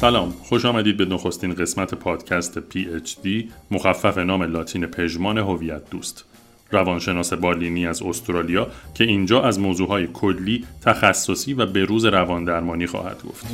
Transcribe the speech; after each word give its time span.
سلام 0.00 0.34
خوش 0.42 0.64
آمدید 0.64 0.96
به 0.96 1.04
نخستین 1.04 1.54
قسمت 1.54 1.94
پادکست 1.94 2.58
PhD 2.60 3.28
مخفف 3.70 4.18
نام 4.18 4.42
لاتین 4.42 4.86
پژمان 4.86 5.38
هویت 5.38 5.90
دوست. 5.90 6.24
روانشناس 6.70 7.32
بالینی 7.32 7.86
از 7.86 8.02
استرالیا 8.02 8.66
که 8.94 9.04
اینجا 9.04 9.42
از 9.42 9.60
موضوعهای 9.60 10.06
کلی 10.06 10.64
تخصصی 10.82 11.54
و 11.54 11.66
به 11.66 11.81
روز 11.81 12.04
روان 12.04 12.44
درمانی 12.44 12.86
خواهد 12.86 13.22
گفت. 13.22 13.46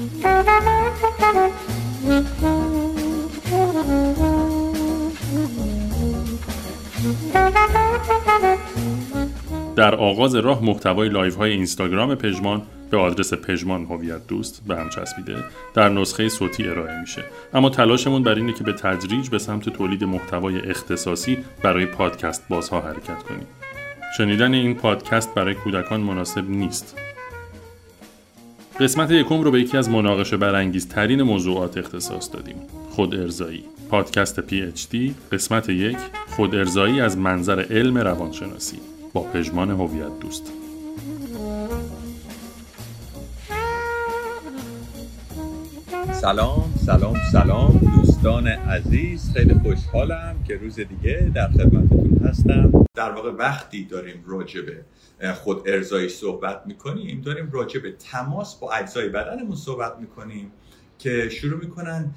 در 9.76 9.94
آغاز 9.94 10.34
راه 10.34 10.64
محتوای 10.64 11.08
live 11.08 11.36
های 11.36 11.50
اینستاگرام 11.50 12.14
پژمان 12.14 12.62
به 12.94 13.00
آدرس 13.00 13.34
پژمان 13.34 13.84
هویت 13.84 14.26
دوست 14.26 14.62
به 14.68 14.76
هم 14.76 14.88
چسبیده 14.88 15.44
در 15.74 15.88
نسخه 15.88 16.28
صوتی 16.28 16.68
ارائه 16.68 17.00
میشه. 17.00 17.24
اما 17.54 17.70
تلاشمون 17.70 18.22
بر 18.22 18.34
اینه 18.34 18.52
که 18.52 18.64
به 18.64 18.72
تدریج 18.72 19.28
به 19.28 19.38
سمت 19.38 19.68
تولید 19.68 20.04
محتوای 20.04 20.58
اختصاصی 20.58 21.38
برای 21.62 21.86
پادکست 21.86 22.48
بازها 22.48 22.80
حرکت 22.80 23.22
کنیم. 23.22 23.46
شنیدن 24.16 24.54
این 24.54 24.74
پادکست 24.74 25.34
برای 25.34 25.54
کودکان 25.54 26.00
مناسب 26.00 26.50
نیست. 26.50 26.96
قسمت 28.80 29.10
یکم 29.10 29.40
رو 29.40 29.50
به 29.50 29.60
یکی 29.60 29.76
از 29.76 29.90
مناقشه 29.90 30.36
برانگیز 30.36 30.88
ترین 30.88 31.22
موضوعات 31.22 31.78
اختصاص 31.78 32.32
دادیم. 32.32 32.56
خود 32.90 33.14
ارزایی. 33.14 33.64
پادکست 33.90 34.40
PhD 34.40 34.96
قسمت 35.32 35.68
یک 35.68 35.98
خود 36.36 36.54
ارزایی 36.54 37.00
از 37.00 37.18
منظر 37.18 37.64
علم 37.70 37.98
روانشناسی 37.98 38.78
با 39.12 39.20
پژمان 39.22 39.70
هویت 39.70 40.20
دوست. 40.20 40.63
سلام 46.20 46.74
سلام 46.86 47.16
سلام. 47.32 47.92
دوستان 47.96 48.46
عزیز 48.48 49.32
خیلی 49.32 49.54
خوشحالم 49.54 50.44
که 50.48 50.56
روز 50.56 50.74
دیگه 50.74 51.30
در 51.34 51.48
خدمتتون 51.48 52.20
هستم. 52.28 52.86
در 52.94 53.12
واقع 53.12 53.30
وقتی 53.30 53.84
داریم 53.84 54.24
راجع 54.26 54.60
به 54.60 54.84
خود 55.32 55.68
ارزایی 55.68 56.08
صحبت 56.08 56.62
می‌کنیم 56.66 57.20
داریم 57.20 57.50
راجع 57.52 57.80
به 57.80 57.92
تماس 57.92 58.54
با 58.54 58.72
اجزای 58.72 59.08
بدنمون 59.08 59.56
صحبت 59.56 59.96
می‌کنیم 60.00 60.52
که 60.98 61.28
شروع 61.28 61.60
می‌کنن 61.60 62.14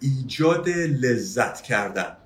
ایجاد 0.00 0.68
لذت 0.68 1.62
کردن. 1.62 2.16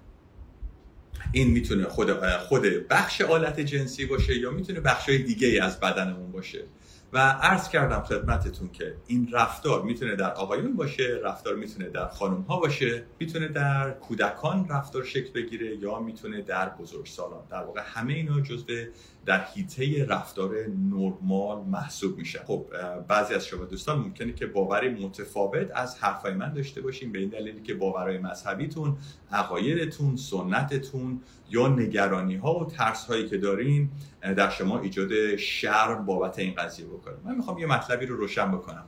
این 1.32 1.50
می‌تونه 1.50 1.84
خود 1.84 2.12
خود 2.38 2.62
بخش 2.90 3.20
آلت 3.20 3.60
جنسی 3.60 4.06
باشه 4.06 4.38
یا 4.38 4.50
می‌تونه 4.50 4.80
بخش 4.80 5.08
های 5.08 5.18
دیگه 5.18 5.64
از 5.64 5.80
بدنمون 5.80 6.32
باشه. 6.32 6.64
و 7.12 7.18
عرض 7.18 7.68
کردم 7.68 8.00
خدمتتون 8.00 8.68
که 8.68 8.94
این 9.06 9.28
رفتار 9.32 9.82
می‌تونه 9.82 10.16
در 10.16 10.32
آقایون 10.32 10.76
باشه 10.76 11.20
رفتار 11.24 11.54
می‌تونه 11.54 11.88
در 11.88 12.08
خانم 12.08 12.40
ها 12.40 12.60
باشه 12.60 13.04
می‌تونه 13.20 13.48
در 13.48 13.90
کودکان 13.90 14.68
رفتار 14.68 15.04
شکل 15.04 15.32
بگیره 15.32 15.76
یا 15.76 15.98
می‌تونه 16.00 16.42
در 16.42 16.68
بزرگسالان. 16.68 17.42
در 17.50 17.62
واقع 17.62 17.80
همه 17.84 18.14
اینا 18.14 18.40
جزء 18.40 18.84
در 19.26 19.44
حیطه 19.44 20.04
رفتار 20.04 20.54
نرمال 20.90 21.64
محسوب 21.64 22.18
میشه. 22.18 22.40
خب 22.46 22.66
بعضی 23.08 23.34
از 23.34 23.46
شما 23.46 23.64
دوستان 23.64 23.98
ممکنه 23.98 24.32
که 24.32 24.46
باوری 24.46 24.88
متفاوت 24.88 25.70
از 25.74 25.98
حرفای 25.98 26.34
من 26.34 26.52
داشته 26.52 26.80
باشین 26.80 27.12
به 27.12 27.18
این 27.18 27.28
دلیلی 27.28 27.62
که 27.62 27.74
باورهای 27.74 28.18
مذهبیتون 28.18 28.96
عقایدتون 29.32 30.16
سنتتون 30.16 31.20
یا 31.50 31.68
نگرانی 31.68 32.36
ها 32.36 32.58
و 32.58 32.66
ترس 32.66 33.04
هایی 33.04 33.28
که 33.28 33.38
دارین 33.38 33.90
در 34.20 34.50
شما 34.50 34.80
ایجاد 34.80 35.36
شرم 35.36 36.06
بابت 36.06 36.38
این 36.38 36.54
قضیه 36.54 36.86
بکنه 36.96 37.14
من 37.24 37.34
می‌خوام 37.34 37.58
یه 37.58 37.66
مطلبی 37.66 38.06
رو 38.06 38.16
روشن 38.16 38.50
بکنم. 38.50 38.84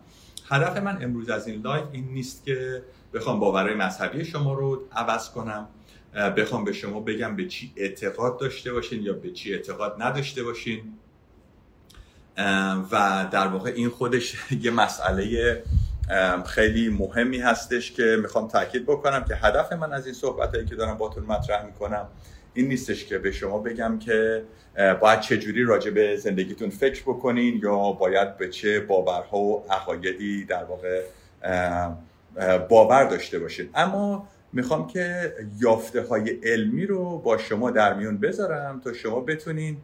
هدف 0.49 0.77
من 0.77 1.03
امروز 1.03 1.31
از 1.31 1.47
این 1.47 1.63
لایف 1.63 1.85
این 1.93 2.09
نیست 2.09 2.45
که 2.45 2.83
بخوام 3.15 3.41
باورهای 3.41 3.75
مذهبی 3.75 4.25
شما 4.25 4.55
رو 4.55 4.83
عوض 4.93 5.31
کنم 5.31 5.69
بخوام 6.15 6.65
به 6.65 6.73
شما 6.73 7.01
بگم 7.01 7.37
به 7.37 7.47
چی 7.47 7.73
اعتقاد 7.77 8.39
داشته 8.39 8.73
باشین 8.73 9.03
یا 9.03 9.13
به 9.13 9.31
چی 9.31 9.55
اعتقاد 9.55 10.03
نداشته 10.03 10.43
باشین. 10.43 10.81
و 12.93 13.27
در 13.31 13.47
واقع 13.47 13.71
این 13.71 13.89
خودش 13.89 14.37
یه 14.65 14.71
مسئله 14.71 15.63
خیلی 16.47 16.89
مهمی 16.89 17.39
هستش 17.39 17.93
که 17.93 18.19
می‌خوام 18.23 18.49
تاکید 18.49 18.87
بکنم 18.87 19.25
که 19.25 19.35
هدف 19.35 19.73
من 19.73 19.93
از 19.93 20.07
این 20.07 20.15
صحبت 20.15 20.55
هایی 20.55 20.67
که 20.67 20.75
دارم 20.75 20.99
باتون 20.99 21.25
مطرح 21.25 21.67
می‌کنم 21.67 22.07
این 22.59 22.69
نیستش 22.69 23.05
که 23.05 23.19
به 23.19 23.33
شما 23.33 23.59
بگم 23.59 23.99
که 23.99 24.43
باید 25.01 25.21
چه 25.21 25.39
جوری 25.39 25.65
راجع 25.65 25.91
به 25.91 26.17
زندگیتون 26.17 26.71
فکر 26.71 27.03
بکنین 27.03 27.61
یا 27.63 27.93
باید 27.93 28.37
به 28.37 28.49
چه 28.49 28.81
باورها 28.81 29.39
و 29.39 29.65
عقایدی 29.71 30.45
در 30.45 30.65
واقع 30.65 31.03
باور 32.59 33.05
داشته 33.05 33.39
باشین. 33.39 33.69
اما 33.75 34.29
می‌خوام 34.53 34.87
که 34.87 35.35
یافته 35.61 36.03
های 36.03 36.31
علمی 36.31 36.87
رو 36.87 37.19
با 37.19 37.39
شما 37.39 37.71
در 37.71 37.95
میون 37.95 38.19
بذارم 38.19 38.81
تا 38.81 38.93
شما 38.93 39.21
بتونین 39.21 39.77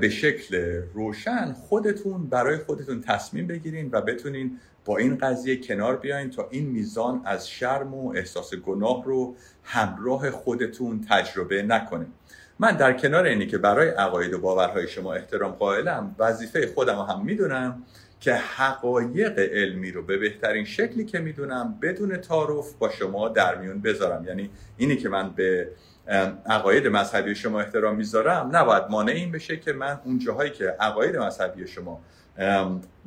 به 0.00 0.08
شکل 0.08 0.82
روشن 0.94 1.52
خودتون 1.52 2.26
برای 2.26 2.58
خودتون 2.58 3.00
تصمیم 3.00 3.46
بگیرین 3.46 3.88
و 3.92 4.00
بتونین 4.00 4.58
با 4.90 4.96
این 4.96 5.18
قضیه 5.18 5.56
کنار 5.56 5.96
بیاین 5.96 6.30
تا 6.30 6.48
این 6.50 6.66
میزان 6.66 7.22
از 7.24 7.48
شرم 7.48 7.94
و 7.94 8.12
احساس 8.16 8.54
گناه 8.54 9.04
رو 9.04 9.34
همراه 9.64 10.30
خودتون 10.30 11.00
تجربه 11.08 11.62
نکنین. 11.62 12.12
من 12.58 12.76
در 12.76 12.92
کنار 12.92 13.24
اینی 13.24 13.46
که 13.46 13.58
برای 13.58 13.88
عقاید 13.88 14.34
و 14.34 14.38
باورهای 14.38 14.88
شما 14.88 15.14
احترام 15.14 15.52
قائلم 15.52 16.14
وظیفه 16.18 16.72
خودم 16.74 16.96
رو 16.96 17.02
هم 17.02 17.24
می‌دونم 17.24 17.82
که 18.20 18.34
حقایق 18.34 19.38
علمی 19.38 19.90
رو 19.90 20.02
به 20.02 20.16
بهترین 20.16 20.64
شکلی 20.64 21.04
که 21.04 21.18
می‌دونم 21.18 21.78
بدون 21.82 22.16
تعارف 22.16 22.74
با 22.74 22.88
شما 22.88 23.28
در 23.28 23.58
میون 23.58 23.80
بذارم. 23.80 24.24
یعنی 24.24 24.50
اینی 24.76 24.96
که 24.96 25.08
من 25.08 25.30
به 25.30 25.68
عقاید 26.46 26.86
مذهبی 26.86 27.34
شما 27.34 27.60
احترام 27.60 27.96
می‌ذارم 27.96 28.50
نباید 28.52 28.84
مانع 28.90 29.12
این 29.12 29.32
بشه 29.32 29.56
که 29.56 29.72
من 29.72 30.00
اون 30.04 30.18
جاهایی 30.18 30.50
که 30.50 30.76
عقاید 30.80 31.16
مذهبی 31.16 31.66
شما 31.66 32.00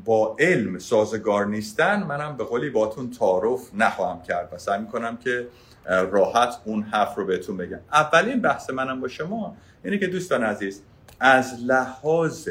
با 0.05 0.35
علم 0.39 0.79
سازگار 0.79 1.45
نیستن 1.45 2.03
منم 2.03 2.37
به 2.37 2.43
قولی 2.43 2.69
باتون 2.69 3.09
تعارف 3.09 3.69
نخواهم 3.73 4.21
کرد 4.21 4.49
و 4.53 4.57
سعی 4.57 4.81
می‌کنم 4.81 5.17
که 5.17 5.47
راحت 5.85 6.55
اون 6.65 6.83
حرف 6.83 7.15
رو 7.15 7.25
بهتون 7.25 7.57
بگم. 7.57 7.79
اولین 7.93 8.41
بحث 8.41 8.69
منم 8.69 9.01
با 9.01 9.07
شما 9.07 9.57
اینه 9.83 9.97
که 9.97 10.07
دوستان 10.07 10.43
عزیز 10.43 10.81
از 11.19 11.63
لحاظ 11.65 12.49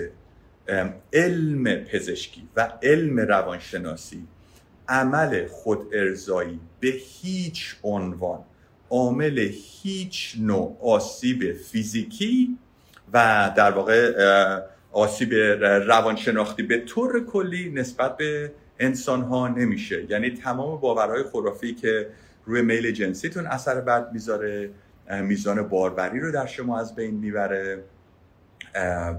علم 1.12 1.65
پزشکی 1.65 2.49
و 2.56 2.72
علم 2.82 3.21
روانشناسی 3.21 4.27
عمل 4.88 5.47
خود 5.47 5.94
ارزایی 5.94 6.61
به 6.81 6.88
هیچ 6.88 7.77
عنوان 7.82 8.38
عامل 8.91 9.50
هیچ 9.82 10.37
نوع 10.41 10.78
آسیب 10.82 11.53
فیزیکی 11.53 12.59
و 13.12 13.50
در 13.56 13.71
واقع 13.71 14.12
آسیب 14.93 15.35
روانشناختی 15.89 16.63
به 16.63 16.79
طور 16.79 17.27
کلی 17.27 17.71
نسبت 17.71 18.17
به 18.17 18.53
انسان 18.79 19.23
ها 19.23 19.49
نمیشه. 19.49 20.11
یعنی 20.11 20.31
تمام 20.31 20.81
باورهای 20.81 21.23
خرافی 21.23 21.75
که 21.75 22.09
روی 22.45 22.63
میل 22.63 22.91
جنسیتون 22.91 23.47
اثر 23.47 23.81
بد 23.81 24.13
می‌ذاره 24.13 24.71
میزان 25.11 25.63
باربری 25.69 26.21
رو 26.21 26.33
در 26.33 26.47
شما 26.47 26.81
از 26.81 26.95
بین 26.95 27.15
می‌بره 27.15 27.85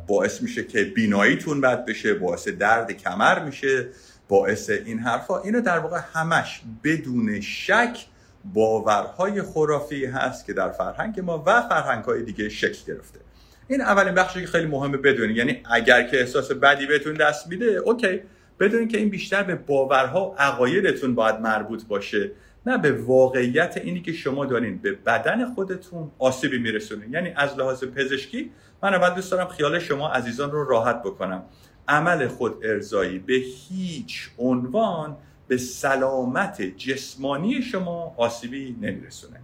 باعث 0.08 0.42
میشه 0.42 0.64
که 0.64 0.84
بیناییتون 0.84 1.62
بد 1.62 1.86
بشه 1.86 2.14
باعث 2.14 2.48
درد 2.48 2.92
کمر 2.92 3.46
میشه 3.46 3.88
باعث 4.28 4.70
این 4.70 5.00
حرفا. 5.00 5.42
اینو 5.42 5.62
در 5.62 5.80
واقع 5.80 6.00
همش 6.14 6.62
بدون 6.84 7.42
شک 7.42 8.06
باورهای 8.54 9.42
خرافی 9.42 10.06
هست 10.06 10.46
که 10.46 10.54
در 10.54 10.70
فرهنگ 10.70 11.20
ما 11.20 11.44
و 11.46 11.62
فرهنگ 11.62 12.04
های 12.04 12.24
دیگه 12.24 12.50
شکل 12.50 12.94
گرفته. 12.94 13.20
این 13.68 13.82
اولین 13.82 14.14
بخشی 14.14 14.42
که 14.42 14.48
خیلی 14.48 14.66
مهمه 14.66 14.98
بدونید 14.98 15.38
یعنی 15.38 15.62
اگر 15.72 16.04
که 16.04 16.20
احساس 16.20 16.52
بدی 16.52 16.86
بهتون 16.86 17.14
دست 17.14 17.48
میده 17.48 17.66
اوکی. 17.66 18.22
بدونید 18.60 18.92
که 18.92 18.98
این 18.98 19.10
بیشتر 19.10 19.44
به 19.44 19.56
باورها 19.56 20.32
و 20.32 20.36
عقایدتون 20.38 21.16
باید 21.16 21.36
مربوط 21.40 21.86
باشه 21.86 22.32
نه 22.66 22.78
به 22.78 22.92
واقعیت 22.92 23.78
اینی 23.84 24.02
که 24.02 24.14
شما 24.14 24.46
دارین. 24.46 24.78
به 24.78 24.92
بدن 24.92 25.54
خودتون 25.54 26.12
آسیبی 26.20 26.58
میرسونین. 26.58 27.14
یعنی 27.14 27.34
از 27.36 27.58
لحاظ 27.58 27.84
پزشکی 27.84 28.52
من 28.84 28.94
اول 28.94 29.16
دوست 29.16 29.32
دارم 29.32 29.48
خیال 29.48 29.80
شما 29.80 30.10
عزیزان 30.10 30.52
رو 30.52 30.64
راحت 30.64 31.04
بکنم. 31.04 31.44
عمل 31.88 32.28
خود 32.28 32.66
ارزایی 32.66 33.20
به 33.20 33.34
هیچ 33.34 34.30
عنوان 34.38 35.18
به 35.48 35.58
سلامت 35.58 36.62
جسمانی 36.62 37.62
شما 37.62 38.16
آسیبی 38.18 38.76
نمیرسونه. 38.82 39.43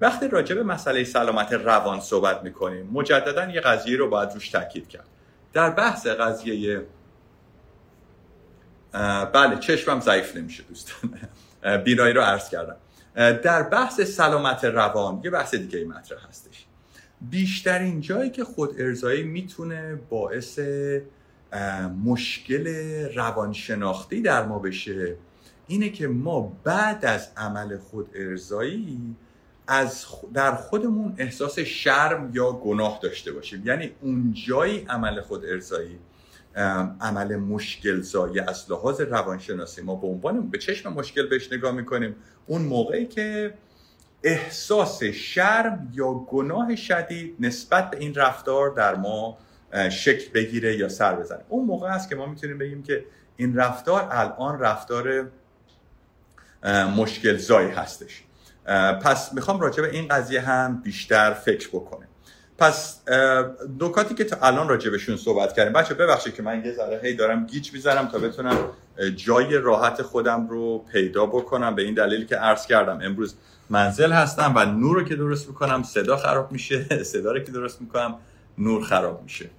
وقتی 0.00 0.28
راجع 0.28 0.54
به 0.54 0.62
مسئله 0.62 1.04
سلامت 1.04 1.52
روان 1.52 2.00
صحبت 2.00 2.42
می‌کنیم 2.42 2.90
مجددا 2.92 3.48
یه 3.48 3.60
قضیه 3.60 3.96
رو 3.96 4.08
باید 4.08 4.32
روش 4.34 4.48
تاکید 4.48 4.88
کرد. 4.88 5.06
در 5.52 5.70
بحث 5.70 6.06
قضیه 6.06 6.86
بله 9.32 9.56
چشمم 9.56 10.00
ضعیف 10.00 10.36
نمیشه 10.36 10.62
دوستان. 10.62 11.18
بینایی 11.84 12.14
رو 12.14 12.20
عرض 12.20 12.48
کردم. 12.48 12.76
در 13.14 13.62
بحث 13.62 14.00
سلامت 14.00 14.64
روان 14.64 15.20
یه 15.24 15.30
بحث 15.30 15.54
دیگه 15.54 15.84
مطرح 15.84 16.28
هستش. 16.28 16.66
بیشترین 17.20 18.00
جایی 18.00 18.30
که 18.30 18.44
خود 18.44 18.80
ارزایی 18.80 19.22
می‌تونه 19.22 19.98
باعث 20.10 20.60
مشکل 22.04 22.66
روانشناختی 23.14 24.22
در 24.22 24.46
ما 24.46 24.58
بشه 24.58 25.16
اینه 25.66 25.90
که 25.90 26.08
ما 26.08 26.52
بعد 26.64 27.04
از 27.04 27.28
عمل 27.36 27.78
خود 27.78 28.10
ارزایی 28.14 29.16
از 29.70 30.06
در 30.34 30.54
خودمون 30.54 31.14
احساس 31.18 31.58
شرم 31.58 32.30
یا 32.34 32.52
گناه 32.52 33.00
داشته 33.02 33.32
باشیم. 33.32 33.62
یعنی 33.66 33.90
اونجایی 34.00 34.86
عمل 34.88 35.20
خود 35.20 35.44
ارزایی 35.44 35.98
عمل 37.00 37.36
مشکل 37.36 38.00
زایی 38.00 38.40
از 38.40 38.70
لحاظ 38.70 39.00
روانشناسی 39.00 39.82
ما 39.82 39.94
به 39.94 40.06
عنوان 40.06 40.50
به 40.50 40.58
چشم 40.58 40.92
مشکل 40.92 41.26
بهش 41.26 41.52
نگاه 41.52 41.72
می‌کنیم 41.72 42.16
اون 42.46 42.62
موقعی 42.62 43.06
که 43.06 43.54
احساس 44.22 45.02
شرم 45.02 45.92
یا 45.94 46.12
گناه 46.12 46.76
شدید 46.76 47.36
نسبت 47.40 47.90
به 47.90 47.98
این 47.98 48.14
رفتار 48.14 48.70
در 48.70 48.94
ما 48.94 49.38
شکل 49.90 50.32
بگیره 50.32 50.76
یا 50.76 50.88
سر 50.88 51.16
بزنه. 51.16 51.44
اون 51.48 51.64
موقع 51.64 51.88
است 51.88 52.08
که 52.08 52.16
ما 52.16 52.26
می‌تونیم 52.26 52.58
بگیم 52.58 52.82
که 52.82 53.04
این 53.36 53.56
رفتار 53.56 54.08
الان 54.10 54.58
رفتار 54.60 55.30
مشکل 56.96 57.36
زایی 57.36 57.68
هستش. 57.68 58.22
پس 59.02 59.32
می‌خوام 59.32 59.60
راجع 59.60 59.82
به 59.82 59.90
این 59.90 60.08
قضیه 60.08 60.40
هم 60.40 60.82
بیشتر 60.82 61.32
فکر 61.32 61.68
بکنیم. 61.68 62.08
پس 62.58 63.00
نکاتی 63.80 64.14
که 64.14 64.24
تا 64.24 64.36
الان 64.42 64.68
راجع 64.68 65.16
صحبت 65.16 65.52
کردیم 65.52 65.72
بچه 65.72 65.94
ببخشید 65.94 66.34
که 66.34 66.42
من 66.42 66.64
یه 66.64 66.72
ذره 66.72 67.00
هی 67.02 67.14
دارم 67.14 67.46
گیج 67.46 67.72
می‌ذارم 67.72 68.08
تا 68.08 68.18
بتونم 68.18 68.56
جای 69.16 69.54
راحت 69.54 70.02
خودم 70.02 70.48
رو 70.48 70.78
پیدا 70.78 71.26
بکنم 71.26 71.74
به 71.74 71.82
این 71.82 71.94
دلیلی 71.94 72.26
که 72.26 72.36
عرض 72.36 72.66
کردم 72.66 72.98
امروز 73.02 73.34
منزل 73.70 74.12
هستم 74.12 74.52
و 74.56 74.64
نور 74.64 74.96
رو 74.96 75.04
که 75.04 75.16
درست 75.16 75.48
می‌کنم 75.48 75.82
صدا 75.82 76.16
خراب 76.16 76.52
میشه 76.52 76.84
صدا 77.12 77.32
رو 77.32 77.40
که 77.40 77.52
درست 77.52 77.80
می‌کنم 77.80 78.14
نور 78.58 78.84
خراب 78.84 79.22
میشه. 79.22 79.50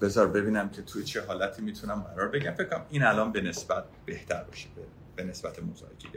بذار 0.00 0.26
ببینم 0.26 0.68
که 0.68 0.82
توی 0.82 1.04
چه 1.04 1.22
حالتی 1.26 1.62
می‌تونم 1.62 2.00
قرار 2.00 2.28
بگم. 2.28 2.50
فکرم 2.50 2.86
این 2.90 3.02
الان 3.02 3.32
به 3.32 3.40
نسبت 3.40 3.84
بهتر 4.06 4.42
باشه 4.42 4.66
به 5.16 5.24
نسبت 5.24 5.62
موضوعی 5.62 5.96
که 5.98 6.08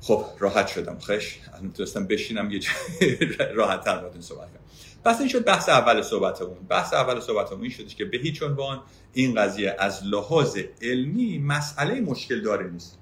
خب 0.00 0.24
راحت 0.38 0.66
شدم. 0.66 0.98
خش 0.98 1.38
تونستم 1.76 2.06
بشینم 2.06 2.50
یه 2.50 2.60
راحت 3.58 3.84
تر 3.84 3.98
باتون 3.98 4.20
صحبت 4.20 4.48
کنم. 4.48 4.60
پس 5.04 5.20
این 5.20 5.28
شد 5.28 5.44
بحث 5.44 5.68
اول 5.68 6.02
صحبتمون. 6.02 6.56
بحث 6.68 6.94
اول 6.94 7.20
صحبتمون 7.20 7.62
این 7.62 7.70
شدش 7.70 7.94
که 7.94 8.04
به 8.04 8.18
هیچ 8.18 8.42
عنوان 8.42 8.80
این 9.12 9.34
قضیه 9.34 9.76
از 9.78 10.04
لحاظ 10.04 10.58
علمی 10.82 11.38
مسئله 11.38 12.00
مشکل 12.00 12.42
داره 12.42 12.70
نیست. 12.70 12.98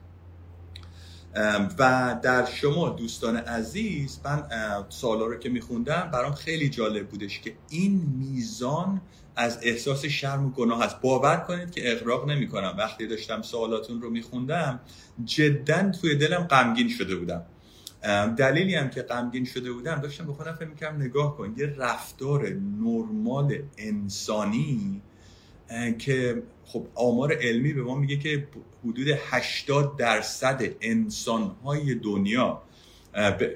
و 1.79 2.17
در 2.23 2.45
شما 2.45 2.89
دوستان 2.89 3.37
عزیز 3.37 4.21
من 4.25 4.45
سوالا 4.89 5.27
رو 5.27 5.39
که 5.39 5.49
میخوندم 5.49 6.11
برام 6.13 6.35
خیلی 6.35 6.69
جالب 6.69 7.09
بودش 7.09 7.41
که 7.41 7.55
این 7.71 8.03
میزان 8.19 9.01
از 9.37 9.59
احساس 9.63 10.05
شرم 10.05 10.47
و 10.47 10.51
گناه 10.51 10.85
هست 10.85 11.01
باور 11.01 11.37
کنید 11.37 11.71
که 11.71 11.93
اقراق 11.93 12.31
نمی 12.31 12.49
کنم 12.49 12.75
وقتی 12.79 13.07
داشتم 13.07 13.43
سوالاتون 13.43 14.03
رو 14.03 14.11
میخوندم 14.11 14.81
جدا 15.25 15.91
توی 15.91 16.15
دلم 16.15 16.45
غمگین 16.45 16.89
شده 16.89 17.17
بودم. 17.17 17.43
دلیلی 18.37 18.75
هم 18.75 18.91
که 18.91 19.03
غمگین 19.03 19.45
شده 19.45 19.73
بودم 19.73 20.01
داشتم 20.01 20.27
به 20.27 20.33
خودم 20.33 20.53
فکر 20.53 20.69
می‌کردم 20.69 21.03
نگاه 21.03 21.37
کن 21.37 21.55
یه 21.57 21.75
رفتار 21.79 22.49
نرمال 22.81 23.59
انسانی 23.79 25.03
که 25.99 26.43
خب 26.65 26.87
آمار 26.95 27.33
علمی 27.33 27.73
به 27.73 27.83
ما 27.83 27.95
میگه 27.95 28.17
که 28.17 28.49
حدود 28.85 29.09
80 29.09 29.97
درصد 29.97 30.63
انسانهای 30.81 31.95
دنیا 31.95 32.63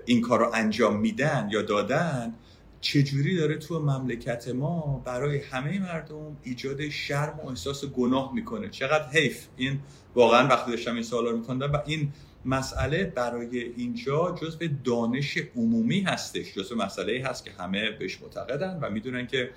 این 0.06 0.20
کار 0.20 0.38
رو 0.38 0.50
انجام 0.54 1.00
میدن 1.00 1.48
یا 1.52 1.62
دادن. 1.62 2.34
چجوری 2.80 3.36
داره 3.36 3.56
تو 3.56 3.80
مملکت 3.80 4.48
ما 4.48 5.02
برای 5.04 5.38
همه 5.38 5.78
مردم 5.78 6.36
ایجاد 6.42 6.88
شرم 6.88 7.40
و 7.44 7.48
احساس 7.48 7.84
گناه 7.84 8.34
می‌کنه؟ 8.34 8.68
چقدر 8.68 9.08
حیف. 9.08 9.46
این 9.56 9.80
واقعا 10.14 10.48
وقتی 10.48 10.70
داشتم 10.70 10.94
این 10.94 11.02
سوالا 11.02 11.30
رو 11.30 11.42
و 11.42 11.78
این 11.86 12.12
مسئله 12.44 13.04
برای 13.04 13.58
اینجا 13.58 14.38
جزء 14.42 14.66
دانش 14.84 15.38
عمومی 15.56 16.00
هستش. 16.00 16.54
جزء 16.54 16.76
مسئله 16.76 17.24
هست 17.26 17.44
که 17.44 17.50
همه 17.50 17.90
بهش 17.90 18.22
معتقدن 18.22 18.78
و 18.82 18.90
می‌دونن 18.90 19.26
که 19.26 19.50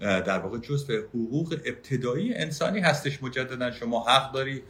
در 0.00 0.38
واقع 0.38 0.58
جزء 0.58 1.00
حقوق 1.08 1.56
ابتدایی 1.64 2.34
انسانی 2.34 2.80
هستش. 2.80 3.22
مجددا 3.22 3.70
شما 3.70 4.04
حق 4.04 4.32
داری 4.32 4.62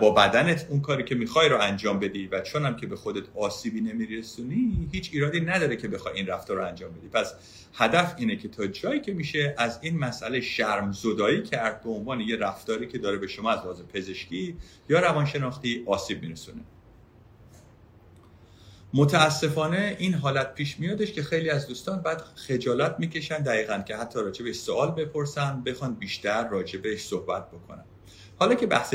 با 0.00 0.10
بدنت 0.10 0.66
اون 0.68 0.80
کاری 0.80 1.04
که 1.04 1.14
می‌خوای 1.14 1.48
رو 1.48 1.60
انجام 1.60 1.98
بدی 1.98 2.26
و 2.26 2.40
چون 2.40 2.66
هم 2.66 2.76
که 2.76 2.86
به 2.86 2.96
خودت 2.96 3.24
آسیبی 3.34 3.80
نمیرسونی 3.80 4.88
هیچ 4.92 5.10
ایرادی 5.12 5.40
نداره 5.40 5.76
که 5.76 5.88
بخوای 5.88 6.14
این 6.14 6.26
رفتار 6.26 6.56
رو 6.56 6.66
انجام 6.66 6.92
بدی. 6.92 7.08
پس 7.08 7.34
هدف 7.74 8.14
اینه 8.18 8.36
که 8.36 8.48
تا 8.48 8.66
جایی 8.66 9.00
که 9.00 9.12
میشه 9.12 9.54
از 9.58 9.78
این 9.82 9.98
مسئله 9.98 10.40
شرم 10.40 10.92
زدایی 10.92 11.42
کرد 11.42 11.82
به 11.82 11.90
عنوان 11.90 12.20
یه 12.20 12.36
رفتاری 12.36 12.86
که 12.86 12.98
داره 12.98 13.16
به 13.16 13.26
شما 13.26 13.50
از 13.50 13.58
لحاظ 13.58 13.82
پزشکی 13.82 14.56
یا 14.88 15.00
روانشناختی 15.00 15.84
آسیب 15.86 16.22
میرسونه. 16.22 16.62
متاسفانه 18.94 19.96
این 19.98 20.14
حالت 20.14 20.54
پیش 20.54 20.80
میادش 20.80 21.12
که 21.12 21.22
خیلی 21.22 21.50
از 21.50 21.68
دوستان 21.68 22.02
بعد 22.02 22.22
خجالت 22.34 22.96
می‌کشن 22.98 23.38
دقیقا 23.38 23.78
که 23.78 23.96
حتی 23.96 24.18
راجع 24.18 24.44
به 24.44 24.52
سوال 24.52 24.90
بپرسن 24.90 25.62
بخوان 25.62 25.94
بیشتر 25.94 26.48
راجع 26.48 26.78
بهش 26.78 27.00
صحبت 27.00 27.48
بکنن. 27.48 27.84
حالا 28.40 28.54
که 28.54 28.66
بحث 28.66 28.94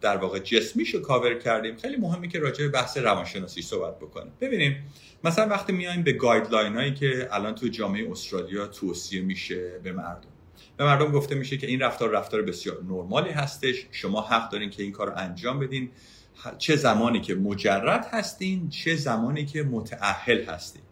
در 0.00 0.16
واقع 0.16 0.38
جسمیش 0.38 0.94
رو 0.94 1.00
کاور 1.00 1.34
کردیم 1.34 1.76
خیلی 1.76 1.96
مهمه 1.96 2.28
که 2.28 2.38
راجع 2.38 2.64
به 2.64 2.68
بحث 2.70 2.98
روانشناسی 2.98 3.62
صحبت 3.62 3.98
بکنیم. 3.98 4.32
ببینیم 4.40 4.76
مثلا 5.24 5.48
وقتی 5.48 5.72
میایم 5.72 6.02
به 6.02 6.12
guideline 6.12 6.74
هایی 6.74 6.94
که 6.94 7.28
الان 7.30 7.54
تو 7.54 7.68
جامعه 7.68 8.10
استرالیا 8.10 8.66
توصیه 8.66 9.22
میشه 9.22 9.78
به 9.78 9.92
مردم. 9.92 10.28
به 10.76 10.84
مردم 10.84 11.12
گفته 11.12 11.34
میشه 11.34 11.56
که 11.56 11.66
این 11.66 11.80
رفتار 11.80 12.10
رفتار 12.10 12.42
بسیار 12.42 12.82
نرمالی 12.82 13.30
هستش 13.30 13.86
شما 13.90 14.20
حق 14.20 14.50
دارین 14.50 14.70
که 14.70 14.82
این 14.82 14.92
کار 14.92 15.06
رو 15.06 15.12
انجام 15.16 15.58
بدین. 15.58 15.90
چه 16.58 16.76
زمانی 16.76 17.20
که 17.20 17.34
مجرد 17.34 18.06
هستین 18.10 18.68
چه 18.68 18.96
زمانی 18.96 19.44
که 19.46 19.62
متاهل 19.62 20.44
هستین. 20.44 20.82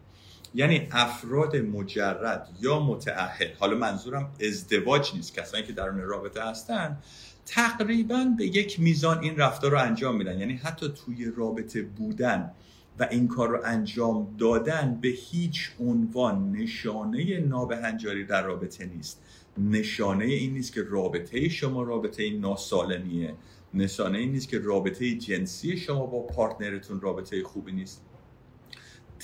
یعنی 0.55 0.87
افراد 0.91 1.55
مجرد 1.55 2.49
یا 2.61 2.79
متاهل 2.79 3.47
حالا 3.59 3.77
منظورم 3.77 4.31
ازدواج 4.41 5.11
نیست 5.15 5.33
کسانی 5.33 5.63
که 5.63 5.73
درون 5.73 6.01
رابطه 6.01 6.43
هستن 6.43 6.97
تقریبا 7.45 8.25
به 8.37 8.45
یک 8.45 8.79
میزان 8.79 9.19
این 9.19 9.37
رفتار 9.37 9.71
رو 9.71 9.79
انجام 9.79 10.17
میدن. 10.17 10.39
یعنی 10.39 10.53
حتی 10.53 10.93
توی 11.05 11.31
رابطه 11.35 11.81
بودن 11.81 12.51
و 12.99 13.07
این 13.11 13.27
کار 13.27 13.49
رو 13.49 13.59
انجام 13.65 14.35
دادن 14.37 14.99
به 15.01 15.07
هیچ 15.07 15.71
عنوان 15.79 16.51
نشانه 16.51 17.39
نابهنجاری 17.39 18.25
در 18.25 18.43
رابطه 18.43 18.85
نیست. 18.85 19.21
نشانه 19.57 20.25
این 20.25 20.53
نیست 20.53 20.73
که 20.73 20.83
رابطه 20.83 21.49
شما 21.49 21.83
رابطه 21.83 22.29
ناسالمیه. 22.29 23.33
نشانه 23.73 24.17
این 24.17 24.31
نیست 24.31 24.49
که 24.49 24.59
رابطه 24.59 25.15
جنسی 25.15 25.77
شما 25.77 26.05
با 26.05 26.19
پارتنرتون 26.19 27.01
رابطه 27.01 27.43
خوبی 27.43 27.71
نیست. 27.71 28.01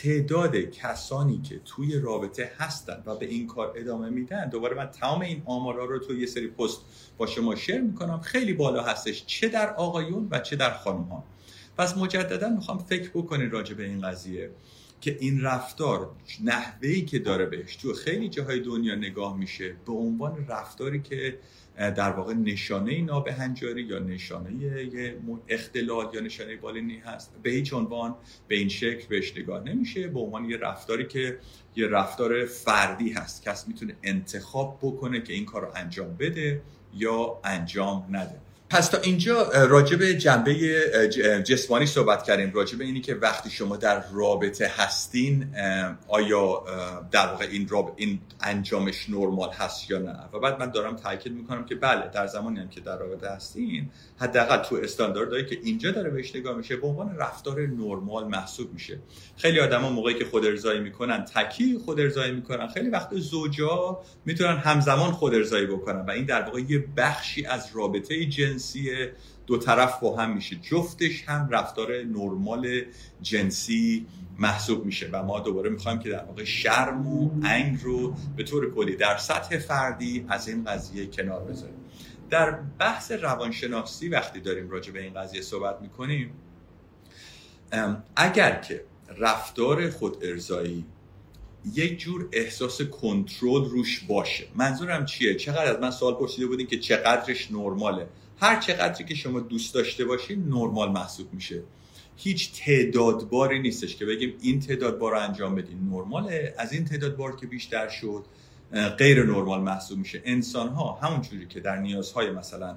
تعداد 0.03 0.55
کسانی 0.55 1.41
که 1.41 1.59
توی 1.65 1.99
رابطه 1.99 2.51
هستن 2.57 3.03
و 3.05 3.15
به 3.15 3.25
این 3.25 3.47
کار 3.47 3.73
ادامه 3.75 4.09
میدن 4.09 4.49
دوباره 4.49 4.75
من 4.75 4.85
تمام 4.85 5.21
این 5.21 5.41
آمارا 5.45 5.85
رو 5.85 5.99
توی 5.99 6.19
یه 6.19 6.25
سری 6.25 6.47
پست 6.47 6.81
با 7.17 7.25
شما 7.25 7.55
شیر 7.55 7.81
می‌کنم. 7.81 8.19
خیلی 8.19 8.53
بالا 8.53 8.83
هستش 8.83 9.25
چه 9.25 9.47
در 9.47 9.73
آقایون 9.73 10.27
و 10.31 10.39
چه 10.39 10.55
در 10.55 10.73
خانم 10.73 11.03
ها 11.03 11.23
پس 11.77 11.97
مجددا 11.97 12.49
می‌خوام 12.49 12.77
فکر 12.77 13.09
بکنید 13.09 13.53
راجع 13.53 13.73
به 13.73 13.85
این 13.85 14.01
قضیه 14.01 14.49
که 15.01 15.17
این 15.19 15.41
رفتار 15.41 16.11
نحوهی 16.43 17.05
که 17.05 17.19
داره 17.19 17.45
بهش 17.45 17.75
تو 17.75 17.93
خیلی 17.93 18.29
جاهای 18.29 18.59
دنیا 18.59 18.95
نگاه 18.95 19.37
میشه 19.37 19.75
به 19.85 19.93
عنوان 19.93 20.47
رفتاری 20.47 21.01
که 21.01 21.39
در 21.79 22.11
واقع 22.11 22.33
نشانه 22.33 23.01
نابهنجاری 23.01 23.81
یا 23.81 23.99
نشانه 23.99 24.49
اختلال 25.47 26.09
یا 26.13 26.21
نشانه 26.21 26.55
بالینی 26.55 26.97
هست. 26.97 27.33
به 27.43 27.49
هیچ 27.49 27.73
عنوان 27.73 28.15
به 28.47 28.55
این 28.55 28.69
شکل 28.69 29.07
بهش 29.07 29.37
نگاه 29.37 29.63
نمیشه. 29.63 30.07
به 30.07 30.19
عنوان 30.19 30.45
یه 30.45 30.57
رفتاری 30.57 31.07
که 31.07 31.37
یه 31.75 31.87
رفتار 31.87 32.45
فردی 32.45 33.09
هست. 33.09 33.43
کس 33.43 33.67
می‌تونه 33.67 33.95
انتخاب 34.03 34.79
بکنه 34.81 35.21
که 35.21 35.33
این 35.33 35.45
کار 35.45 35.61
رو 35.61 35.71
انجام 35.75 36.15
بده 36.19 36.61
یا 36.93 37.39
انجام 37.43 38.05
نده. 38.09 38.48
پس 38.69 38.87
تا 38.87 38.97
اینجا 38.97 39.49
راجع 39.51 39.97
به 39.97 40.13
جنبه 40.13 40.53
جسمانی 41.45 41.85
صحبت 41.85 42.23
کردیم. 42.23 42.51
راجع 42.53 42.77
به 42.77 42.83
اینی 42.83 43.01
که 43.01 43.15
وقتی 43.15 43.49
شما 43.49 43.77
در 43.77 44.03
رابطه 44.13 44.71
هستین 44.77 45.47
آیا 46.07 46.63
در 47.11 47.27
واقع 47.27 47.45
این, 47.51 47.67
راب... 47.67 47.93
این 47.97 48.19
انجامش 48.41 49.09
نرمال 49.09 49.49
هست 49.49 49.91
یا 49.91 49.99
نه؟ 49.99 50.15
و 50.33 50.39
بعد 50.39 50.59
من 50.59 50.71
دارم 50.71 50.95
تاکید 50.95 51.33
می‌کنم 51.33 51.65
که 51.65 51.75
بله 51.75 52.09
در 52.13 52.27
زمانی 52.27 52.59
هم 52.59 52.69
که 52.69 52.81
در 52.81 52.97
رابطه 52.97 53.29
هستین 53.29 53.89
حداقل 54.17 54.57
تو 54.57 54.75
استانداردهایی 54.75 55.45
که 55.45 55.57
اینجا 55.63 55.91
داره 55.91 56.09
بهش 56.09 56.35
نگاه 56.35 56.57
میشه 56.57 56.75
به 56.75 56.87
عنوان 56.87 57.15
رفتار 57.17 57.61
نرمال 57.61 58.27
محسوب 58.27 58.73
میشه. 58.73 58.99
خیلی 59.37 59.59
آدما 59.59 59.89
موقعی 59.89 60.13
که 60.13 60.25
خود 60.25 60.45
ارضایی 60.45 60.79
می‌کنن 60.79 61.25
تکی 61.25 61.77
خود 61.85 61.99
ارضایی 61.99 62.31
می‌کنن. 62.31 62.67
خیلی 62.67 62.89
وقت 62.89 63.15
زوجا 63.15 63.99
می‌تونن 64.25 64.57
همزمان 64.57 65.11
خود 65.11 65.35
ارضایی 65.35 65.65
بکنن 65.65 66.05
و 66.05 66.11
این 66.11 66.25
در 66.25 66.41
واقع 66.41 66.61
یه 66.69 66.85
بخشی 66.97 67.45
از 67.45 67.69
رابطه 67.73 68.25
جنسی 68.59 69.07
دو 69.47 69.57
طرف 69.57 69.99
با 69.99 70.17
هم 70.17 70.33
میشه. 70.33 70.55
جفتش 70.55 71.23
هم 71.23 71.49
رفتار 71.51 72.03
نرمال 72.03 72.81
جنسی 73.21 74.05
محسوب 74.39 74.85
میشه 74.85 75.09
و 75.11 75.23
ما 75.23 75.39
دوباره 75.39 75.69
می‌خوایم 75.69 75.99
که 75.99 76.09
در 76.09 76.23
واقع 76.23 76.43
شرم 76.43 77.07
و 77.07 77.31
انگ 77.43 77.79
رو 77.83 78.15
به 78.37 78.43
طور 78.43 78.73
کلی 78.73 78.95
در 78.95 79.17
سطح 79.17 79.57
فردی 79.57 80.25
از 80.29 80.47
این 80.47 80.63
قضیه 80.63 81.05
کنار 81.05 81.43
بذاریم. 81.43 81.79
در 82.29 82.51
بحث 82.79 83.11
روانشناسی 83.11 84.09
وقتی 84.09 84.39
داریم 84.39 84.69
راجع 84.69 84.91
به 84.91 85.01
این 85.01 85.13
قضیه 85.13 85.41
صحبت 85.41 85.81
می‌کنیم 85.81 86.31
اگر 88.15 88.55
که 88.55 88.83
رفتار 89.17 89.89
خود 89.89 90.17
ارزایی 90.25 90.85
یک 91.73 91.99
جور 91.99 92.29
احساس 92.31 92.81
کنترل 92.81 93.65
روش 93.65 93.99
باشه 93.99 94.47
منظورم 94.55 95.05
چیه؟ 95.05 95.35
چقدر 95.35 95.75
از 95.75 95.79
من 95.79 95.91
سوال 95.91 96.13
پرسیده 96.13 96.47
بودین 96.47 96.67
که 96.67 96.79
چقدرش 96.79 97.51
نرماله؟ 97.51 98.07
هر 98.39 98.59
چقدری 98.59 99.03
که 99.03 99.15
شما 99.15 99.39
دوست 99.39 99.73
داشته 99.73 100.05
باشین 100.05 100.43
نرمال 100.45 100.91
محسوب 100.91 101.33
میشه. 101.33 101.63
هیچ 102.17 102.63
تعداد 102.65 103.29
باری 103.29 103.59
نیستش 103.59 103.95
که 103.95 104.05
بگیم 104.05 104.33
این 104.41 104.59
تعداد 104.59 104.97
بار 104.97 105.15
انجام 105.15 105.55
بدین. 105.55 105.89
نرماله. 105.89 106.55
از 106.57 106.73
این 106.73 106.85
تعداد 106.85 107.15
بار 107.15 107.35
که 107.35 107.47
بیشتر 107.47 107.87
شد 107.87 108.25
غیر 108.97 109.23
نرمال 109.23 109.61
محسوب 109.61 109.99
میشه. 109.99 110.21
انسان 110.25 110.69
ها 110.69 110.99
همون 111.03 111.21
جوری 111.21 111.47
که 111.47 111.59
در 111.59 111.75
نیازهای 111.75 112.31
مثلا 112.31 112.75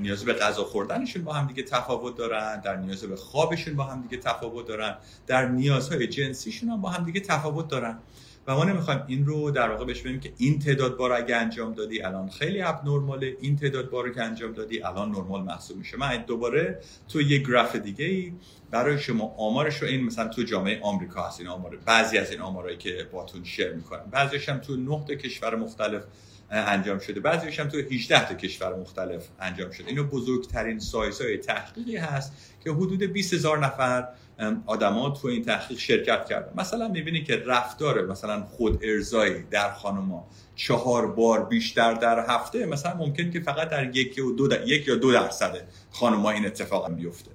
نیاز 0.00 0.24
به 0.24 0.32
غذا 0.32 0.64
خوردنشون 0.64 1.24
با 1.24 1.32
هم 1.32 1.46
دیگه 1.46 1.62
تفاوت 1.62 2.16
دارن 2.16 2.60
در 2.60 2.76
نیاز 2.76 3.04
به 3.04 3.16
خوابشون 3.16 3.74
با 3.74 3.84
هم 3.84 4.02
دیگه 4.02 4.22
تفاوت 4.22 4.66
دارن 4.66 4.96
در 5.26 5.48
نیازهای 5.48 6.06
جنسیشون 6.06 6.68
هم 6.68 6.80
با 6.80 6.88
هم 6.90 7.04
دیگه 7.04 7.20
تفاوت 7.20 7.68
دارن. 7.68 7.98
و 8.46 8.54
ما 8.54 8.64
نمی‌خوایم 8.64 9.02
این 9.06 9.26
رو 9.26 9.50
در 9.50 9.70
واقع 9.70 9.84
بهش 9.84 10.02
بگیم 10.02 10.20
که 10.20 10.32
این 10.36 10.58
تعداد 10.58 10.96
بار 10.96 11.12
اگه 11.12 11.36
انجام 11.36 11.74
دادی 11.74 12.02
الان 12.02 12.28
خیلی 12.28 12.62
اب 12.62 12.84
نرماله 12.84 13.36
این 13.40 13.56
تعداد 13.56 13.90
بار 13.90 14.10
که 14.10 14.22
انجام 14.22 14.52
دادی 14.52 14.82
الان 14.82 15.10
نرمال 15.10 15.42
محسوب 15.42 15.76
میشه. 15.76 15.96
من 15.96 16.24
دوباره 16.26 16.80
تو 17.08 17.22
یه 17.22 17.38
گراف 17.38 17.76
دیگه 17.76 18.04
ای 18.04 18.32
برای 18.70 18.98
شما 18.98 19.34
آمارش 19.38 19.82
رو 19.82 19.88
این 19.88 20.04
مثلا 20.04 20.28
تو 20.28 20.42
جامعه 20.42 20.80
آمریکا 20.82 21.22
هست 21.22 21.40
این 21.40 21.48
آمار 21.48 21.76
بعضی 21.76 22.18
از 22.18 22.30
این 22.30 22.40
آمارایی 22.40 22.76
که 22.76 23.08
باتون 23.12 23.44
شیر 23.44 23.72
می‌کنم. 23.72 24.04
بعضیش 24.10 24.48
هم 24.48 24.58
تو 24.58 24.76
9 24.76 25.16
کشور 25.16 25.56
مختلف 25.56 26.02
انجام 26.50 26.98
شده. 26.98 27.20
بعضیش 27.20 27.60
هم 27.60 27.68
تو 27.68 27.78
18 27.78 28.28
تا 28.28 28.34
کشور 28.34 28.76
مختلف 28.76 29.28
انجام 29.40 29.70
شده. 29.70 29.88
اینو 29.88 30.04
بزرگترین 30.04 30.78
سایزهای 30.78 31.38
تحقیقی 31.38 31.96
هست 31.96 32.32
که 32.64 32.70
حدود 32.70 33.02
20 33.02 33.34
هزار 33.34 33.58
نفر 33.58 34.08
آدما 34.66 35.10
تو 35.10 35.28
این 35.28 35.44
تحقیق 35.44 35.78
شرکت 35.78 36.26
کردن. 36.26 36.52
مثلا 36.56 36.88
می‌بینی 36.88 37.24
که 37.24 37.42
رفتار 37.46 38.06
مثلا 38.06 38.42
خود 38.44 38.78
ارزایی 38.82 39.42
در 39.50 39.72
خانما 39.72 40.28
چهار 40.54 41.06
بار 41.06 41.44
بیشتر 41.44 41.94
در 41.94 42.26
هفته 42.28 42.66
مثلا 42.66 42.96
ممکن 42.96 43.30
که 43.30 43.40
فقط 43.40 43.68
در 43.68 43.96
یک, 43.96 44.24
و 44.24 44.32
دو 44.32 44.48
یک 44.66 44.88
یا 44.88 44.94
دو 44.94 45.12
درصد 45.12 45.68
خانما 45.90 46.30
این 46.30 46.46
اتفاق 46.46 46.94
بیفته. 46.94 47.30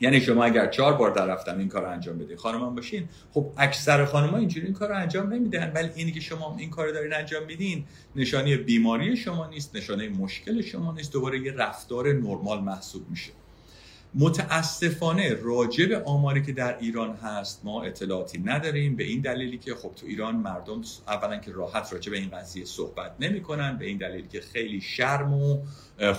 یعنی 0.00 0.20
شما 0.20 0.44
اگر 0.44 0.66
چهار 0.66 0.94
بار 0.94 1.10
در 1.10 1.26
رفتن 1.26 1.58
این 1.58 1.68
کار 1.68 1.84
انجام 1.84 2.18
بدین 2.18 2.36
خانم 2.36 2.74
باشین 2.74 3.08
خب 3.32 3.52
اکثر 3.56 4.04
خانم‌ها 4.04 4.36
اینجوری 4.36 4.66
این 4.66 4.74
کار 4.74 4.88
رو 4.88 4.96
انجام 4.96 5.32
نمیدن. 5.32 5.72
ولی 5.74 5.88
اینی 5.94 6.12
که 6.12 6.20
شما 6.20 6.56
این 6.58 6.70
کار 6.70 6.86
رو 6.86 6.92
دارین 6.92 7.14
انجام 7.14 7.46
میدین 7.46 7.84
نشانی 8.16 8.56
بیماری 8.56 9.16
شما 9.16 9.46
نیست 9.46 9.76
نشانه 9.76 10.08
مشکل 10.08 10.62
شما 10.62 10.92
نیست 10.92 11.12
دوباره 11.12 11.40
یه 11.40 11.52
رفتار 11.52 12.12
نرمال 12.12 12.60
محسوب 12.60 13.10
میشه. 13.10 13.32
متاسفانه 14.14 15.34
راجع 15.42 15.86
به 15.86 16.02
آماری 16.02 16.42
که 16.42 16.52
در 16.52 16.78
ایران 16.78 17.14
هست 17.14 17.60
ما 17.64 17.82
اطلاعاتی 17.82 18.38
نداریم. 18.38 18.96
به 18.96 19.04
این 19.04 19.20
دلیلی 19.20 19.58
که 19.58 19.74
خب 19.74 19.94
تو 19.96 20.06
ایران 20.06 20.36
مردم 20.36 20.82
اولا 21.08 21.36
که 21.36 21.52
راحت 21.52 21.92
راجع 21.92 22.10
به 22.10 22.18
این 22.18 22.30
قضیه 22.30 22.64
صحبت 22.64 23.14
نمی‌کنن 23.20 23.78
به 23.78 23.86
این 23.86 23.98
دلیلی 23.98 24.28
که 24.28 24.40
خیلی 24.40 24.80
شرم 24.80 25.34
و 25.34 25.58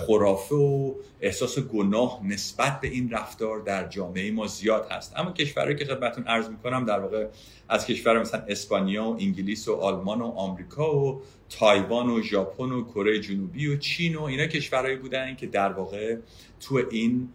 خرافه 0.06 0.54
و 0.54 0.94
احساس 1.20 1.58
گناه 1.58 2.20
نسبت 2.24 2.80
به 2.80 2.88
این 2.88 3.10
رفتار 3.10 3.60
در 3.60 3.88
جامعه 3.88 4.30
ما 4.30 4.46
زیاد 4.46 4.86
هست. 4.90 5.12
اما 5.16 5.32
کشورهایی 5.32 5.76
که 5.76 5.84
خدمتتون 5.84 6.24
عرض 6.24 6.48
می‌کنم 6.48 6.84
در 6.84 7.00
واقع 7.00 7.26
از 7.68 7.86
کشور 7.86 8.20
مثلا 8.20 8.44
اسپانیا 8.48 9.04
و 9.04 9.16
انگلیس 9.20 9.68
و 9.68 9.74
آلمان 9.74 10.20
و 10.20 10.24
آمریکا 10.24 10.96
و 10.96 11.22
تایوان 11.50 12.10
و 12.10 12.22
ژاپن 12.22 12.72
و 12.72 12.84
کره 12.84 13.20
جنوبی 13.20 13.66
و 13.66 13.76
چین 13.76 14.16
و 14.16 14.22
اینا 14.22 14.46
کشورهایی 14.46 14.96
بودن 14.96 15.36
که 15.36 15.46
در 15.46 15.72
واقع 15.72 16.16
تو 16.60 16.82
این 16.90 17.28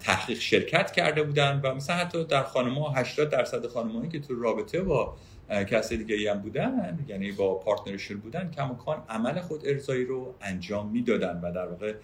تحقیق 0.00 0.38
شرکت 0.38 0.92
کرده 0.92 1.22
بودن 1.22 1.60
و 1.64 1.74
مثلا 1.74 1.96
حتی 1.96 2.24
در 2.24 2.42
خانم‌ها 2.42 2.90
80 2.90 3.30
درصد 3.30 3.66
خانم‌هایی 3.66 4.08
که 4.08 4.20
تو 4.20 4.42
رابطه 4.42 4.82
با 4.82 5.16
کسی 5.50 5.96
دیگه 5.96 6.32
هم 6.32 6.40
بودن 6.40 7.04
یعنی 7.08 7.32
با 7.32 7.54
پارتنرشون 7.54 8.16
بودن 8.16 8.50
کماکان 8.50 9.02
عمل 9.08 9.40
خود 9.40 9.66
ارزایی 9.66 10.04
رو 10.04 10.34
انجام 10.40 10.90
می‌دادن 10.90 11.40
و 11.42 11.52
در 11.52 11.66
واقع 11.66 11.94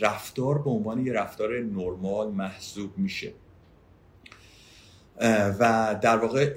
رفتار 0.00 0.58
به 0.58 0.70
عنوان 0.70 1.06
یه 1.06 1.12
رفتار 1.12 1.60
نرمال 1.60 2.28
محسوب 2.30 2.98
میشه. 2.98 3.32
و 5.60 5.96
در 6.02 6.16
واقع 6.16 6.54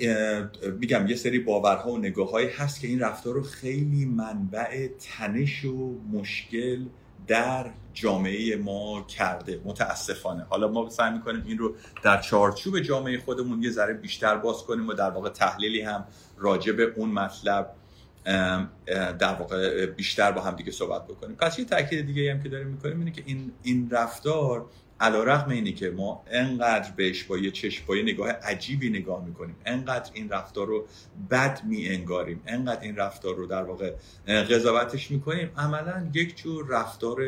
میگم 0.80 1.08
یه 1.08 1.16
سری 1.16 1.40
باورها 1.40 1.92
و 1.92 1.98
نگاههایی 1.98 2.50
هست 2.50 2.82
که 2.82 2.88
این 2.88 3.00
رفتار 3.00 3.34
رو 3.34 3.44
خیلی 3.44 4.06
منبع 4.06 4.88
تنش 4.88 5.66
و 5.66 6.00
مشکل 6.12 6.86
در 7.28 7.72
جامعه 7.94 8.56
ما 8.56 9.02
کرده 9.02 9.62
متاسفانه. 9.66 10.44
حالا 10.50 10.68
ما 10.68 10.90
سعی 10.90 11.12
می‌کنیم 11.12 11.44
این 11.48 11.58
رو 11.58 11.76
در 12.04 12.22
چارچوب 12.22 12.80
جامعه 12.80 13.20
خودمون 13.20 13.64
یه 13.64 13.70
ذره 13.70 13.94
بیشتر 13.94 14.38
باز 14.38 14.64
کنیم 14.64 14.88
و 14.88 14.94
در 14.94 15.10
واقع 15.10 15.30
تحلیلی 15.30 15.82
هم 15.82 16.06
راجع 16.38 16.72
به 16.72 16.94
اون 16.96 17.10
مطلب 17.10 17.74
در 19.20 19.34
واقع 19.40 19.86
بیشتر 19.86 20.32
با 20.32 20.42
هم 20.42 20.56
دیگه 20.56 20.72
صحبت 20.72 21.08
بکنیم. 21.08 21.36
پس 21.36 21.60
یه 21.60 21.66
تاکید 21.66 22.06
دیگه 22.06 22.32
هم 22.32 22.44
که 22.44 22.50
داریم 22.50 22.68
می‌کنیم 22.68 23.00
اینه 23.00 23.12
که 23.12 23.24
این 23.26 23.52
این 23.64 23.90
رفتار 23.90 24.66
علا 25.00 25.24
رقم 25.24 25.52
اینه 25.52 25.72
که 25.72 25.90
ما 25.90 26.24
انقدر 26.28 26.92
بهش 26.96 27.24
با 27.24 27.38
یه 27.38 27.52
چشم 27.52 27.86
با 27.88 27.96
یه 27.96 28.04
نگاه 28.04 28.30
عجیبی 28.30 28.90
نگاه 28.90 29.26
می‌کنیم. 29.26 29.56
انقدر 29.66 30.12
این 30.14 30.30
رفتار 30.30 30.68
رو 30.68 30.86
بد 31.32 31.62
می 31.64 31.88
انگاریم 31.88 32.42
انقدر 32.48 32.82
این 32.82 32.96
رفتار 32.96 33.36
رو 33.36 33.46
در 33.46 33.64
واقع 33.64 33.94
قضاوتش 34.28 35.12
می‌کنیم. 35.12 35.52
عملا 35.58 36.10
یک 36.14 36.38
جور 36.38 36.68
رفتار 36.68 37.22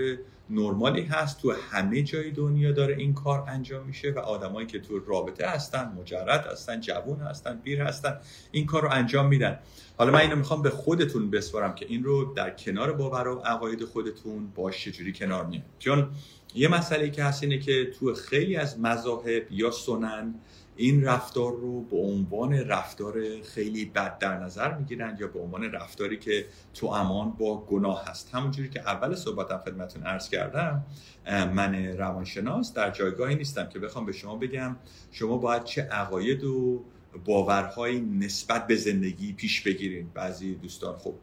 نرمالی 0.50 1.02
هست 1.02 1.42
تو 1.42 1.54
همه 1.72 2.02
جای 2.02 2.32
دنیا 2.32 2.72
داره 2.72 2.96
این 2.96 3.14
کار 3.14 3.46
انجام 3.48 3.86
میشه 3.86 4.12
و 4.12 4.20
آدمایی 4.20 4.68
که 4.68 4.80
تو 4.80 5.00
رابطه 5.00 5.48
هستن 5.48 5.94
مجرد 6.00 6.48
هستن 6.52 6.82
جوون 6.82 7.20
هستن 7.20 7.60
پیر 7.64 7.82
هستن 7.82 8.20
این 8.52 8.66
کار 8.66 8.82
رو 8.82 8.90
انجام 8.92 9.28
میدن. 9.28 9.60
حالا 9.98 10.12
من 10.12 10.20
اینو 10.20 10.36
می‌خوام 10.36 10.62
به 10.62 10.70
خودتون 10.70 11.32
بسپارم 11.32 11.76
که 11.76 11.86
این 11.90 12.04
رو 12.04 12.34
در 12.34 12.50
کنار 12.50 12.92
باور 12.92 13.28
و 13.28 13.40
عقاید 13.40 13.86
خودتون 13.86 14.48
باش 14.56 14.84
چجوری 14.84 15.14
کنار 15.14 15.46
میاد. 15.46 15.64
چون 15.80 16.10
یه 16.56 16.68
مسئله 16.68 17.10
که 17.10 17.24
هست 17.24 17.44
اینه 17.44 17.58
که 17.58 17.92
تو 18.00 18.14
خیلی 18.14 18.56
از 18.56 18.80
مذاهب 18.80 19.52
یا 19.52 19.72
سنن 19.72 20.36
این 20.76 21.04
رفتار 21.04 21.52
رو 21.52 21.82
به 21.82 21.98
عنوان 21.98 22.54
رفتار 22.54 23.42
خیلی 23.42 23.86
بد 23.86 24.18
در 24.18 24.38
نظر 24.40 24.74
می‌گیرن 24.74 25.18
یا 25.20 25.28
به 25.28 25.40
عنوان 25.40 25.64
رفتاری 25.64 26.18
که 26.18 26.46
تو 26.74 26.88
امان 26.88 27.32
با 27.32 27.66
گناه 27.66 28.06
هست. 28.06 28.30
همونجوری 28.36 28.70
که 28.70 28.80
اول 28.80 29.16
صحبتم 29.16 29.58
خدمتون 29.58 30.04
عرض 30.04 30.30
کردم 30.30 30.86
من 31.30 31.86
روانشناس 31.86 32.74
در 32.74 32.92
جایگاهی 32.92 33.36
نیستم 33.36 33.70
که 33.70 33.80
بخوام 33.80 34.06
به 34.06 34.12
شما 34.12 34.36
بگم 34.36 34.76
شما 35.12 35.38
باید 35.38 35.64
چه 35.64 35.82
عقاید 35.82 36.44
و 36.44 36.84
باورهایی 37.26 38.02
نسبت 38.02 38.68
به 38.68 38.76
زندگی 38.76 39.34
پیش 39.34 39.62
بگیرین. 39.62 40.10
بعضی 40.14 40.56
دوستان 40.56 40.98
خب 40.98 41.14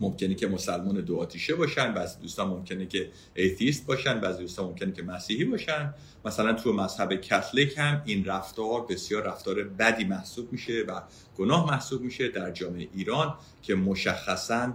ممکنه 0.00 0.34
که 0.34 0.46
مسلمان 0.46 1.00
دو 1.00 1.16
آتیشه 1.16 1.54
باشن 1.54 1.94
بعضی 1.94 2.20
دوستان 2.20 2.48
ممکنه 2.48 2.86
که 2.86 3.10
ایتیست 3.34 3.86
باشن 3.86 4.20
بعضی 4.20 4.40
دوستان 4.40 4.66
ممکنه 4.66 4.92
که 4.92 5.02
مسیحی 5.02 5.44
باشن. 5.44 5.94
مثلا 6.24 6.52
تو 6.52 6.72
مذهب 6.72 7.14
کاتولیک 7.14 7.78
هم 7.78 8.02
این 8.04 8.24
رفتار 8.24 8.86
بسیار 8.86 9.22
رفتار 9.22 9.62
بدی 9.62 10.04
محسوب 10.04 10.52
میشه 10.52 10.84
و 10.88 11.00
گناه 11.36 11.66
محسوب 11.66 12.02
میشه 12.02 12.28
در 12.28 12.50
جامعه 12.50 12.88
ایران 12.94 13.34
که 13.62 13.74
مشخصا 13.74 14.72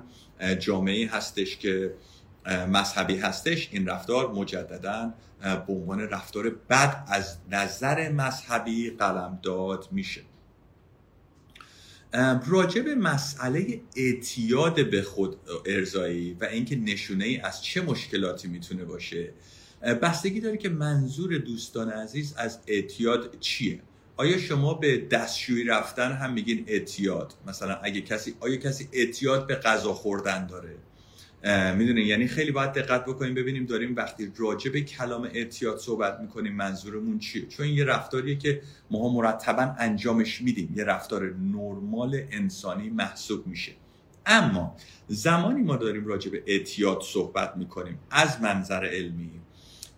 جامعه 0.59 1.07
هستش 1.07 1.57
که 1.57 1.93
مذهبی 2.67 3.17
هستش. 3.17 3.69
این 3.71 3.87
رفتار 3.87 4.31
مجددا 4.31 5.13
به 5.41 5.73
عنوان 5.73 5.99
رفتار 5.99 6.49
بد 6.49 7.03
از 7.07 7.37
نظر 7.51 8.11
مذهبی 8.11 8.89
قلمداد 8.89 9.87
میشه. 9.91 10.21
راجع 12.47 12.81
به 12.81 12.95
مسئله 12.95 13.81
اعتیاد 13.95 14.89
به 14.89 15.01
خود 15.01 15.35
ارزایی 15.65 16.37
و 16.41 16.45
اینکه 16.45 16.75
نشونه 16.75 17.25
ای 17.25 17.37
از 17.37 17.63
چه 17.63 17.81
مشکلاتی 17.81 18.47
می‌تونه 18.47 18.85
باشه 18.85 19.33
بستگی 19.81 20.39
داره 20.39 20.57
که 20.57 20.69
منظور 20.69 21.37
دوستان 21.37 21.89
عزیز 21.89 22.33
از 22.37 22.59
اعتیاد 22.67 23.39
چیه؟ 23.39 23.81
آیا 24.17 24.37
شما 24.37 24.73
به 24.73 24.97
دستشویی 24.97 25.63
رفتن 25.63 26.11
هم 26.11 26.33
میگین 26.33 26.63
اعتیاد؟ 26.67 27.33
مثلا 27.47 27.75
اگه 27.83 28.01
کسی 28.01 28.35
آیا 28.39 28.55
کسی 28.55 28.89
اعتیاد 28.91 29.47
به 29.47 29.55
غذا 29.55 29.93
خوردن 29.93 30.47
داره؟ 30.47 30.75
می‌دونین 31.77 32.07
یعنی 32.07 32.27
خیلی 32.27 32.51
باید 32.51 32.73
دقت 32.73 33.05
بکنیم 33.05 33.33
ببینیم 33.33 33.65
داریم 33.65 33.95
وقتی 33.95 34.31
راجع 34.37 34.71
به 34.71 34.81
کلام 34.81 35.29
اعتیاد 35.33 35.77
صحبت 35.77 36.19
می‌کنیم 36.19 36.53
منظورمون 36.53 37.19
چیه؟ 37.19 37.45
چون 37.45 37.67
یه 37.67 37.85
رفتاریه 37.85 38.35
که 38.35 38.61
ما 38.91 39.13
مرتبا 39.13 39.75
انجامش 39.79 40.41
میدیم. 40.41 40.73
یه 40.75 40.83
رفتار 40.83 41.33
نرمال 41.53 42.21
انسانی 42.31 42.89
محسوب 42.89 43.47
میشه. 43.47 43.71
اما 44.25 44.75
زمانی 45.07 45.61
ما 45.61 45.75
داریم 45.75 46.05
راجع 46.05 46.31
به 46.31 46.43
اعتیاد 46.47 47.01
صحبت 47.01 47.57
می‌کنیم 47.57 47.99
از 48.11 48.41
منظر 48.41 48.85
علمی 48.85 49.29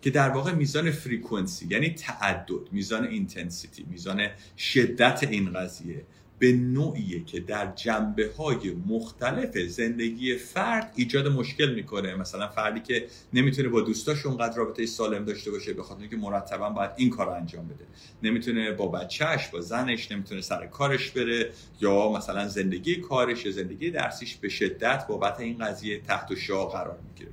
که 0.02 0.10
در 0.10 0.28
واقع 0.28 0.52
میزان 0.52 0.90
frequency 0.90 1.66
یعنی 1.70 1.90
تعدد 1.90 2.72
میزان 2.72 3.06
intensity 3.06 3.86
میزان 3.90 4.26
شدت 4.58 5.22
این 5.30 5.52
قضیه 5.52 6.04
به 6.42 6.52
نوعیه 6.52 7.24
که 7.24 7.40
در 7.40 7.72
جنبه 7.76 8.30
های 8.38 8.70
مختلف 8.86 9.58
زندگی 9.58 10.36
فرد 10.36 10.92
ایجاد 10.96 11.28
مشکل 11.28 11.74
می‌کنه. 11.74 12.14
مثلا 12.14 12.48
فردی 12.48 12.80
که 12.80 13.06
نمی‌تونه 13.32 13.68
با 13.68 13.80
دوستاش 13.80 14.26
اونقدر 14.26 14.56
رابطه 14.56 14.86
سالم 14.86 15.24
داشته 15.24 15.50
باشه 15.50 15.72
به 15.72 15.82
خاطر 15.82 16.00
اینکه 16.00 16.16
مرتبا 16.16 16.70
باید 16.70 16.90
این 16.96 17.10
کار 17.10 17.28
انجام 17.28 17.68
بده. 17.68 17.84
نمی‌تونه 18.22 18.70
با 18.70 18.86
بچهش 18.86 19.48
با 19.48 19.60
زنش 19.60 20.12
نمی‌تونه 20.12 20.40
سر 20.40 20.66
کارش 20.66 21.10
بره 21.10 21.50
یا 21.80 22.12
مثلا 22.12 22.48
زندگی 22.48 22.96
کارش 22.96 23.44
یا 23.44 23.52
زندگی 23.52 23.90
درسیش 23.90 24.36
به 24.36 24.48
شدت 24.48 25.06
بابت 25.08 25.40
این 25.40 25.58
قضیه 25.58 26.00
تحت 26.00 26.34
شعاع 26.34 26.72
قرار 26.72 26.98
می‌گیره. 27.08 27.30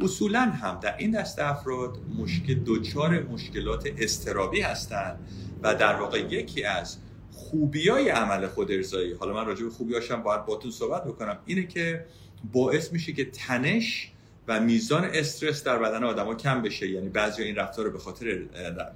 اصولا 0.00 0.40
هم 0.40 0.80
در 0.80 0.96
این 0.98 1.10
دست 1.10 1.38
افراد 1.38 1.98
مشکل 2.18 2.54
دوچار 2.54 3.22
مشکلات 3.22 3.88
استرابی 3.98 4.60
هستند 4.60 5.18
و 5.62 5.74
در 5.74 5.94
واقع 5.94 6.18
یکی 6.18 6.64
از 6.64 6.96
خوبیای 7.34 8.08
عمل 8.08 8.46
خود 8.46 8.72
ارزایی. 8.72 9.12
حالا 9.12 9.34
من 9.34 9.46
راجع 9.46 9.64
به 9.64 9.70
خوبیاشم 9.70 10.22
باید 10.22 10.46
باتون 10.46 10.70
صحبت 10.70 11.04
بکنم. 11.04 11.38
اینه 11.46 11.66
که 11.66 12.04
باعث 12.52 12.92
میشه 12.92 13.12
که 13.12 13.24
تنش 13.24 14.10
و 14.48 14.60
میزان 14.60 15.04
استرس 15.04 15.64
در 15.64 15.78
بدن 15.78 16.04
آدما 16.04 16.34
کم 16.34 16.62
بشه. 16.62 16.88
یعنی 16.88 17.08
بعضی 17.08 17.42
این 17.42 17.56
رفتار 17.56 17.84
رو 17.84 17.90
به 17.90 17.98
خاطر 17.98 18.42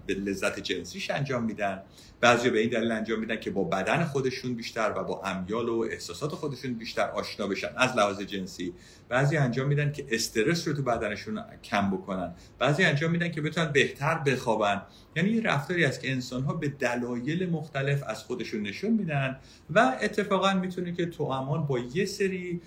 لذت 0.09 0.61
جنسیش 0.61 1.11
انجام 1.11 1.45
میدن. 1.45 1.83
بعضی 2.21 2.51
به 2.51 2.59
این 2.59 2.71
دلیل 2.71 2.93
انجام 2.93 3.21
میدن 3.21 3.37
که 3.37 3.51
با 3.51 3.65
بدن 3.65 4.05
خودشون 4.05 4.55
بیشتر 4.55 4.93
و 4.97 5.05
با 5.05 5.23
امیال 5.25 5.69
و 5.69 5.87
احساسات 5.91 6.31
خودشون 6.31 6.75
بیشتر 6.75 7.09
آشنا 7.09 7.47
بشن 7.47 7.69
از 7.77 7.97
لحاظ 7.97 8.21
جنسی. 8.21 8.75
بعضی 9.09 9.37
انجام 9.37 9.69
میدن 9.69 9.93
که 9.93 10.07
استرس 10.11 10.69
رو 10.69 10.75
تو 10.75 10.83
بدنشون 10.83 11.45
کم 11.65 11.91
بکنن. 11.91 12.35
بعضی 12.59 12.85
انجام 12.85 13.11
میدن 13.11 13.31
که 13.31 13.41
بتونن 13.41 13.73
بهتر 13.73 14.19
بخوابن. 14.19 14.83
یعنی 15.17 15.31
یه 15.31 15.43
رفتاری 15.43 15.85
است 15.85 16.01
که 16.01 16.13
انسان 16.13 16.43
ها 16.43 16.53
به 16.53 16.69
دلایل 16.69 17.51
مختلف 17.51 18.03
از 18.07 18.25
خودشون 18.25 18.63
نشون 18.63 18.91
میدن 18.91 19.37
و 19.71 19.99
اتفاقا 20.03 20.55
می‌تونه 20.55 20.93
که 20.93 21.07
تو 21.07 21.25
امان 21.25 21.67
با 21.67 21.79
یه 21.79 22.07
سری 22.07 22.61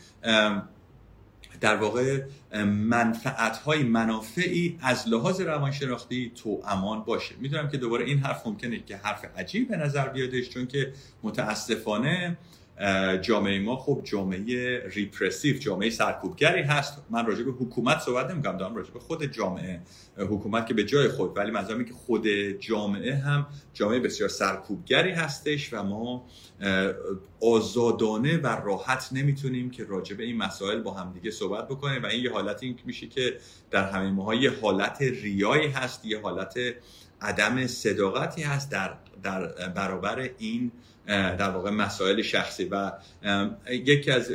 در 1.61 1.75
واقع 1.75 2.21
منفعت 2.65 3.57
های 3.57 3.83
منافعی 3.83 4.79
از 4.81 5.07
لحاظ 5.07 5.41
روانشناختی 5.41 6.31
تو 6.35 6.61
امان 6.67 7.03
باشه. 7.03 7.35
می‌دونم 7.39 7.69
که 7.69 7.77
دوباره 7.77 8.05
این 8.05 8.19
حرف 8.19 8.47
ممکنه 8.47 8.79
که 8.79 8.97
حرف 8.97 9.25
عجیب 9.37 9.69
به 9.69 9.77
نظر 9.77 10.07
بیادش 10.07 10.49
چون 10.49 10.67
که 10.67 10.93
متاسفانه 11.23 12.37
جامعه 13.21 13.59
ما 13.59 13.77
خب 13.77 14.01
جامعه 14.03 14.83
ریپرسیو 14.89 15.57
جامعه 15.57 15.89
سرکوبگری 15.89 16.61
هست. 16.61 17.05
من 17.09 17.25
راجع 17.25 17.43
به 17.43 17.51
حکومت 17.51 17.99
صحبت 17.99 18.31
نمی‌کنم 18.31 18.57
دارم 18.57 18.75
راجع 18.75 18.91
به 18.91 18.99
خود 18.99 19.25
جامعه 19.25 19.81
حکومت 20.17 20.67
که 20.67 20.73
به 20.73 20.83
جای 20.83 21.07
خود 21.07 21.37
ولی 21.37 21.51
منظورم 21.51 21.85
که 21.85 21.93
خود 21.93 22.27
جامعه 22.59 23.15
هم 23.15 23.47
جامعه 23.73 23.99
بسیار 23.99 24.29
سرکوبگری 24.29 25.11
هستش 25.11 25.73
و 25.73 25.83
ما 25.83 26.25
آزادانه 27.41 28.37
و 28.37 28.47
راحت 28.47 29.09
نمی‌تونیم 29.11 29.69
که 29.69 29.83
راجع 29.83 30.15
به 30.15 30.23
این 30.23 30.37
مسائل 30.37 30.81
با 30.81 30.93
همدیگه 30.93 31.31
صحبت 31.31 31.67
بکنیم. 31.67 32.03
و 32.03 32.05
این 32.05 32.23
یه 32.23 32.31
حالت 32.31 32.63
این 32.63 32.79
میشه 32.85 33.07
که 33.07 33.37
در 33.71 33.89
همه 33.89 34.11
ماها 34.11 34.35
یه 34.35 34.51
حالت 34.61 35.01
ریایی 35.01 35.67
هست 35.67 36.05
یه 36.05 36.21
حالت 36.21 36.59
عدم 37.21 37.67
صداقتی 37.67 38.41
هست 38.41 38.71
در, 38.71 38.93
در 39.23 39.47
برابر 39.69 40.29
این 40.37 40.71
در 41.11 41.49
واقع 41.49 41.69
مسائل 41.69 42.21
شخصی 42.21 42.65
و 42.65 42.91
یکی 43.69 44.11
از 44.11 44.31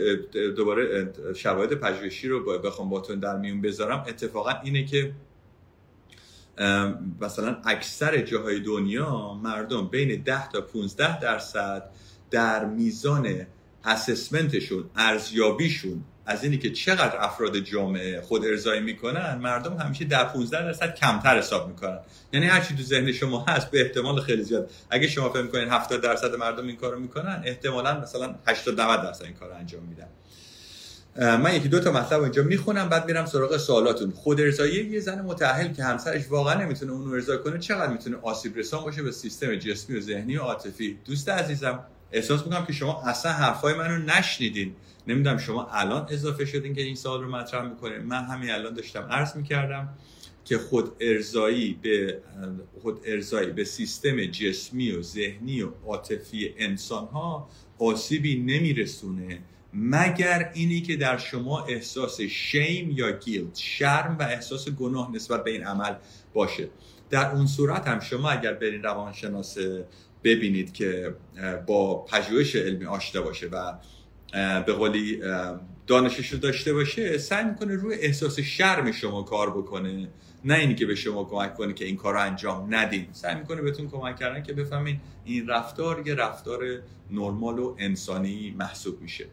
دوباره 0.57 1.13
شواهد 1.35 1.75
پژوهشی 1.75 2.29
رو 2.29 2.59
بخوام 2.59 2.89
باتون 2.89 3.19
در 3.19 3.37
میون 3.37 3.61
بذارم. 3.61 4.05
اتفاقا 4.09 4.51
اینه 4.65 4.85
که 4.85 5.13
مثلا 7.21 7.57
اکثر 7.65 8.23
جاهای 8.23 8.61
دنیا 8.61 9.35
مردم 9.35 9.89
بین 9.89 10.23
10 10.23 10.49
تا 10.49 10.61
15 10.61 11.21
درصد 11.21 11.91
در 12.31 12.65
میزان 12.65 13.47
اسسمنتشون 13.85 14.91
ارزیابیشون 14.97 16.05
از 16.27 16.45
اینی 16.45 16.59
که 16.59 16.71
چقدر 16.71 17.17
افراد 17.21 17.59
جامعه 17.59 18.21
خود 18.21 18.45
ارزایی 18.45 18.81
می‌کنن 18.81 19.35
مردم 19.35 19.77
همیشه 19.77 20.05
در 20.05 20.25
15 20.25 20.63
درصد 20.63 20.95
کمتر 20.95 21.39
حساب 21.39 21.69
می‌کنن. 21.69 21.99
یعنی 22.33 22.47
هر 22.47 22.61
چی 22.61 22.77
تو 22.77 22.83
ذهن 22.83 23.13
شما 23.13 23.45
هست 23.49 23.71
به 23.71 23.81
احتمال 23.81 24.21
خیلی 24.21 24.43
زیاد. 24.43 24.71
اگه 24.91 25.09
شما 25.09 25.29
فکر 25.29 25.43
می‌کنین 25.43 25.69
70 25.69 26.01
درصد 26.01 26.35
مردم 26.35 26.67
این 26.67 26.77
کارو 26.77 27.01
می‌کنن 27.01 27.43
احتمالا 27.45 28.01
مثلا 28.01 28.35
80 28.47 28.81
90 28.81 29.03
درصد 29.03 29.25
این 29.25 29.35
کارو 29.35 29.55
انجام 29.55 29.83
میدن. 29.83 30.09
من 31.37 31.55
یکی 31.55 31.69
دو 31.69 31.81
تا 31.81 31.93
مطلب 31.93 32.23
اینجا 32.23 32.43
می‌خونم 32.43 32.89
بعد 32.89 33.07
میرم 33.07 33.27
سراغ 33.27 33.57
سوالاتون. 33.57 34.11
خود 34.11 34.41
ارزایی 34.41 34.85
یه 34.85 35.01
زن 35.01 35.21
متأهل 35.21 35.73
که 35.73 35.85
همسرش 35.85 36.23
واقعا 36.29 36.63
نمی‌تونه 36.63 36.93
اون 36.93 37.15
ارضا 37.15 37.37
کنه 37.37 37.59
چقدر 37.59 37.93
می‌تونه 37.93 38.17
آسیب 38.23 38.57
رسان 38.57 38.85
باشه 38.85 39.03
به 39.03 39.13
سیستم 39.13 39.55
جسمی 39.55 39.99
و 39.99 40.01
ذهنی 40.01 40.37
و 40.37 40.41
عاطفی؟ 40.41 40.99
دوست 41.05 41.29
عزیزم 41.29 41.85
احساس 42.13 42.47
می‌کنم 42.47 42.67
که 42.67 42.73
شما 42.73 43.03
اصلا 43.03 43.33
حرفای 43.33 43.75
منو 43.75 43.99
نشنیدین. 43.99 44.75
نمی‌دونم 45.07 45.39
شما 45.39 45.69
الان 45.71 46.07
اضافه 46.11 46.45
شدین 46.45 46.75
که 46.75 46.83
این 46.83 46.95
سوال 46.95 47.23
رو 47.23 47.31
مطرح 47.31 47.69
می‌کنه 47.69 47.99
من 47.99 48.25
همین 48.25 48.51
الان 48.51 48.75
داشتم 48.75 49.03
عرض 49.03 49.37
می‌کردم 49.37 49.89
که 50.45 50.59
خود 50.59 50.93
ارزایی 51.01 51.79
به 51.83 52.23
خود 52.83 53.01
ارزایی 53.05 53.51
به 53.51 53.65
سیستم 53.65 54.25
جسمی 54.25 54.91
و 54.91 55.03
ذهنی 55.03 55.63
و 55.63 55.71
عاطفی 55.87 56.55
انسان 56.59 57.07
ها 57.07 57.49
آسیبی 57.79 58.37
نمیرسونه 58.37 59.43
مگر 59.75 60.51
اینی 60.55 60.81
که 60.81 60.97
در 60.97 61.19
شما 61.19 61.65
احساس 61.65 62.21
شیم 62.21 62.91
یا 62.91 63.11
گیلت 63.11 63.57
شرم 63.57 64.17
و 64.21 64.23
احساس 64.23 64.69
گناه 64.69 65.15
نسبت 65.15 65.45
به 65.45 65.51
این 65.51 65.65
عمل 65.65 65.95
باشه. 66.35 66.69
در 67.11 67.31
اون 67.31 67.47
صورت 67.47 67.89
هم 67.89 68.01
شما 68.01 68.31
اگر 68.31 68.55
برین 68.55 68.83
روانشناس 68.83 69.59
ببینید 70.25 70.73
که 70.73 71.15
با 71.67 72.05
پژوهش 72.05 72.57
علمی 72.57 72.87
آشنا 72.87 73.23
باشه 73.23 73.47
و 73.47 73.73
به 74.67 74.73
قولی 74.73 75.21
دانشش 75.87 76.29
رو 76.29 76.39
داشته 76.39 76.73
باشه 76.73 77.19
سعی 77.19 77.45
می‌کنه 77.45 77.75
روی 77.75 77.95
احساس 77.95 78.41
شرم 78.41 78.93
شما 78.93 79.23
کار 79.23 79.51
بکنه. 79.51 80.09
نه 80.45 80.55
اینی 80.55 80.75
که 80.75 80.87
به 80.87 80.95
شما 80.95 81.25
کمک 81.25 81.55
کنه 81.55 81.73
که 81.73 81.85
این 81.85 81.97
کار 81.97 82.15
رو 82.15 82.21
انجام 82.21 82.75
ندین. 82.75 83.07
سعی 83.13 83.35
می‌کنه 83.35 83.63
بهتون 83.63 83.89
کمک 83.89 84.17
کردن 84.19 84.43
که 84.43 84.53
بفهمین 84.53 85.01
این 85.25 85.49
رفتار 85.49 86.03
یه 86.07 86.15
رفتار 86.15 86.63
نرمال 87.11 87.59
و 87.59 87.75
انسانی 87.79 88.55
محسوب 88.59 89.01
میشه. 89.01 89.27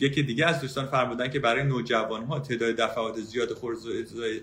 یکی 0.00 0.22
دیگه 0.22 0.46
از 0.46 0.60
دوستان 0.60 0.86
فرمودن 0.86 1.30
که 1.30 1.38
برای 1.38 1.62
نوجوان 1.64 2.24
ها 2.24 2.40
تعداد 2.40 2.76
دفعات 2.76 3.20
زیاد 3.20 3.48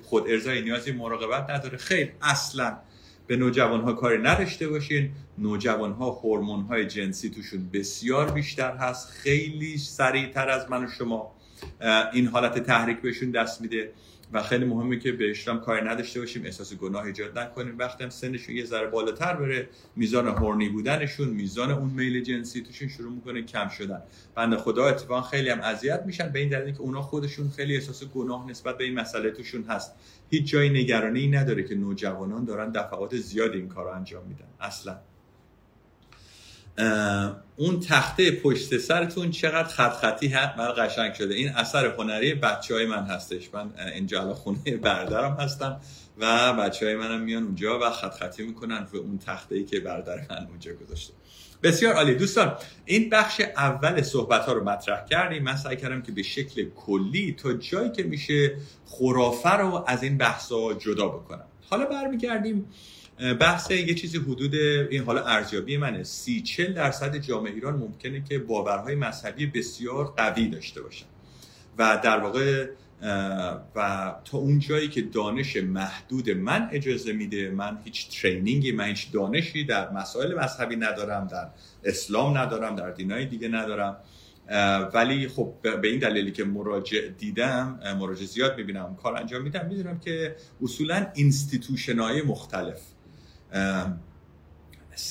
خود 0.03 0.25
ارزای 0.30 0.62
نیازی 0.62 0.91
مراقبت 0.91 1.49
نداره. 1.49 1.77
خیر 1.77 2.12
اصلا 2.21 2.77
به 3.27 3.37
نوجوان 3.37 3.81
ها 3.81 3.93
کاری 3.93 4.21
نداشته 4.21 4.67
باشین. 4.67 5.11
نوجوان 5.37 5.91
ها 5.91 6.09
هورمون 6.09 6.61
های 6.61 6.85
جنسی 6.85 7.29
توشون 7.29 7.69
بسیار 7.73 8.31
بیشتر 8.31 8.75
هست. 8.75 9.09
خیلی 9.09 9.77
سریعتر 9.77 10.49
از 10.49 10.69
من 10.69 10.85
و 10.85 10.87
شما 10.87 11.35
این 12.13 12.27
حالت 12.27 12.59
تحریک 12.59 13.01
بهشون 13.01 13.31
دست 13.31 13.61
میده. 13.61 13.91
و 14.33 14.43
خیلی 14.43 14.65
مهمه 14.65 14.99
که 14.99 15.11
به 15.11 15.29
اشتام 15.29 15.59
کاری 15.59 15.87
نداشته 15.87 16.19
باشیم. 16.19 16.45
احساس 16.45 16.73
گناه 16.73 17.03
ایجاد 17.05 17.39
نکنیم. 17.39 17.77
وقتی 17.77 18.03
هم 18.03 18.09
سنشون 18.09 18.55
یه 18.55 18.65
ذره 18.65 18.87
بالاتر 18.87 19.33
بره. 19.33 19.69
میزان 19.95 20.27
هورنی 20.27 20.69
بودنشون 20.69 21.27
میزان 21.27 21.71
اون 21.71 21.89
میل 21.89 22.23
جنسی 22.23 22.61
توشون 22.61 22.87
شروع 22.87 23.11
می‌کنه 23.11 23.41
کم 23.41 23.69
شدن. 23.69 24.01
بنده 24.35 24.57
خدا 24.57 24.85
اتفاقا 24.85 25.21
خیلی 25.21 25.49
هم 25.49 25.61
اذیت 25.61 26.03
میشن. 26.05 26.29
به 26.29 26.39
این 26.39 26.49
دلیل 26.49 26.73
که 26.73 26.81
اونا 26.81 27.01
خودشون 27.01 27.49
خیلی 27.49 27.75
احساس 27.75 28.03
گناه 28.03 28.49
نسبت 28.49 28.77
به 28.77 28.83
این 28.83 28.93
مسئله 28.93 29.31
توشون 29.31 29.63
هست. 29.63 29.95
هیچ 30.29 30.47
جای 30.49 30.69
نگرانی 30.69 31.27
نداره 31.27 31.63
که 31.63 31.75
نوجوانان 31.75 32.45
دارن 32.45 32.71
دفعات 32.71 33.15
زیاد 33.15 33.51
این 33.51 33.67
کار 33.67 33.85
رو 33.85 33.91
انجام 33.91 34.25
میدن 34.27 34.47
اصلا. 34.59 34.97
اون 37.55 37.79
تخته 37.79 38.31
پشت 38.31 38.77
سرتون 38.77 39.31
چقدر 39.31 39.67
خط 39.67 39.91
خطی 39.91 40.27
هست؟ 40.27 40.57
من 40.57 40.73
قشنگ 40.77 41.13
شده. 41.13 41.35
این 41.35 41.49
اثر 41.49 41.85
هنری 41.85 42.33
بچه 42.33 42.73
های 42.73 42.85
من 42.85 43.03
هستش. 43.03 43.49
من 43.53 43.71
اینجا 43.93 44.33
خونه 44.33 44.77
بردرم 44.77 45.37
هستم 45.39 45.79
و 46.17 46.53
بچه 46.53 46.85
های 46.85 46.95
منم 46.95 47.21
میان 47.21 47.43
اونجا 47.43 47.79
و 47.79 47.89
خط 47.89 48.13
خطی 48.13 48.43
می‌کنن 48.43 48.87
به 48.91 48.97
اون 48.97 49.17
تخته 49.17 49.55
ای 49.55 49.63
که 49.63 49.79
بردر 49.79 50.25
من 50.29 50.47
اونجا 50.49 50.73
گذاشته. 50.73 51.13
بسیار 51.63 51.93
عالی. 51.93 52.15
دوستان 52.15 52.58
این 52.86 53.10
بخش 53.10 53.41
اول 53.41 54.02
صحبت 54.02 54.41
ها 54.41 54.54
رو 54.54 54.63
مطرح 54.63 55.06
کردیم. 55.06 55.43
من 55.43 55.56
سعی 55.56 55.76
کردم 55.76 56.02
که 56.02 56.12
به 56.12 56.24
شکل 56.24 56.70
کلی 56.76 57.36
تا 57.39 57.54
جایی 57.54 57.91
که 57.91 58.04
میشه 58.04 58.56
خرافه 58.86 59.50
رو 59.50 59.84
از 59.88 60.04
این 60.04 60.17
بحث 60.17 60.52
ها 60.52 60.74
جدا 60.74 61.08
بکنم. 61.08 61.46
حالا 61.70 61.86
برمیگردیم 61.86 62.65
بحث 63.39 63.72
یه 63.72 63.93
چیزی 63.93 64.17
حدود 64.17 64.56
این 64.56 65.04
حالا 65.04 65.26
ارزیابی 65.26 65.78
منه. 65.78 66.04
سی 66.04 66.41
چل 66.41 66.74
درصد 66.74 67.17
جامعه 67.17 67.54
ایران 67.54 67.76
ممکنه 67.76 68.24
که 68.24 68.39
باورهای 68.39 68.96
مذهبی 68.96 69.46
بسیار 69.46 70.06
قوی 70.17 70.48
داشته 70.48 70.82
باشن. 70.82 71.06
و 71.78 72.00
در 72.04 72.20
واقع 72.20 72.67
و 73.75 74.15
تا 74.25 74.38
اون 74.38 74.60
جایی 74.60 74.88
که 74.88 75.01
دانش 75.01 75.57
محدود 75.57 76.29
من 76.29 76.69
اجازه 76.71 77.13
میده 77.13 77.49
من 77.49 77.77
هیچ 77.83 78.21
ترینینگی 78.21 78.71
من 78.71 78.86
هیچ 78.86 79.12
دانشی 79.12 79.63
در 79.63 79.91
مسائل 79.91 80.36
مذهبی 80.36 80.75
ندارم 80.75 81.27
در 81.27 81.47
اسلام 81.83 82.38
ندارم 82.38 82.75
در 82.75 82.91
دینای 82.91 83.25
دیگه 83.25 83.47
ندارم. 83.47 83.97
ولی 84.93 85.27
خب 85.27 85.53
به 85.62 85.88
این 85.88 85.99
دلیلی 85.99 86.31
که 86.31 86.43
مراجع 86.43 87.07
دیدم 87.07 87.79
مراجع 87.99 88.25
زیاد 88.25 88.57
می‌بینم 88.57 88.95
کار 88.95 89.17
انجام 89.17 89.41
میدم 89.41 89.65
می‌دونم 89.65 89.99
که 89.99 90.36
اصولا 90.62 91.07
institution 91.13 91.99
های 91.99 92.21
مختلف 92.21 92.81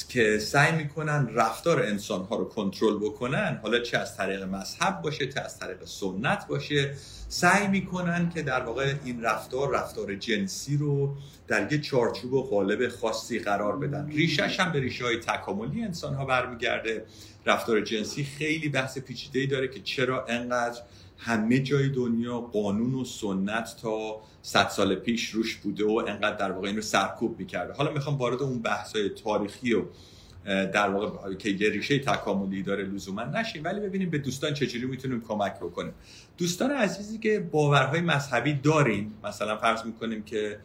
که 0.09 0.38
سعی 0.38 0.72
می‌کنن 0.72 1.31
رفتار 1.35 1.83
انسان 1.83 2.25
ها 2.25 2.37
رو 2.37 2.44
کنترل 2.44 2.99
بکنن. 2.99 3.61
حالا 3.62 3.79
چه 3.79 3.99
از 3.99 4.16
طریق 4.16 4.42
مذهب 4.42 5.03
باشه 5.03 5.27
چه 5.27 5.40
از 5.40 5.59
طریق 5.59 5.85
سنت 5.85 6.46
باشه. 6.49 6.94
سعی 7.29 7.68
می‌کنن 7.68 8.31
که 8.35 8.42
در 8.42 8.61
واقع 8.61 8.94
این 9.05 9.22
رفتار 9.22 9.75
رفتار 9.75 10.14
جنسی 10.14 10.77
رو 10.77 11.14
در 11.49 11.72
یه 11.72 11.81
چارچوب 11.81 12.33
و 12.33 12.42
قالب 12.42 12.88
خاصی 12.88 13.38
قرار 13.38 13.77
بدن. 13.79 14.09
ریشش 14.09 14.61
هم 14.61 14.72
به 14.72 14.81
ریشه 14.81 15.05
های 15.05 15.16
تکاملی 15.16 15.83
انسان 15.83 16.14
ها 16.14 16.25
برمیگرده. 16.25 17.05
رفتار 17.46 17.81
جنسی 17.81 18.25
خیلی 18.25 18.68
بحث 18.68 18.99
پیچیده 18.99 19.46
داره 19.46 19.68
که 19.68 19.81
چرا 19.81 20.27
انقدر 20.27 20.81
همه 21.18 21.59
جای 21.59 21.88
دنیا 21.88 22.38
قانون 22.40 22.94
و 22.94 23.05
سنت 23.05 23.76
تا 23.83 24.20
صد 24.42 24.68
سال 24.68 24.94
پیش 24.94 25.31
روش 25.31 25.57
بوده 25.57 25.85
و 25.85 26.05
انقدر 26.09 26.37
در 26.37 26.52
واقع 26.52 26.66
این 26.66 26.76
رو 26.76 26.83
سرکوب 26.83 27.38
می‌کرده. 27.38 27.72
حالا 27.72 27.92
می‌خوام 27.92 28.16
وارد 28.16 28.42
اون 28.42 28.62
بحثای 28.62 29.09
تاریخی 29.09 29.74
و 29.74 29.83
در 30.46 30.90
واقع 30.90 31.35
که 31.35 31.50
یه 31.50 31.70
ریشه 31.70 31.98
تکاملی 31.98 32.62
داره 32.62 32.85
لزوما 32.85 33.24
نشیم. 33.24 33.64
ولی 33.64 33.81
ببینیم 33.81 34.11
به 34.11 34.18
دوستان 34.18 34.55
چجوری 34.55 34.87
می‌تونیم 34.87 35.20
کمک 35.20 35.57
بکنیم. 35.57 35.92
دوستان 36.38 36.70
عزیزی 36.70 37.18
که 37.18 37.40
باورهای 37.40 38.00
مذهبی 38.00 38.55
دارین 38.55 39.12
مثلا 39.24 39.57
فرض 39.57 39.85
می‌کنیم 39.85 40.22
که 40.22 40.59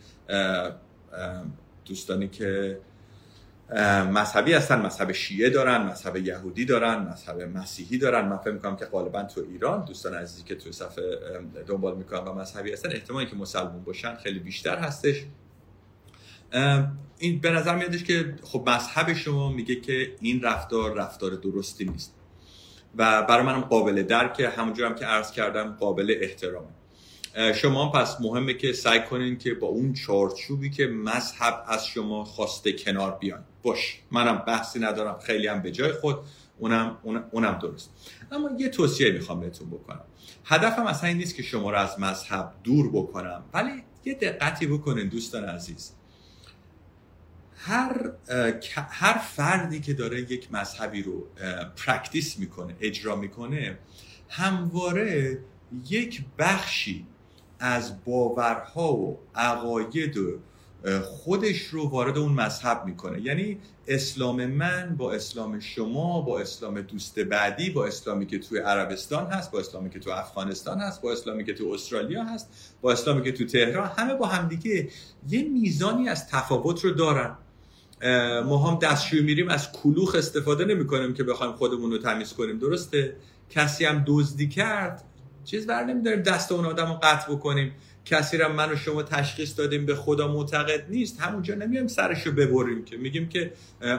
دوستانی 1.85 2.27
که 2.27 2.79
مذهبی 4.13 4.53
هستن 4.53 4.81
مذهب 4.81 5.12
شیعه 5.12 5.49
دارن 5.49 5.81
مذهب 5.81 6.17
یهودی 6.17 6.65
دارن 6.65 6.95
مذهب 6.95 7.41
مسیحی 7.41 7.97
دارن. 7.97 8.27
من 8.27 8.38
فکر 8.38 8.51
می‌کنم 8.51 8.75
که 8.75 8.86
غالبا 8.86 9.23
تو 9.23 9.41
ایران 9.51 9.86
دوستان 9.86 10.13
عزیزی 10.13 10.43
که 10.43 10.55
تو 10.55 10.71
صفحه 10.71 11.03
دنبال 11.67 11.97
می‌کنن 11.97 12.19
و 12.19 12.34
مذهبی 12.34 12.73
هستن 12.73 12.91
احتمالی 12.91 13.25
که 13.25 13.36
مسلمون 13.36 13.84
باشن 13.84 14.15
خیلی 14.15 14.39
بیشتر 14.39 14.77
هستش. 14.77 15.25
این 17.17 17.39
به 17.39 17.51
نظر 17.51 17.75
میادش 17.75 18.03
که 18.03 18.36
خب 18.43 18.69
مذهب 18.69 19.13
شما 19.13 19.51
میگه 19.51 19.75
که 19.75 20.15
این 20.21 20.41
رفتار 20.41 20.93
رفتار 20.93 21.31
درستی 21.31 21.86
نیست. 21.86 22.15
و 22.95 23.23
برای 23.23 23.45
منم 23.45 23.62
قابل 23.62 24.03
درک 24.03 24.51
همونجور 24.57 24.86
هم 24.86 24.95
که 24.95 25.05
عرض 25.05 25.31
کردم 25.31 25.75
قابل 25.79 26.15
احترامه. 26.21 26.67
شما 27.56 27.91
پس 27.91 28.22
مهمه 28.22 28.54
که 28.54 28.74
سعی 28.74 29.02
کنین 29.02 29.38
که 29.38 29.54
با 29.54 29.67
اون 29.67 29.94
چارچوبی 29.94 30.70
که 30.70 30.88
مذهب 30.88 31.63
از 31.67 31.88
شما 31.88 32.24
خواسته 32.24 32.74
کنار 32.74 33.12
بیان. 33.12 33.44
باش 33.63 34.00
منم 34.12 34.38
بحثی 34.48 34.80
ندارم 34.80 35.20
خیلی 35.20 35.48
هم 35.48 35.62
به 35.62 35.72
جای 35.72 35.91
خود 35.91 36.17
اونم, 36.58 36.98
اونم 37.32 37.60
درست. 37.62 37.89
اما 38.32 38.50
یه 38.58 38.70
توصیه 38.70 39.12
می‌خوام 39.12 39.39
بهتون 39.39 39.70
بکنم. 39.70 40.02
هدفم 40.46 40.86
اصلا 40.86 41.10
این 41.10 41.17
نیست 41.17 41.36
که 41.36 41.44
شما 41.44 41.72
رو 41.72 41.78
از 41.78 42.00
مذهب 42.00 42.54
دور 42.63 42.89
بکنم 42.91 43.44
ولی 43.54 43.84
یه 44.06 44.13
دقتی 44.13 44.67
بکنین 44.67 45.08
دوستان 45.08 45.46
عزیز. 45.46 45.91
هر 47.56 48.12
هر 48.89 49.17
فردی 49.17 49.80
که 49.80 49.94
داره 49.94 50.20
یک 50.20 50.54
مذهبی 50.54 51.04
رو 51.04 51.28
practice 51.75 52.39
می‌کنه 52.39 52.76
اجرا 52.82 53.15
می‌کنه 53.15 53.78
همواره 54.30 55.39
یک 55.89 56.22
بخشی 56.38 57.06
از 57.62 58.04
باورها 58.06 58.93
و 58.93 59.19
عقاید 59.36 60.15
خودش 61.04 61.62
رو 61.62 61.89
وارد 61.89 62.17
اون 62.17 62.32
مذهب 62.32 62.86
می‌کنه. 62.86 63.21
یعنی 63.21 63.58
اسلام 63.88 64.45
من 64.45 64.95
با 64.97 65.13
اسلام 65.13 65.60
شما 65.60 66.21
با 66.21 66.39
اسلام 66.39 66.82
دوست 66.82 67.19
بعدی 67.19 67.69
با 67.69 67.86
اسلامی 67.86 68.26
که 68.26 68.39
توی 68.39 68.60
عربستان 68.60 69.26
هست 69.26 69.52
با 69.52 69.60
اسلامی 69.60 69.89
که 69.89 70.00
تو 70.00 70.12
افغانستان 70.12 70.80
هست 70.80 71.02
با 71.02 71.12
اسلامی 71.12 71.43
که 71.43 71.54
تو 71.54 71.67
استرالیا 71.67 72.24
هست 72.24 72.47
با 72.82 72.91
اسلامی 72.91 73.24
که 73.24 73.32
تو 73.32 73.45
تهران 73.45 73.91
همه 73.97 74.13
با 74.13 74.28
همدیگه 74.28 74.89
یه 75.30 75.43
میزانی 75.43 76.10
از 76.10 76.28
تفاوت 76.28 76.86
رو 76.86 76.91
دارن. 76.91 77.38
ما 78.45 78.58
هم 78.58 78.80
دستشوی 78.80 79.21
میریم 79.21 79.50
از 79.50 79.71
کلوخ 79.71 80.15
استفاده 80.15 80.65
نمی 80.65 80.88
کنیم 80.88 81.13
که 81.13 81.24
بخوایم 81.24 81.54
خودمون 81.54 81.91
رو 81.91 81.97
تمیز 81.97 82.34
کنیم. 82.34 82.60
درسته؟ 82.60 83.15
کسی 83.50 83.86
هم 83.86 84.04
دزدی 84.08 84.47
کرد 84.47 85.04
چیز 85.45 85.67
بر 85.67 85.84
نمیداریم 85.84 86.21
دست 86.21 86.51
اون 86.51 86.65
آدم 86.65 86.88
رو 86.88 86.93
قطع 86.93 87.32
بکنیم. 87.32 87.71
کسی 88.06 88.38
را 88.38 88.49
من 88.49 88.71
و 88.71 88.75
شما 88.75 89.04
تشخیص 89.04 89.60
دادیم 89.60 89.86
به 89.86 89.95
خدا 89.95 90.27
معتقد 90.27 90.86
نیست. 90.89 91.21
همونجا 91.21 91.56
نمیایم 91.56 91.88
سرش 91.88 92.27
رو 92.27 92.32
ببریم 92.32 92.86
که 92.86 92.97
میگیم 92.97 93.30
که 93.30 93.54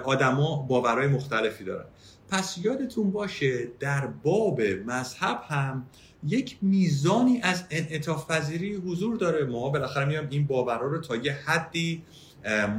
آدما 0.05 0.67
باورهای 0.69 1.07
مختلفی 1.07 1.65
دارن. 1.65 1.85
پس 2.31 2.59
یادتون 2.63 3.11
باشه 3.11 3.69
در 3.81 4.07
باب 4.07 4.61
مذهب 4.61 5.43
هم 5.49 5.87
یک 6.27 6.57
میزانی 6.63 7.41
از 7.43 7.65
انعطاف 7.71 8.31
پذیری 8.31 8.75
حضور 8.75 9.17
داره. 9.17 9.45
ما 9.45 9.71
بالاخره 9.71 10.05
میام 10.05 10.27
این 10.31 10.47
باورها 10.47 10.87
رو 10.87 10.99
تا 10.99 11.17
یه 11.17 11.33
حدی 11.33 12.03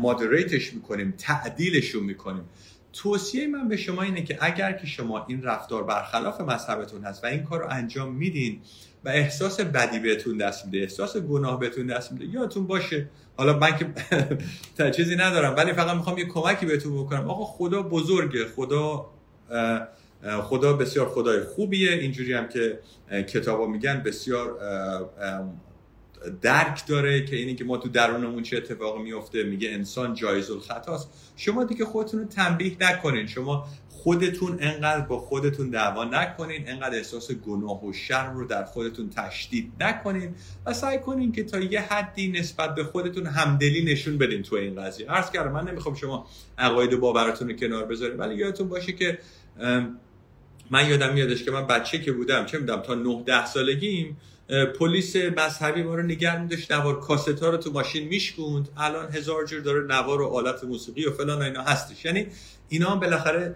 مادریتش 0.02 0.74
می‌کنیم 0.74 1.14
تعدیلشون 1.18 2.04
می‌کنیم. 2.04 2.44
توصیه 2.94 3.48
من 3.48 3.68
به 3.68 3.78
شما 3.78 4.02
اینه 4.02 4.24
که 4.24 4.38
اگر 4.42 4.72
که 4.74 4.88
شما 4.88 5.26
این 5.28 5.44
رفتار 5.44 5.84
برخلاف 5.84 6.42
مذهبتون 6.42 7.04
هست 7.04 7.24
و 7.24 7.28
این 7.28 7.44
کار 7.44 7.60
رو 7.60 7.68
انجام 7.70 8.16
میدین 8.16 8.62
و 9.06 9.10
احساس 9.10 9.62
بدی 9.62 10.00
بهتون 10.00 10.38
دست 10.38 10.66
میده 10.66 10.78
احساس 10.78 11.18
گناه 11.18 11.60
بهتون 11.60 11.88
دست 11.88 12.12
میده 12.12 12.26
یادتون 12.26 12.68
باشه. 12.68 13.10
حالا 13.38 13.58
من 13.58 13.78
که 13.78 13.88
چیزی 14.96 15.16
ندارم 15.16 15.56
ولی 15.56 15.74
فقط 15.74 15.96
می‌خوام 15.96 16.18
یه 16.18 16.26
کمکی 16.26 16.66
بهتون 16.66 17.04
بکنم. 17.04 17.30
آقا 17.30 17.46
خدا 17.46 17.82
بزرگه 17.82 18.46
خدا 18.56 19.10
خدا 20.44 20.74
بسیار 20.74 21.10
خدای 21.10 21.44
خوبیه. 21.44 21.92
اینجوری 21.92 22.34
هم 22.34 22.48
که 22.48 22.80
کتابا 23.12 23.68
میگن 23.68 24.04
بسیار 24.04 24.60
درک 26.42 26.88
داره 26.88 27.26
که 27.26 27.36
اینی 27.36 27.56
که 27.56 27.64
ما 27.64 27.78
تو 27.78 27.90
درونمون 27.90 28.44
چه 28.44 28.58
اتفاقی 28.58 29.04
میفته. 29.04 29.44
میگه 29.44 29.70
انسان 29.70 30.14
جایز 30.14 30.52
الخطاست. 30.52 31.10
شما 31.36 31.64
دیگه 31.64 31.86
خودتون 31.86 32.20
رو 32.20 32.26
تنبیه 32.26 32.78
نکنین. 32.80 33.28
شما 33.28 33.68
خودتون 33.90 34.58
انقدر 34.62 35.02
با 35.02 35.20
خودتون 35.20 35.70
دعوا 35.70 36.04
نکنین. 36.04 36.70
انقدر 36.70 36.96
احساس 36.96 37.32
گناه 37.32 37.86
و 37.86 37.94
شرم 37.94 38.38
رو 38.38 38.48
در 38.48 38.64
خودتون 38.64 39.10
تشدید 39.10 39.72
نکنین 39.80 40.36
و 40.66 40.74
سعی 40.74 40.98
کنین 40.98 41.32
که 41.32 41.44
تا 41.44 41.60
یه 41.60 41.82
حدی 41.82 42.32
نسبت 42.32 42.76
به 42.76 42.84
خودتون 42.84 43.26
همدلی 43.26 43.86
نشون 43.86 44.18
بدین 44.18 44.42
تو 44.42 44.56
این 44.56 44.82
قضیه. 44.82 45.08
عرض 45.08 45.32
کردم 45.32 45.52
من 45.52 45.68
نمی‌خوام 45.68 45.96
شما 45.96 46.28
عقاید 46.58 46.94
و 46.94 47.00
باورتون 47.00 47.50
رو 47.50 47.56
کنار 47.56 47.86
بذارین 47.86 48.18
ولی 48.18 48.36
یادتون 48.36 48.70
باشه 48.70 48.92
که 48.92 49.20
من 50.72 50.90
یادم 50.90 51.14
میادش 51.14 51.44
که 51.44 51.52
من 51.52 51.68
بچه 51.68 52.00
که 52.00 52.12
بودم 52.12 52.46
چه 52.46 52.58
میدم 52.58 52.82
تا 52.82 52.96
9 52.96 53.24
10 53.26 53.46
سالگیم 53.46 54.18
پلیس 54.80 55.16
مذهبی 55.16 55.84
ما 55.84 55.96
رو 55.96 56.04
نگه 56.04 56.42
میداشت 56.42 56.72
نوار 56.72 57.00
کاست 57.00 57.40
ها 57.40 57.50
رو 57.50 57.58
تو 57.58 57.72
ماشین 57.72 58.08
میشکوند. 58.08 58.70
الان 58.78 59.12
هزار 59.12 59.46
جور 59.46 59.62
داره 59.62 59.86
نوار 59.88 60.22
و 60.22 60.28
آلت 60.28 60.64
موسیقی 60.64 61.06
و 61.06 61.12
فلان 61.12 61.42
اینا 61.42 61.64
هستش. 61.64 62.06
یعنی 62.06 62.28
اینا 62.70 62.90
هم 62.90 63.00
بالاخره 63.00 63.56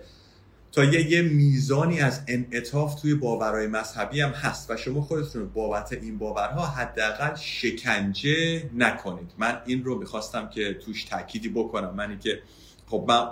تا 0.71 0.83
یه, 0.83 1.11
یه 1.11 1.21
میزانی 1.21 1.99
از 1.99 2.21
انعطاف 2.27 3.01
توی 3.01 3.15
باورهای 3.15 3.67
مذهبی 3.67 4.21
هم 4.21 4.29
هست 4.29 4.71
و 4.71 4.77
شما 4.77 5.01
خودتون 5.01 5.49
بابت 5.49 5.93
این 5.93 6.17
باورها 6.17 6.65
حداقل 6.65 7.35
شکنجه 7.35 8.69
نکنید. 8.75 9.31
من 9.37 9.61
این 9.65 9.83
رو 9.83 9.99
می‌خواستم 9.99 10.49
که 10.49 10.73
توش 10.73 11.03
تأکیدی 11.03 11.49
بکنم. 11.49 11.93
منی 11.95 12.17
که 12.17 12.41
خب 12.87 13.05
من 13.07 13.27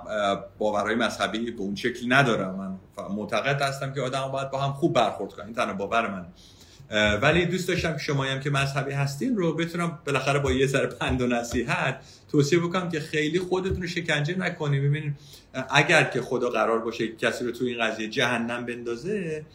باورهای 0.57 0.95
مذهبی 0.95 1.51
به 1.51 1.61
اون 1.61 1.75
شکل 1.75 2.13
ندارم. 2.13 2.55
من 2.55 2.77
معتقد 3.15 3.61
هستم 3.61 3.93
که 3.93 4.01
آدم 4.01 4.27
باید 4.31 4.51
با 4.51 4.61
هم 4.61 4.73
خوب 4.73 4.93
برخورد 4.93 5.33
کنن. 5.33 5.45
این 5.45 5.55
تنها 5.55 5.73
باور 5.73 6.07
من 6.07 6.25
ولی 7.21 7.45
دوست 7.45 7.67
داشتم 7.67 7.91
که 7.93 7.97
شما 7.97 8.23
هم 8.23 8.39
که 8.39 8.49
مذهبی 8.49 8.91
هستین 8.91 9.35
رو 9.35 9.53
بتونم 9.53 9.99
بالاخره 10.05 10.39
با 10.39 10.51
یه 10.51 10.67
ذره 10.67 10.87
پند 10.87 11.21
و 11.21 11.27
نصیحت 11.27 11.99
توصیه 12.31 12.59
بکنم 12.59 12.89
که 12.89 12.99
خیلی 12.99 13.39
خودتون 13.39 13.81
رو 13.81 13.87
شکنجه 13.87 14.37
نکنید 14.37 14.83
ببینید 14.83 15.15
اگر 15.69 16.03
که 16.03 16.21
خدا 16.21 16.49
قرار 16.49 16.79
باشه 16.79 17.07
کسی 17.07 17.45
رو 17.45 17.51
تو 17.51 17.65
این 17.65 17.83
قضیه 17.83 18.07
جهنم 18.07 18.65
بندازه 18.65 19.45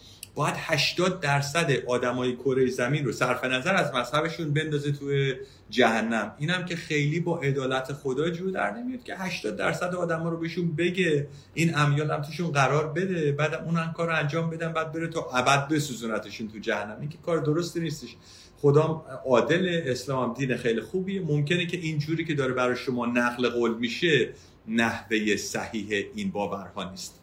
باید 0.41 0.55
80 0.59 1.21
درصد 1.21 1.71
آدمای 1.87 2.37
کره 2.37 2.67
زمین 2.67 3.05
رو 3.05 3.13
صرف 3.13 3.45
نظر 3.45 3.75
از 3.75 3.95
مذهبشون 3.95 4.53
بندازه 4.53 4.93
توی 4.93 5.35
جهنم. 5.71 6.35
اینم 6.39 6.65
که 6.65 6.77
خیلی 6.77 7.21
با 7.21 7.39
عدالت 7.39 7.93
خدا 7.93 8.31
جو 8.31 8.51
در 8.51 8.71
نمیاد 8.71 9.03
که 9.03 9.17
80 9.17 9.57
درصد 9.57 9.95
آدما 9.95 10.29
رو 10.29 10.37
بهشون 10.37 10.77
بگه. 10.77 11.29
این 11.55 11.79
امیال 11.79 12.11
هم 12.11 12.23
توشون 12.23 12.53
قرار 12.53 12.93
بده. 12.93 13.33
بعد 13.33 13.55
اون 13.55 13.93
کار 13.93 14.07
رو 14.07 14.17
انجام 14.17 14.51
بدن 14.51 14.73
بعد 14.73 14.93
بره 14.93 15.07
تا 15.07 15.21
ابد 15.21 15.69
بسوزونتشون 15.69 16.49
تو 16.49 16.59
جهنم. 16.59 16.97
این 17.01 17.09
که 17.09 17.19
کار 17.19 17.39
درستی 17.39 17.81
نیستش. 17.81 18.17
خدا 18.57 19.05
عادل 19.27 19.83
اسلام 19.85 20.29
هم 20.29 20.35
دین 20.35 20.57
خیلی 20.57 20.81
خوبیه. 20.81 21.21
ممکنه 21.21 21.67
که 21.67 21.77
اینجوری 21.77 22.25
که 22.25 22.35
داره 22.35 22.53
برای 22.53 22.77
شما 22.77 23.07
نقل 23.07 23.49
قول 23.49 23.75
میشه 23.75 24.29
نحوه 24.69 25.37
صحیح 25.37 26.07
این 26.15 26.31
باورها 26.31 26.91
نیست. 26.91 27.20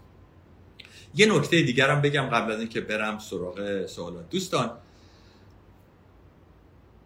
یه 1.17 1.25
نکته 1.25 1.61
دیگرم 1.61 2.01
بگم 2.01 2.23
قبل 2.23 2.51
از 2.51 2.59
اینکه 2.59 2.81
برم 2.81 3.19
سراغ 3.19 3.85
سوالات. 3.85 4.29
دوستان 4.29 4.71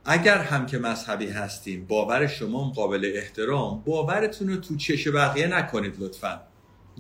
اگر 0.06 0.38
هم 0.38 0.66
که 0.66 0.78
مذهبی 0.78 1.28
هستیم 1.28 1.86
باور 1.86 2.28
شما 2.28 2.70
قابل 2.70 3.12
احترام 3.16 3.82
باورتون 3.86 4.50
رو 4.50 4.56
تو 4.56 4.76
چش 4.78 5.08
بقیه 5.08 5.48
نکنید 5.48 5.96
لطفا. 6.00 6.42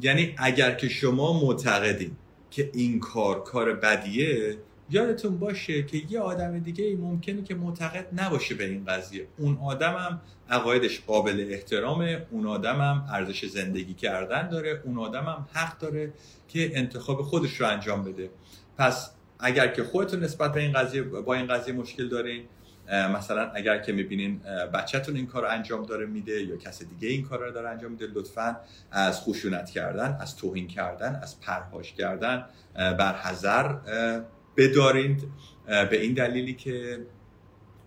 یعنی 0.01 0.35
اگر 0.37 0.75
که 0.75 0.89
شما 0.89 1.41
معتقدین 1.41 2.11
که 2.51 2.71
این 2.73 2.99
کار 2.99 3.43
کار 3.43 3.73
بدیه 3.73 4.57
یادتون 4.91 5.39
باشه 5.39 5.83
که 5.83 6.01
یه 6.09 6.19
آدم 6.19 6.59
دیگه 6.59 6.83
ای 6.85 6.95
ممکنه 6.95 7.43
که 7.43 7.55
معتقد 7.55 8.07
نباشه 8.13 8.55
به 8.55 8.65
این 8.65 8.85
قضیه. 8.85 9.27
اون 9.37 9.57
آدمم 9.57 10.21
عقایدش 10.49 11.01
قابل 11.01 11.45
احترامه 11.49 12.25
اون 12.31 12.47
آدمم 12.47 13.05
ارزش 13.11 13.45
زندگی 13.45 13.93
کردن 13.93 14.49
داره 14.49 14.81
اون 14.85 14.97
آدمم 14.97 15.47
حق 15.53 15.77
داره 15.79 16.13
که 16.47 16.77
انتخاب 16.77 17.21
خودش 17.21 17.61
رو 17.61 17.67
انجام 17.67 18.03
بده. 18.03 18.29
پس 18.77 19.11
اگر 19.39 19.67
که 19.67 19.83
خودتون 19.83 20.23
نسبت 20.23 20.53
به 20.53 20.59
این 20.59 20.73
قضیه 20.73 21.01
با 21.01 21.33
این 21.33 21.47
قضیه 21.47 21.73
مشکل 21.73 22.09
دارین 22.09 22.43
مثلا 22.91 23.51
اگر 23.51 23.77
که 23.79 23.91
می‌بینین 23.91 24.39
بچهتون 24.73 25.15
این 25.15 25.27
کار 25.27 25.45
انجام 25.45 25.85
داره 25.85 26.05
میده 26.05 26.43
یا 26.43 26.57
کس 26.57 26.83
دیگه 26.83 27.07
این 27.07 27.23
کار 27.23 27.39
رو 27.39 27.51
داره 27.51 27.69
انجام 27.69 27.91
میده 27.91 28.07
لطفا 28.13 28.57
از 28.91 29.21
خشونت 29.21 29.69
کردن 29.69 30.17
از 30.21 30.35
توهین 30.35 30.67
کردن 30.67 31.19
از 31.23 31.39
پرهاش 31.39 31.93
کردن 31.93 32.45
بر 32.75 33.15
حذر 33.15 33.75
بدارید 34.57 35.23
به 35.65 36.01
این 36.01 36.13
دلیلی 36.13 36.53
که 36.53 37.05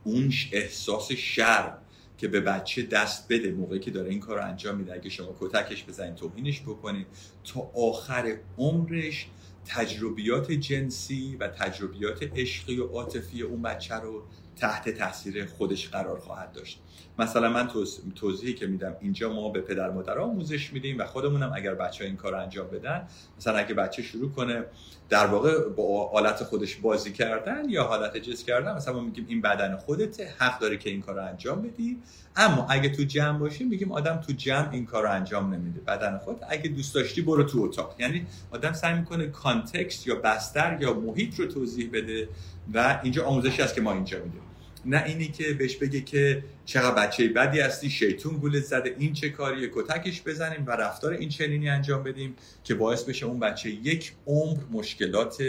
اون 0.05 0.33
احساس 0.53 1.13
شرم 1.13 1.79
که 2.19 2.29
به 2.29 2.41
بچه 2.41 2.83
دست 2.83 3.33
بده 3.33 3.51
موقعی 3.51 3.79
که 3.79 3.91
داره 3.91 4.11
این 4.11 4.21
کار 4.21 4.39
رو 4.39 4.45
انجام 4.45 4.77
میده 4.77 4.93
اگه 4.93 5.11
شما 5.11 5.37
کتکش 5.41 5.85
بزنید 5.85 6.15
توهینش 6.15 6.61
بکنید 6.61 7.07
تا 7.45 7.71
آخر 7.75 8.37
عمرش 8.59 9.27
تجربیات 9.67 10.53
جنسی 10.53 11.37
و 11.41 11.49
تجربیات 11.49 12.23
عشقی 12.37 12.77
و 12.77 12.87
عاطفی 12.87 13.43
اون 13.43 13.63
بچه 13.63 13.95
رو 13.95 14.23
تحت 14.57 14.89
تاثیر 14.89 15.47
خودش 15.47 15.89
قرار 15.89 16.19
خواهد 16.21 16.53
داشت. 16.53 16.81
مثلا 17.19 17.49
من 17.49 17.69
توضیحی 18.15 18.55
که 18.55 18.67
میدم 18.67 18.97
اینجا 19.01 19.33
ما 19.33 19.49
به 19.49 19.61
پدر 19.61 19.91
مادر 19.91 20.19
آموزش 20.19 20.73
میدیم 20.73 20.99
و 20.99 21.05
خودمونم 21.05 21.53
اگر 21.55 21.75
بچه 21.75 22.05
ها 22.05 22.09
این 22.09 22.17
کار 22.17 22.35
انجام 22.35 22.67
بدن 22.67 23.09
مثلا 23.39 23.57
اگه 23.57 23.75
بچه 23.75 24.03
شروع 24.03 24.31
کنه 24.31 24.65
در 25.09 25.27
واقع 25.27 25.69
با 25.69 26.09
حالت 26.09 26.45
خودش 26.45 26.77
بازی 26.77 27.13
کردن 27.13 27.69
یا 27.69 27.85
حالت 27.85 28.17
جس 28.17 28.45
کردن 28.45 28.75
مثلا 28.75 28.95
ما 28.95 29.01
میگیم 29.01 29.27
این 29.29 29.41
بدن 29.41 29.77
خودته 29.77 30.35
حق 30.39 30.59
داره 30.59 30.77
که 30.77 30.91
این 30.91 31.01
کار 31.01 31.19
انجام 31.19 31.63
بدی. 31.63 31.99
اما 32.37 32.67
اگه 32.71 32.89
تو 32.89 33.03
جمع 33.03 33.39
باشیم 33.39 33.69
میگیم 33.69 33.93
آدم 33.93 34.17
تو 34.17 34.33
جمع 34.33 34.69
این 34.73 34.87
کار 34.87 35.07
انجام 35.07 35.55
نمیده. 35.55 35.81
بدن 35.81 36.19
خود 36.19 36.41
اگه 36.49 36.69
دوست 36.69 36.95
داشتی 36.95 37.23
برو 37.23 37.45
تو 37.45 37.63
اتاق. 37.63 37.97
یعنی 37.99 38.27
آدم 38.51 38.73
سعی 38.73 38.95
می‌کنه 38.95 39.27
کانتکست 39.27 40.07
یا 40.07 40.15
بستر 40.15 40.79
یا 40.81 40.95
محیط 40.95 41.41
رو 41.41 41.47
توضیح 41.47 41.91
بده 41.93 42.29
و 42.75 43.01
اینجا 43.03 43.25
آموزشی 43.25 43.63
است 43.63 43.75
که 43.75 43.81
ما 43.81 43.93
اینجا 43.93 44.19
میدیم. 44.19 44.44
نه 44.87 45.05
اینی 45.07 45.29
که 45.29 45.53
بهش 45.53 45.77
بگه 45.77 46.01
که 46.01 46.45
چقدر 46.65 46.95
بچه 46.95 47.29
بدی 47.29 47.61
هستی 47.61 47.91
شیطون 47.91 48.37
گولت 48.37 48.63
زده 48.63 48.95
این 48.99 49.13
چه 49.13 49.29
کاریه 49.29 49.71
کتکش 49.75 50.23
بزنیم 50.23 50.65
و 50.67 50.71
رفتار 50.71 51.13
این 51.13 51.29
چنینی 51.29 51.69
انجام 51.69 52.03
بدیم 52.03 52.37
که 52.65 52.75
باعث 52.75 53.03
بشه 53.03 53.27
اون 53.27 53.41
بچه 53.41 53.71
یک 53.71 54.13
عمر 54.27 54.59
مشکلات 54.73 55.43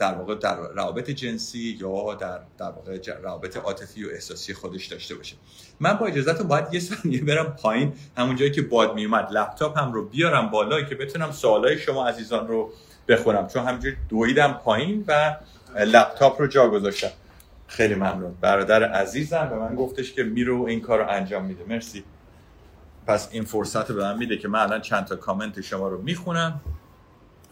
در 0.00 0.14
واقع 0.14 0.34
در 0.34 0.56
روابط 0.56 1.10
جنسی 1.10 1.78
یا 1.80 2.14
در 2.14 2.40
در 2.58 2.70
واقع 2.70 2.98
روابط 3.22 3.56
عاطفی 3.56 4.04
و 4.04 4.08
احساسی 4.12 4.54
خودش 4.54 4.86
داشته 4.86 5.14
باشه. 5.14 5.36
من 5.80 5.92
با 5.92 6.06
اجازهتون 6.06 6.48
باید 6.48 6.64
یه 6.72 6.80
ثانیه 6.80 7.24
برم 7.24 7.56
پایین 7.62 7.92
همون 8.16 8.36
جایی 8.36 8.50
که 8.50 8.62
باد 8.62 8.94
میومد 8.94 9.28
لپتاپ 9.32 9.78
هم 9.78 9.92
رو 9.92 10.08
بیارم 10.08 10.50
بالا 10.50 10.82
که 10.82 10.94
بتونم 10.94 11.32
سوالای 11.32 11.78
شما 11.78 12.08
عزیزان 12.08 12.48
رو 12.48 12.72
بخونم 13.08 13.48
چون 13.48 13.66
همینجوری 13.66 13.96
دویدم 14.08 14.60
پایین 14.64 15.04
و 15.08 15.36
لپتاپ 15.78 16.40
رو 16.40 16.46
جا 16.46 16.68
گذاشتم. 16.68 17.10
خیلی 17.70 17.94
ممنون. 17.94 18.34
برادر 18.40 18.92
عزیزم 18.92 19.48
به 19.48 19.56
من 19.56 19.74
گفتش 19.74 20.12
که 20.12 20.22
میرو 20.22 20.62
این 20.62 20.80
کار 20.80 20.98
رو 20.98 21.10
انجام 21.10 21.44
میده. 21.44 21.64
مرسی. 21.68 22.04
پس 23.06 23.28
این 23.32 23.44
فرصت 23.44 23.92
به 23.92 24.02
من 24.02 24.18
میده 24.18 24.36
که 24.36 24.48
من 24.48 24.58
الان 24.60 24.80
چند 24.80 25.04
تا 25.04 25.16
کامنت 25.16 25.60
شما 25.60 25.88
رو 25.88 26.02
می‌خونم 26.02 26.60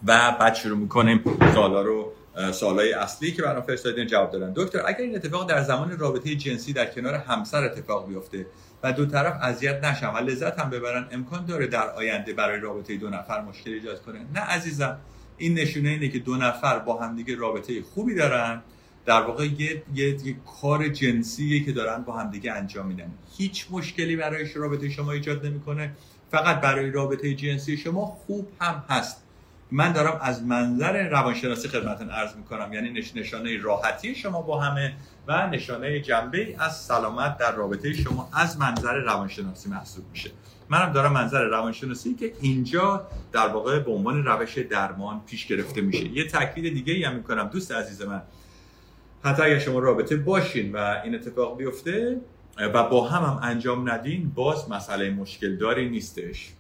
و 0.07 0.37
بعد 0.41 0.55
شروع 0.55 0.79
می‌کنیم 0.79 1.25
سوالا 1.55 1.83
رو 1.83 2.13
سوالای 2.53 2.93
اصلی 2.93 3.33
که 3.33 3.43
برام 3.43 3.63
فرستادین 3.63 4.07
جواب 4.07 4.31
دادن. 4.31 4.53
دکتر 4.57 4.79
اگر 4.87 4.99
این 4.99 5.17
اتفاق 5.17 5.49
در 5.49 5.63
زمان 5.63 5.99
رابطه 5.99 6.35
جنسی 6.35 6.73
در 6.73 6.87
کنار 6.87 7.15
همسر 7.15 7.65
اتفاق 7.65 8.09
بیفته 8.09 8.47
و 8.83 8.93
دو 8.93 9.07
طرف 9.07 9.39
اذیت 9.43 9.85
نشن 9.85 10.09
و 10.09 10.17
لذت 10.17 10.61
هم 10.61 10.71
ببرن 10.71 11.07
امکان 11.11 11.47
داره 11.47 11.67
در 11.67 11.91
آینده 11.91 12.33
برای 12.33 12.61
رابطه 12.61 12.97
دو 12.97 13.11
نفر 13.11 13.41
مشکل 13.41 13.71
ایجاد 13.71 14.03
کنه؟ 14.03 14.19
نه 14.35 14.41
عزیزم. 14.41 14.99
این 15.37 15.55
نشونه 15.55 15.89
اینه 15.89 16.09
که 16.09 16.19
دو 16.19 16.37
نفر 16.37 16.79
با 16.79 17.01
همدیگه 17.01 17.37
رابطه 17.37 17.83
خوبی 17.83 18.15
دارن 18.15 18.63
در 19.09 19.21
واقع 19.23 19.45
یه, 19.47 19.83
یه،, 19.95 20.27
یه 20.27 20.37
کار 20.63 20.89
جنسیه 20.89 21.65
که 21.65 21.73
دارن 21.73 22.03
با 22.03 22.17
همدیگه 22.17 22.53
انجام 22.53 22.87
میدن. 22.87 23.11
هیچ 23.37 23.67
مشکلی 23.71 24.17
برای 24.17 24.53
رابطه 24.55 24.89
شما 24.89 25.13
ایجاد 25.13 25.47
نمی‌کنه. 25.47 25.93
فقط 26.31 26.61
برای 26.61 26.91
رابطه 26.91 27.35
جنسی 27.35 27.77
شما 27.77 28.07
خوب 28.07 28.49
هم 28.61 28.85
هست. 28.89 29.23
من 29.71 29.93
دارم 29.93 30.21
از 30.23 30.43
منظر 30.43 31.09
روانشناسی 31.09 31.69
خدمتتون 31.69 32.11
عرض 32.11 32.37
می‌کنم. 32.37 32.73
یعنی 32.73 33.05
نشانه 33.15 33.57
راحتی 33.57 34.15
شما 34.15 34.43
با 34.43 34.61
همه 34.61 34.95
و 35.29 35.47
نشانه 35.47 36.01
جنبه 36.01 36.57
از 36.59 36.77
سلامت 36.77 37.39
در 37.39 37.55
رابطه 37.55 37.93
شما 37.93 38.31
از 38.33 38.59
منظر 38.59 38.95
روانشناسی 38.95 39.69
محسوب 39.69 40.05
میشه. 40.13 40.31
منم 40.69 40.93
دارم 40.93 41.13
منظر 41.13 41.43
روانشناسی 41.43 42.15
که 42.15 42.33
اینجا 42.41 43.07
در 43.33 43.49
واقع 43.49 43.79
به 43.79 43.91
عنوان 43.91 44.25
روش 44.25 44.59
درمان 44.59 45.21
پیش 45.27 45.47
گرفته 45.47 45.81
میشه. 45.81 46.09
یه 46.09 46.25
تاکید 46.25 46.75
دیگه 46.75 46.93
ای 46.93 47.05
هم 47.05 47.15
می‌کنم. 47.15 47.49
دوست 47.49 47.73
عزیز 47.73 48.03
من 48.03 48.23
حتی 49.23 49.43
اگر 49.43 49.59
شما 49.59 49.79
رابطه 49.79 50.17
باشین 50.17 50.73
و 50.73 51.01
این 51.05 51.15
اتفاق 51.15 51.59
بیفته 51.59 52.21
و 52.75 52.89
با 52.89 53.09
هم 53.09 53.23
هم 53.23 53.41
انجام 53.43 53.91
ندین 53.91 54.33
باز 54.35 54.71
مسئله 54.71 55.11
مشکل 55.11 55.57
داری 55.57 55.89
نیستش. 55.89 56.53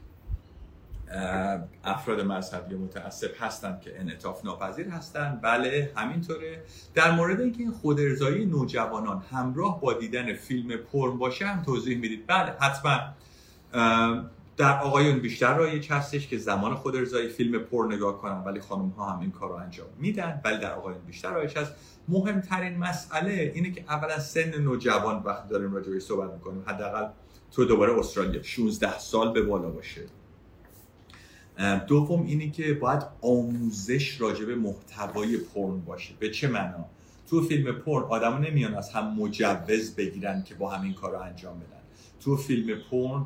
افراد 1.84 2.20
مذهبی 2.20 2.74
متعصب 2.74 3.30
هستند 3.40 3.80
که 3.80 4.00
انعطاف 4.00 4.44
ناپذیر 4.44 4.88
هستند 4.88 5.40
بله 5.42 5.90
همینطوره. 5.96 6.62
در 6.94 7.10
مورد 7.10 7.40
اینکه 7.40 7.58
این 7.58 7.72
خودارضایی 7.72 8.46
نوجوانان 8.46 9.22
همراه 9.32 9.80
با 9.80 9.92
دیدن 9.92 10.34
فیلم 10.34 10.76
پرن 10.76 11.18
باشه 11.18 11.46
هم 11.46 11.62
توضیح 11.62 11.98
می‌دید. 11.98 12.24
بله 12.26 12.52
حتما. 12.60 13.00
در 14.58 14.80
آقایون 14.80 15.18
بیشتر 15.18 15.56
رایج 15.56 15.92
هستش 15.92 16.28
که 16.28 16.38
زمان 16.38 16.74
خود 16.74 16.96
ارزایی 16.96 17.28
فیلم 17.28 17.58
پر 17.58 17.88
نگاه 17.90 18.18
کنن 18.18 18.44
ولی 18.44 18.60
خانم 18.60 18.88
ها 18.88 19.10
هم 19.10 19.20
این 19.20 19.30
کار 19.30 19.48
رو 19.48 19.54
انجام 19.54 19.86
میدن 19.98 20.40
ولی 20.44 20.58
در 20.58 20.72
آقایون 20.72 21.00
بیشتر 21.06 21.32
رایج 21.32 21.58
هست. 21.58 21.72
مهمترین 22.08 22.76
مسئله 22.76 23.52
اینه 23.54 23.70
که 23.70 23.84
اولا 23.88 24.18
سن 24.18 24.60
نوجوان 24.60 25.22
وقتی 25.24 25.48
داریم 25.48 25.74
راجع 25.74 25.90
به 25.90 26.00
صحبت 26.00 26.32
می‌کنیم 26.32 26.62
حداقل 26.66 27.06
تو 27.52 27.64
دوباره 27.64 27.98
استرالیا 27.98 28.42
16 28.42 28.98
سال 28.98 29.32
به 29.32 29.42
بالا 29.42 29.70
باشه. 29.70 30.02
دوم 31.86 32.26
اینه 32.26 32.50
که 32.50 32.74
باید 32.74 33.02
آموزش 33.22 34.20
راجع 34.20 34.44
به 34.44 34.54
محتوای 34.54 35.36
پرن 35.36 35.80
باشه. 35.80 36.14
به 36.18 36.30
چه 36.30 36.48
معنا؟ 36.48 36.84
تو 37.30 37.42
فیلم 37.42 37.72
پرن 37.72 38.02
آدما 38.02 38.38
نمیان 38.38 38.74
از 38.74 38.90
هم 38.90 39.14
مجوز 39.14 39.94
بگیرن 39.96 40.42
که 40.42 40.54
با 40.54 40.70
همین 40.70 40.94
کار 40.94 41.12
رو 41.12 41.18
انجام 41.18 41.58
بدن. 41.58 41.80
تو 42.20 42.36
فیلم 42.36 42.78
پرن 42.90 43.24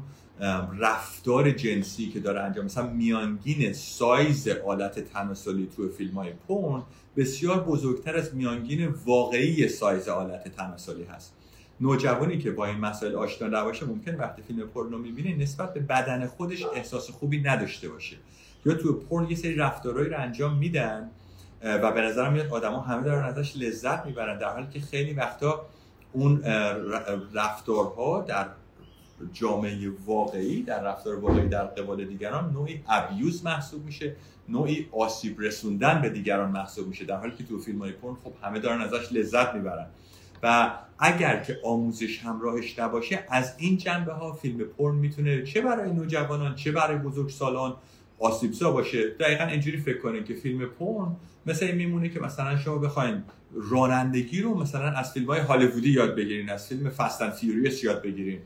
رفتار 0.78 1.50
جنسی 1.50 2.08
که 2.08 2.20
داره 2.20 2.40
انجام 2.40 2.64
مثلا 2.64 2.86
میانگین 2.86 3.72
سایز 3.72 4.48
آلت 4.48 4.98
تناسلی 4.98 5.68
تو 5.76 5.88
فیلم 5.88 6.14
های 6.14 6.32
پرن 6.48 6.82
بسیار 7.16 7.60
بزرگتر 7.60 8.16
از 8.16 8.34
میانگین 8.34 8.86
واقعی 8.86 9.68
سایز 9.68 10.08
آلت 10.08 10.48
تناسلی 10.48 11.04
هست. 11.04 11.34
نوجوانی 11.80 12.38
که 12.38 12.50
با 12.50 12.66
این 12.66 12.78
مسائل 12.78 13.14
آشنا 13.14 13.60
نباشه 13.60 13.86
ممکن 13.86 14.14
وقتی 14.14 14.42
فیلم 14.42 14.68
پرن 14.68 14.90
رو 14.90 14.98
می‌بینه 14.98 15.36
نسبت 15.42 15.74
به 15.74 15.80
بدن 15.80 16.26
خودش 16.26 16.64
احساس 16.74 17.10
خوبی 17.10 17.40
نداشته 17.40 17.88
باشه. 17.88 18.16
یا 18.66 18.74
تو 18.74 18.92
پرن 18.92 19.30
یه 19.30 19.36
سری 19.36 19.54
رفتارهایی 19.54 20.10
رو 20.10 20.20
انجام 20.20 20.58
میدن 20.58 21.10
و 21.62 21.92
به 21.92 22.00
نظرم 22.00 22.32
میاد 22.32 22.46
آدما 22.46 22.80
همه 22.80 23.02
دارن 23.02 23.24
ازش 23.24 23.56
لذت 23.56 24.06
می‌برن 24.06 24.38
در 24.38 24.52
حالی 24.52 24.66
که 24.72 24.80
خیلی 24.80 25.12
وقتا 25.12 25.66
اون 26.12 26.42
رفتارها 27.34 28.22
در 28.28 28.46
جامعه 29.32 29.90
واقعی 30.06 30.62
در 30.62 30.82
رفتار 30.82 31.18
واقعی 31.18 31.48
در 31.48 31.64
قبال 31.64 32.04
دیگران 32.04 32.52
نوعی 32.52 32.82
ابیوز 32.88 33.44
محسوب 33.44 33.84
میشه 33.84 34.16
نوعی 34.48 34.88
آسیب 34.92 35.40
رسوندن 35.40 36.02
به 36.02 36.10
دیگران 36.10 36.50
محسوب 36.50 36.88
میشه 36.88 37.04
در 37.04 37.16
حالی 37.16 37.32
که 37.38 37.44
تو 37.44 37.58
فیلم 37.58 37.78
های 37.78 37.92
پرن 37.92 38.14
خب 38.24 38.32
همه 38.42 38.58
دارن 38.58 38.80
ازش 38.80 39.12
لذت 39.12 39.54
می‌برن. 39.54 39.86
و 40.42 40.70
اگر 40.98 41.40
که 41.40 41.58
آموزش 41.64 42.18
همراهش 42.18 42.78
نباشه 42.78 43.24
از 43.30 43.54
این 43.58 43.76
جنبه 43.76 44.12
ها 44.12 44.32
فیلم 44.32 44.64
پرن 44.78 44.94
می‌تونه 44.94 45.42
چه 45.42 45.60
برای 45.60 45.92
نوجوانان 45.92 46.54
چه 46.54 46.72
برای 46.72 46.98
بزرگسالان 46.98 47.76
آسیبزا 48.18 48.70
باشه. 48.70 49.08
دقیقا 49.08 49.44
اینجوری 49.44 49.76
فکر 49.76 49.98
کنین 49.98 50.24
که 50.24 50.34
فیلم 50.34 50.66
پرن 50.66 51.16
مثل 51.46 51.66
این 51.66 51.74
میمونه 51.74 52.08
که 52.08 52.20
مثلا 52.20 52.58
شما 52.58 52.78
بخواین 52.78 53.22
رانندگی 53.54 54.40
رو 54.40 54.54
مثلا 54.54 54.90
از 54.90 55.12
فیلم 55.12 55.26
های 55.26 55.40
هالیوودی 55.40 55.90
یاد 55.90 56.16
بگیرین 56.16 56.50
از 56.50 56.68
فیلم 56.68 56.90
Fast 56.90 57.13
and 57.13 57.30
Furious 57.30 57.84
یاد 57.84 58.02
بگیرین. 58.02 58.38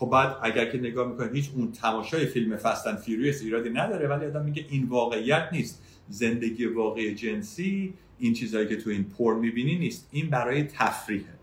خب 0.00 0.06
بعد 0.06 0.36
اگر 0.42 0.70
که 0.70 0.78
نگاه 0.78 1.08
می‌کنید 1.08 1.34
هیچ 1.34 1.50
اون 1.54 1.72
تماشای 1.72 2.26
فیلم 2.26 2.56
Fast 2.56 2.79
and 2.79 2.96
Furious 2.96 3.42
ایرادی 3.42 3.70
نداره 3.70 4.08
ولی 4.08 4.26
آدم 4.26 4.44
میگه 4.44 4.66
این 4.68 4.88
واقعیت 4.88 5.48
نیست. 5.52 5.82
زندگی 6.08 6.66
واقعی 6.66 7.14
جنسی 7.14 7.94
این 8.18 8.34
چیزهایی 8.34 8.68
که 8.68 8.76
تو 8.76 8.90
این 8.90 9.04
پر 9.04 9.34
می‌بینی 9.34 9.78
نیست. 9.78 10.08
این 10.10 10.30
برای 10.30 10.62
تفریحه. 10.62 11.34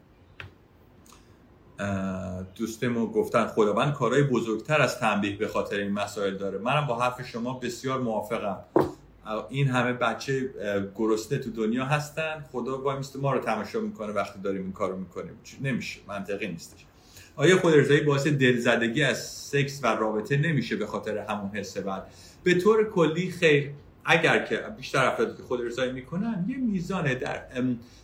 دوستمون 2.55 3.07
گفتن 3.07 3.47
خداوند 3.47 3.93
کارهای 3.93 4.23
بزرگتر 4.23 4.81
از 4.81 4.99
تنبیه 4.99 5.37
به 5.37 5.47
خاطر 5.47 5.77
این 5.77 5.91
مسائل 5.91 6.37
داره. 6.37 6.57
منم 6.57 6.87
با 6.87 6.99
حرف 6.99 7.27
شما 7.27 7.59
بسیار 7.59 8.01
موافقم. 8.01 8.59
این 9.49 9.67
همه 9.67 9.93
بچه 9.93 10.49
گرسنه 10.95 11.37
تو 11.37 11.51
دنیا 11.51 11.85
هستن. 11.85 12.45
خدا 12.51 12.77
با 12.77 13.01
ما 13.21 13.33
رو 13.33 13.39
تماشا 13.39 13.79
می‌کنه 13.79 14.13
وقتی 14.13 14.39
داریم 14.39 14.61
این 14.61 14.71
کارو 14.71 14.97
می‌کنیم. 14.97 15.33
نمیشه. 15.61 15.99
منطقی 16.07 16.47
نیستش. 16.47 16.85
آیا 17.37 17.57
خود 17.57 17.73
ارزایی 17.73 18.01
باعث 18.01 18.27
دلزدگی 18.27 19.03
از 19.03 19.27
سکس 19.27 19.79
و 19.83 19.87
رابطه 19.87 20.37
نمیشه 20.37 20.75
به 20.75 20.85
خاطر 20.85 21.17
همون 21.17 21.51
حس 21.53 21.77
بعد؟ 21.77 22.03
به 22.43 22.53
طور 22.53 22.89
کلی 22.89 23.31
خیر 23.31 23.71
اگر 24.05 24.45
که 24.45 24.63
بیشتر 24.77 25.05
افرادی 25.05 25.37
که 25.37 25.43
خود 25.43 25.61
ارزایی 25.61 25.91
می‌کنن 25.91 26.45
یه 26.47 26.57
میزان 26.57 27.13
در 27.13 27.41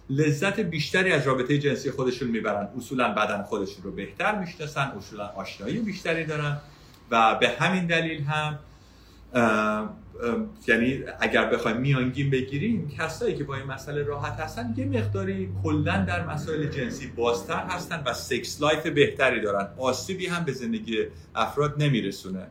لذت 0.09 0.59
بیشتری 0.59 1.11
از 1.11 1.27
رابطه 1.27 1.57
جنسی 1.57 1.91
خودشون 1.91 2.27
می‌برن. 2.27 2.69
اصولا 2.77 3.13
بدن 3.13 3.43
خودشون 3.43 3.83
رو 3.83 3.91
بهتر 3.91 4.39
می‌شناسن 4.39 4.91
اصولا 4.97 5.27
آشنایی 5.27 5.79
بیشتری 5.79 6.25
دارن 6.25 6.57
و 7.11 7.35
به 7.35 7.49
همین 7.49 7.85
دلیل 7.85 8.21
هم 8.21 8.59
یعنی 10.67 11.03
اگر 11.19 11.49
بخوایم 11.49 11.77
میانگین 11.77 12.29
بگیریم 12.29 12.91
کسایی 12.97 13.35
که 13.35 13.43
با 13.43 13.55
این 13.55 13.65
مسئله 13.65 14.03
راحت 14.03 14.39
هستن 14.39 14.73
یه 14.77 14.85
مقداری 14.85 15.49
کلا 15.63 16.05
در 16.07 16.25
مسائل 16.25 16.65
جنسی 16.65 17.07
بازتر 17.07 17.63
هستن 17.69 18.03
و 18.05 18.13
sex 18.13 18.62
life 18.62 18.88
بهتری 18.87 19.41
دارن. 19.41 19.67
آسیبی 19.77 20.27
هم 20.27 20.45
به 20.45 20.51
زندگی 20.51 21.05
افراد 21.35 21.83
نمیرسونه. 21.83 22.47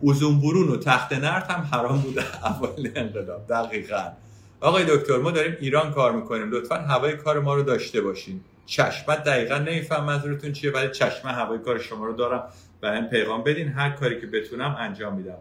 اوزون 0.00 0.40
برون 0.40 0.68
و 0.68 0.76
تخته 0.76 1.12
نرد 1.12 1.50
هم 1.50 1.68
حرام 1.72 2.00
بوده. 2.00 2.22
اول 2.50 2.90
انقلاب. 2.94 3.46
دقیقا. 3.48 4.12
آقای 4.60 4.84
دکتر 4.84 5.16
ما 5.16 5.30
داریم 5.30 5.56
ایران 5.60 5.92
کار 5.92 6.12
می‌کنیم. 6.12 6.50
لطفا 6.50 6.74
هوای 6.74 7.16
کار 7.16 7.40
ما 7.40 7.54
رو 7.54 7.62
داشته 7.62 8.00
باشین. 8.00 8.40
چشم. 8.68 9.14
دقیقا 9.14 9.58
نمیفهم 9.58 10.04
منظورتون 10.04 10.52
چیه 10.52 10.70
ولی 10.70 10.90
چشم 10.90 11.28
هوای 11.28 11.58
کار 11.58 11.78
شما 11.78 12.06
رو 12.06 12.12
دارم 12.12 12.48
این 12.82 13.04
پیغام 13.04 13.42
بدین 13.42 13.68
هر 13.68 13.90
کاری 13.90 14.20
که 14.20 14.26
بتونم 14.26 14.76
انجام 14.78 15.14
میدم. 15.14 15.38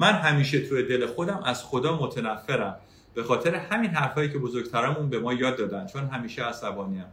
من 0.00 0.12
همیشه 0.12 0.68
توی 0.68 0.82
دل 0.82 1.06
خودم 1.06 1.42
از 1.44 1.64
خدا 1.64 1.96
متنفرم. 1.96 2.76
به 3.14 3.22
خاطر 3.22 3.54
همین 3.54 3.90
حرفایی 3.90 4.30
که 4.30 4.38
بزرگترمون 4.38 5.10
به 5.10 5.18
ما 5.18 5.32
یاد 5.32 5.56
دادن 5.56 5.86
چون 5.86 6.06
همیشه 6.06 6.42
عصبانیم. 6.42 7.04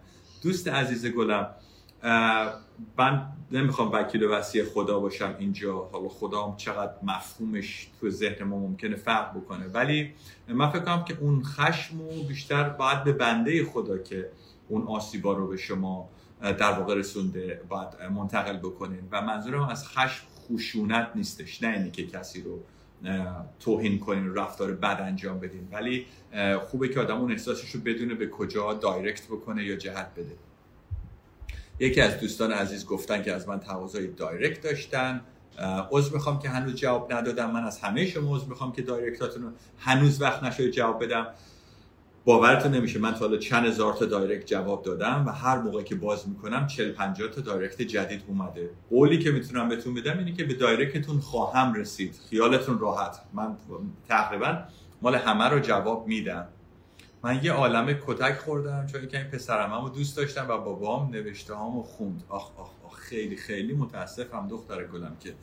دوست 0.43 0.67
عزیز 0.67 1.05
گلم 1.05 1.49
من 2.97 3.25
نمی‌خوام 3.51 3.91
وکیل 3.91 4.23
و 4.23 4.31
وسیع 4.31 4.63
خدا 4.63 4.99
باشم 4.99 5.35
اینجا. 5.39 5.73
حالا 5.73 6.09
خدا 6.09 6.43
هم 6.43 6.55
چقدر 6.57 6.93
مفهومش 7.03 7.87
تو 8.01 8.09
ذهن 8.09 8.43
ما 8.43 8.59
ممکنه 8.59 8.95
فرق 8.95 9.37
بکنه. 9.37 9.65
ولی 9.67 10.13
من 10.47 10.69
فکر 10.69 10.79
کنم 10.79 11.03
که 11.03 11.17
اون 11.19 11.43
خشم 11.43 12.01
و 12.01 12.23
بیشتر 12.27 12.69
باید 12.69 13.03
به 13.03 13.13
بنده 13.13 13.65
خدا 13.65 13.97
که 13.97 14.29
اون 14.67 14.87
آسیبا 14.87 15.33
رو 15.33 15.47
به 15.47 15.57
شما 15.57 16.09
در 16.41 16.71
واقع 16.71 16.95
رسونده 16.95 17.61
باید 17.69 17.89
منتقل 18.15 18.57
بکنین. 18.57 19.07
و 19.11 19.21
منظورم 19.21 19.69
از 19.69 19.87
خشم 19.87 20.25
خشونت 20.51 21.11
نیستش. 21.15 21.63
نه 21.63 21.69
اینی 21.69 21.91
که 21.91 22.07
کسی 22.07 22.41
رو 22.41 22.63
توهین 23.59 23.99
کنین 23.99 24.35
رفتار 24.35 24.71
بد 24.71 25.01
انجام 25.01 25.39
بدین. 25.39 25.67
ولی 25.71 26.05
خوبه 26.69 26.89
که 26.89 26.99
آدم 26.99 27.17
اون 27.21 27.31
احساسش 27.31 27.69
رو 27.71 27.81
بدونه 27.81 28.15
به 28.15 28.29
کجا 28.29 28.73
direct 28.73 29.27
بکنه 29.27 29.63
یا 29.63 29.75
جهت 29.75 30.07
بده. 30.15 30.35
یکی 31.79 32.01
از 32.01 32.19
دوستان 32.19 32.51
عزیز 32.51 32.85
گفتن 32.85 33.23
که 33.23 33.33
از 33.33 33.47
من 33.47 33.59
تقاضای 33.59 34.07
direct 34.07 34.61
داشتن. 34.61 35.21
عذر 35.91 36.13
می‌خوام 36.13 36.39
که 36.39 36.49
هنوز 36.49 36.75
جواب 36.75 37.13
ندادم. 37.13 37.51
من 37.51 37.63
از 37.63 37.79
همه 37.79 38.05
شما 38.05 38.35
عذر 38.35 38.45
می‌خوام 38.45 38.71
که 38.71 38.81
direct 38.81 39.23
اتون 39.23 39.43
رو 39.43 39.49
هنوز 39.79 40.21
وقت 40.21 40.43
نشده 40.43 40.71
جواب 40.71 41.03
بدم. 41.03 41.27
باورتون 42.25 42.71
نمیشه 42.71 42.99
من 42.99 43.13
تا 43.13 43.19
حالا 43.19 43.37
چند 43.37 43.65
هزار 43.65 43.93
تا 43.93 44.05
direct 44.05 44.45
جواب 44.45 44.83
دادم 44.83 45.23
و 45.27 45.29
هر 45.29 45.57
موقع 45.57 45.83
که 45.83 45.95
باز 45.95 46.29
می‌کنم 46.29 46.67
40 46.67 46.91
50 46.91 47.29
تا 47.29 47.41
direct 47.41 47.81
جدید 47.81 48.21
اومده. 48.27 48.69
قولی 48.89 49.19
که 49.19 49.31
می‌تونم 49.31 49.69
بهتون 49.69 49.93
بدم 49.93 50.17
اینه 50.17 50.33
که 50.33 50.43
به 50.43 50.53
direct 50.53 50.97
تون 50.97 51.19
خواهم 51.19 51.73
رسید. 51.73 52.19
خیالتون 52.29 52.79
راحت. 52.79 53.19
من 53.33 53.55
تقریبا 54.07 54.57
مال 55.01 55.15
همه 55.15 55.43
رو 55.43 55.59
جواب 55.59 56.07
میدم. 56.07 56.47
من 57.23 57.39
یه 57.43 57.51
عالم 57.51 57.93
کتک 58.07 58.37
خوردم 58.37 58.85
چون 58.85 59.07
که 59.07 59.17
یه 59.17 59.27
پسرم 59.27 59.89
دوست 59.89 60.17
داشتم 60.17 60.45
و 60.49 60.57
بابام 60.57 61.09
نوشته 61.09 61.53
هامو 61.53 61.83
خوند. 61.83 62.23
آخ 62.29 62.51
آخ 62.57 62.69
آخ 62.85 62.99
خیلی 62.99 63.35
خیلی 63.35 63.73
متاسفم 63.73 64.47
دختر 64.47 64.83
گلم 64.83 65.15
که 65.19 65.33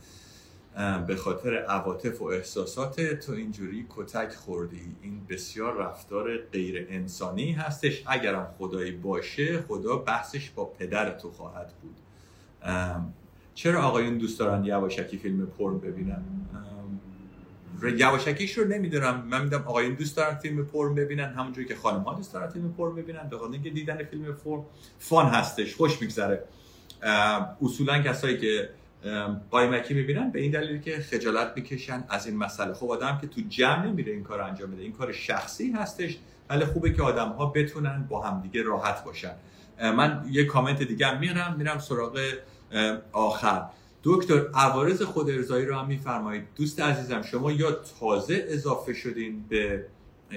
به 1.06 1.16
خاطر 1.16 1.54
عواطف 1.54 2.22
و 2.22 2.24
احساسات 2.24 3.00
تو 3.00 3.32
اینجوری 3.32 3.86
کتک 3.96 4.32
خوردی. 4.34 4.96
این 5.02 5.26
بسیار 5.28 5.76
رفتار 5.76 6.38
غیر 6.52 6.86
انسانی 6.90 7.52
هستش. 7.52 8.02
اگرم 8.06 8.54
خدایی 8.58 8.92
باشه 8.92 9.62
خدا 9.68 9.96
بحثش 9.96 10.50
با 10.50 10.64
پدر 10.64 11.18
تو 11.18 11.30
خواهد 11.30 11.72
بود. 11.82 11.96
چرا 13.54 13.82
آقایون 13.82 14.18
دوست 14.18 14.38
دارن 14.38 14.64
یواشکی 14.64 15.18
فیلم 15.18 15.46
پرن 15.46 15.78
ببینن؟ 15.78 16.22
یواشکیش 17.96 18.58
رو 18.58 18.68
نمی‌دونم. 18.68 19.26
من 19.30 19.44
میدم 19.44 19.62
آقایون 19.62 19.94
دوست 19.94 20.16
دارن 20.16 20.34
فیلم 20.34 20.64
پرن 20.64 20.94
ببینن. 20.94 21.34
همونجوری 21.34 21.68
که 21.68 21.76
خانم 21.76 22.00
ها 22.00 22.14
دوست 22.14 22.32
دارن 22.32 22.46
فیلم 22.46 22.72
پرن 22.72 22.94
ببینن. 22.94 23.28
به 23.28 23.38
خاطر 23.38 23.52
اینکه 23.52 23.70
دیدن 23.70 24.04
فیلم 24.04 24.32
پرن 24.32 24.62
فان 24.98 25.26
هستش. 25.26 25.74
خوش 25.74 26.00
میگذره. 26.00 26.44
اصولا 27.62 28.02
کسایی 28.02 28.38
که 28.38 28.68
قایمکی 29.50 29.94
می‌بینن 29.94 30.30
به 30.30 30.40
این 30.40 30.50
دلیل 30.50 30.80
که 30.80 30.98
خجالت 30.98 31.52
می‌کشن 31.56 32.04
از 32.08 32.26
این 32.26 32.36
مسئله. 32.36 32.74
خب 32.74 32.90
آدم 32.90 33.18
که 33.20 33.26
تو 33.26 33.40
جمع 33.48 33.86
نمیره 33.86 34.12
این 34.12 34.22
کار 34.22 34.40
انجام 34.40 34.70
بده 34.70 34.82
این 34.82 34.92
کار 34.92 35.12
شخصی 35.12 35.72
هستش 35.72 36.18
ولی 36.50 36.64
خوبه 36.64 36.92
که 36.92 37.02
آدم 37.02 37.28
ها 37.28 37.46
بتونن 37.46 38.06
با 38.08 38.22
همدیگه 38.22 38.62
راحت 38.62 39.04
باشن. 39.04 39.34
من 39.80 40.24
یه 40.30 40.44
کامنت 40.44 40.82
دیگه 40.82 41.18
میرم 41.18 41.54
میرم 41.58 41.78
سراغ 41.78 42.20
آخر. 43.12 43.64
دکتر 44.04 44.46
عوارض 44.54 45.02
خود 45.02 45.30
ارزایی 45.30 45.66
رو 45.66 45.76
هم 45.76 45.86
میفرمایید. 45.86 46.44
دوست 46.56 46.80
عزیزم 46.80 47.22
شما 47.22 47.52
یا 47.52 47.72
تازه 48.00 48.46
اضافه 48.48 48.94
شدین 48.94 49.44
به 49.48 49.86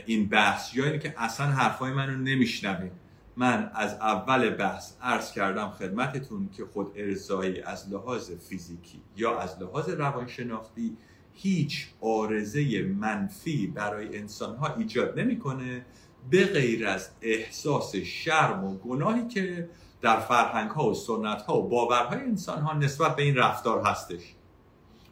این 0.06 0.30
بحث 0.30 0.75
یا 0.75 0.86
اینکه 0.86 1.13
اصلا 1.17 1.45
حرفای 1.45 1.91
منو 1.91 2.17
نمیشنوین؟ 2.17 2.91
من 3.38 3.71
از 3.74 3.93
اول 3.93 4.50
بحث 4.50 4.93
عرض 5.02 5.32
کردم 5.32 5.69
خدمتتون 5.69 6.50
که 6.58 6.65
خود 6.65 6.91
ارزایی 6.95 7.62
از 7.62 7.89
لحاظ 7.89 8.32
فیزیکی 8.32 9.02
یا 9.17 9.39
از 9.39 9.62
لحاظ 9.62 9.89
روانشناختی 9.89 10.98
هیچ 11.34 11.88
آرزه 12.02 12.82
منفی 12.82 13.67
برای 13.67 14.17
انسانها 14.17 14.76
ایجاد 14.76 15.19
نمی‌کنه 15.19 15.86
به 16.30 16.45
غیر 16.45 16.88
از 16.88 17.10
احساس 17.21 17.95
شرم 17.95 18.63
و 18.63 18.78
گناهی 18.78 19.28
که 19.28 19.69
در 20.02 20.19
فرهنگ 20.19 20.71
ها 20.71 20.89
و 20.89 20.93
سنت 20.93 21.41
ها 21.41 21.62
و 21.62 21.69
باورهای 21.69 22.19
انسان 22.19 22.62
ها 22.62 22.74
نسبت 22.74 23.15
به 23.15 23.24
این 23.24 23.36
رفتار 23.36 23.82
هستش. 23.86 24.36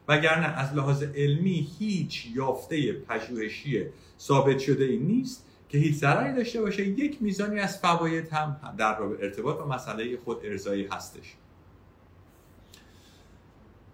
وگرنه 0.08 0.46
از 0.46 0.74
لحاظ 0.74 1.02
علمی 1.02 1.68
هیچ 1.78 2.26
یافته 2.34 2.92
پژوهشی 2.92 3.86
ثابت 4.20 4.58
شده 4.58 4.84
ای 4.84 4.98
نیست. 4.98 5.46
که 5.74 5.80
هیچ 5.80 5.94
ضرری 5.94 6.32
داشته 6.32 6.60
باشه 6.60 6.86
یک 6.86 7.22
میزانی 7.22 7.60
از 7.60 7.78
فواید 7.78 8.28
هم 8.28 8.74
در 8.78 9.02
ارتباط 9.02 9.58
با 9.58 9.66
مسئله 9.66 10.16
خود 10.24 10.38
ارزایی 10.44 10.88
هستش. 10.92 11.34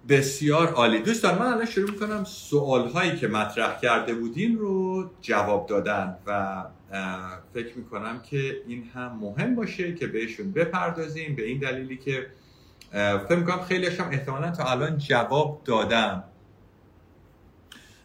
بسیار 0.08 0.68
عالی. 0.68 0.98
دوستان 0.98 1.38
من 1.38 1.46
الان 1.46 1.66
شروع 1.66 1.90
می‌کنم 1.90 2.24
سوال 2.24 2.88
هایی 2.88 3.16
که 3.16 3.28
مطرح 3.28 3.80
کرده 3.80 4.14
بودین 4.14 4.58
رو 4.58 5.10
جواب 5.20 5.66
دادن 5.66 6.16
و 6.26 6.64
فکر 7.54 7.78
می‌کنم 7.78 8.22
که 8.22 8.56
این 8.66 8.84
هم 8.94 9.18
مهم 9.20 9.54
باشه 9.54 9.94
که 9.94 10.06
بهشون 10.06 10.52
بپردازیم 10.52 11.34
به 11.34 11.44
این 11.44 11.58
دلیلی 11.58 11.96
که 11.96 12.26
فکر 13.28 13.36
می‌کنم 13.36 13.62
خیلی 13.62 13.86
هم 13.86 14.08
احتمالا 14.10 14.50
تا 14.50 14.64
الان 14.64 14.98
جواب 14.98 15.62
دادم 15.64 16.24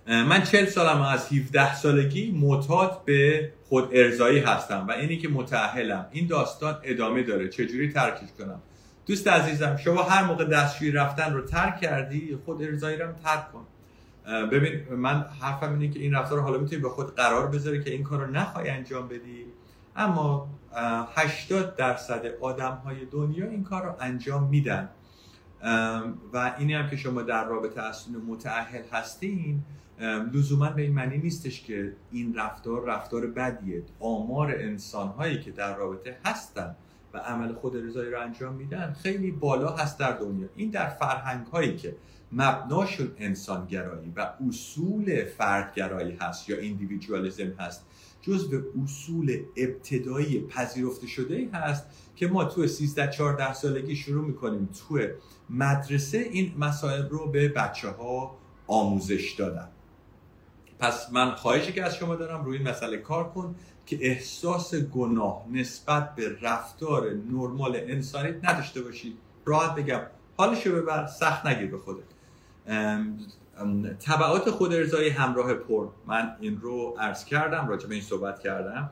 من 0.08 0.44
چل 0.44 0.66
سالم 0.66 1.02
از 1.02 1.34
17 1.34 1.76
سالگی 1.76 2.32
معتاد 2.32 3.06
به 3.06 3.52
خود 3.76 3.90
ارزایی 3.92 4.40
هستم 4.40 4.86
و 4.88 4.92
اینی 4.92 5.18
که 5.18 5.30
متعهلم 5.30 6.06
این 6.12 6.28
داستان 6.28 6.78
ادامه 6.84 7.24
داره. 7.24 7.50
چجوری 7.50 7.94
ترکش 7.94 8.28
کنم؟ 8.38 8.60
دوست 9.06 9.28
عزیزم 9.28 9.78
شما 9.78 10.04
هر 10.04 10.24
موقع 10.24 10.46
دستشویی 10.46 10.92
رفتن 10.92 11.34
رو 11.34 11.42
ترک 11.42 11.82
کردی 11.82 12.38
خود 12.46 12.64
ارزایی 12.64 12.98
رو 12.98 13.08
ترک 13.24 13.52
کن. 13.52 13.66
ببین 14.48 14.94
من 14.94 15.26
حرفم 15.42 15.80
اینه 15.80 15.94
که 15.94 16.00
این 16.00 16.14
رفتار 16.14 16.40
حالا 16.40 16.58
می‌تونی 16.58 16.82
به 16.82 16.90
خود 16.90 17.16
قرار 17.16 17.48
بذاری 17.48 17.84
که 17.84 17.92
این 17.92 18.04
کار 18.04 18.26
رو 18.26 18.32
نخوای 18.32 18.70
انجام 18.70 19.08
بدی. 19.08 19.46
اما 19.96 20.50
80 21.16 21.76
درصد 21.76 22.26
آدم 22.42 22.82
های 22.86 23.06
دنیا 23.12 23.50
این 23.50 23.64
کار 23.64 23.84
رو 23.84 23.96
انجام 24.00 24.44
میدن. 24.44 24.90
و 26.34 26.56
اینی 26.58 26.74
هم 26.74 26.90
که 26.90 26.96
شما 26.98 27.22
در 27.22 27.46
رابطه 27.46 27.82
اصلا 27.82 28.14
متعهل 28.28 28.84
هستین 28.92 29.64
لزوما 30.34 30.70
به 30.70 30.82
این 30.82 30.94
معنی 30.94 31.18
نیستش 31.18 31.64
که 31.64 31.94
این 32.12 32.36
رفتار 32.36 32.86
رفتار 32.86 33.28
بدیه. 33.28 33.84
آمار 34.00 34.56
انسان 34.58 35.08
هایی 35.08 35.40
که 35.40 35.52
در 35.52 35.78
رابطه 35.78 36.18
هستن 36.26 36.76
و 37.14 37.18
عمل 37.18 37.54
خود 37.54 37.76
رضایی 37.76 38.12
رو 38.12 38.22
انجام 38.22 38.56
میدن 38.56 38.96
خیلی 39.04 39.32
بالا 39.32 39.76
هست 39.76 40.00
در 40.00 40.12
دنیا. 40.12 40.48
این 40.56 40.70
در 40.70 40.90
فرهنگ 40.90 41.46
هایی 41.48 41.76
که 41.76 41.96
مبناشون 42.32 43.12
انسانگرایی 43.18 44.14
و 44.16 44.30
اصول 44.50 45.26
فردگرایی 45.26 46.18
هست 46.22 46.50
یا 46.50 46.58
ایندیویدوالیسم 46.58 47.52
هست 47.60 47.86
جز 48.22 48.50
به 48.50 48.64
اصول 48.84 49.40
ابتدایی 49.58 50.40
پذیرفته 50.40 51.08
شده 51.08 51.36
ای 51.36 51.50
هست 51.54 51.86
که 52.16 52.28
ما 52.28 52.46
تو 52.46 52.68
13 52.68 53.12
14 53.12 53.54
سالگی 53.54 53.96
شروع 53.96 54.26
می‌کنیم 54.26 54.70
تو 54.90 55.00
مدرسه 55.50 56.18
این 56.18 56.54
مسائل 56.58 57.10
رو 57.10 57.32
به 57.32 57.50
بچه 57.50 57.90
ها 57.90 58.38
آموزش 58.68 59.32
دادن. 59.32 59.68
پس 60.80 61.12
من 61.12 61.32
خواهشی 61.32 61.74
که 61.74 61.84
از 61.84 61.96
شما 61.96 62.16
دارم 62.16 62.46
روی 62.46 62.58
این 62.58 62.68
مسئله 62.68 62.98
کار 62.98 63.30
کن 63.30 63.56
که 63.86 63.98
احساس 64.02 64.76
گناه 64.76 65.46
نسبت 65.52 66.16
به 66.16 66.38
رفتار 66.42 67.14
نرمال 67.32 67.76
انسانی 67.76 68.30
نداشته 68.44 68.82
باشی. 68.82 69.18
راحت 69.46 69.76
بگم. 69.76 70.02
حالشو 70.38 70.76
ببر 70.76 71.08
سخت 71.08 71.46
نگیر 71.46 71.72
به 71.72 71.78
خودت. 71.78 72.04
طبعات 74.00 74.50
خود 74.50 74.74
ارزایی 74.74 75.10
همراه 75.10 75.54
پر. 75.54 75.88
من 76.08 76.36
این 76.40 76.62
رو 76.62 76.96
عرض 77.00 77.26
کردم 77.26 77.68
راجع 77.68 77.88
به 77.88 77.96
این 77.96 78.04
صحبت 78.04 78.40
کردم. 78.40 78.90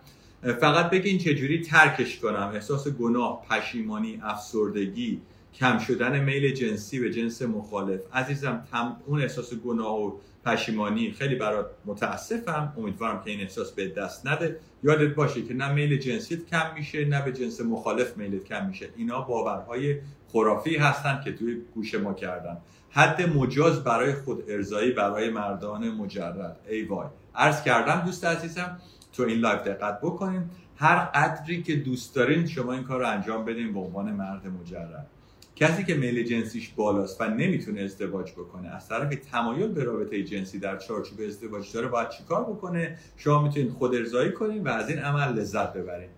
فقط 0.62 0.90
بگین 0.90 1.18
چجوری 1.18 1.62
ترکش 1.62 2.20
کنم. 2.20 2.52
احساس 2.54 2.88
گناه 2.88 3.46
پشیمانی 3.50 4.20
افسردگی 4.24 5.22
کم 5.56 5.78
شدن 5.78 6.20
میل 6.20 6.54
جنسی 6.54 7.00
به 7.00 7.12
جنس 7.14 7.42
مخالف. 7.42 8.00
عزیزم 8.14 8.68
تم... 8.72 8.98
اون 9.06 9.22
احساس 9.22 9.54
گناه 9.54 10.02
و 10.02 10.12
پشیمانی 10.46 11.12
خیلی 11.12 11.36
برات 11.36 11.66
متاسفم. 11.86 12.74
امیدوارم 12.78 13.22
که 13.24 13.32
این 13.32 13.42
احساس 13.42 13.72
به 13.72 13.88
دست 13.88 14.28
نده. 14.28 14.60
یادت 14.84 15.16
باشه 15.16 15.42
که 15.42 15.54
نه 15.54 15.74
میل 15.74 15.98
جنسیت 15.98 16.46
کم 16.46 16.74
میشه 16.76 17.06
نه 17.06 17.22
به 17.22 17.32
جنس 17.32 17.62
مخالف 17.62 18.18
میلت 18.18 18.44
کم 18.44 18.66
میشه. 18.68 18.90
اینا 18.98 19.22
باورهای 19.22 19.98
خرافی 20.28 20.76
هستن 20.76 21.22
که 21.24 21.34
توی 21.34 21.62
گوش 21.76 21.96
ما 21.96 22.14
کردن. 22.14 22.58
حد 22.90 23.38
مجاز 23.38 23.84
برای 23.84 24.14
خود 24.14 24.44
ارزایی 24.48 24.92
برای 24.92 25.30
مردان 25.30 25.92
مجرد. 25.92 26.58
ای 26.70 26.84
وای. 26.84 27.08
عرض 27.36 27.64
کردم 27.64 28.04
دوست 28.06 28.26
عزیزم 28.26 28.80
تو 29.14 29.24
این 29.24 29.40
live 29.40 29.62
دقت 29.62 30.02
بکنین. 30.02 30.44
هر 30.76 31.06
قدری 31.06 31.64
که 31.64 31.76
دوست 31.76 32.16
دارین 32.16 32.48
شما 32.48 32.74
این 32.74 32.84
کار 32.84 33.00
رو 33.00 33.08
انجام 33.08 33.46
بدین 33.46 33.74
به 33.74 33.80
عنوان 33.80 34.12
مرد 34.12 34.48
مجرد. 34.48 35.08
کسی 35.56 35.84
که 35.84 35.96
میل 35.96 36.24
جنسیش 36.24 36.70
بالاست 36.70 37.22
و 37.22 37.24
نمی‌تونه 37.24 37.82
ازدواج 37.82 38.32
بکنه 38.32 38.70
از 38.76 38.88
طرف 38.88 39.16
تمایل 39.32 39.68
به 39.68 39.84
رابطه 39.84 40.24
جنسی 40.24 40.60
در 40.60 40.78
چارچوب 40.78 41.22
ازدواج 41.28 41.74
داره 41.74 41.88
باید 41.88 42.10
چیکار 42.10 42.44
بکنه؟ 42.44 42.98
شما 43.18 43.42
می‌تونید 43.42 43.72
خود 43.72 43.96
ارضایی 43.96 44.32
کنین 44.32 44.64
و 44.64 44.70
از 44.70 44.90
این 44.90 45.00
عمل 45.00 45.34
لذت 45.40 45.74
ببرین. 45.74 46.10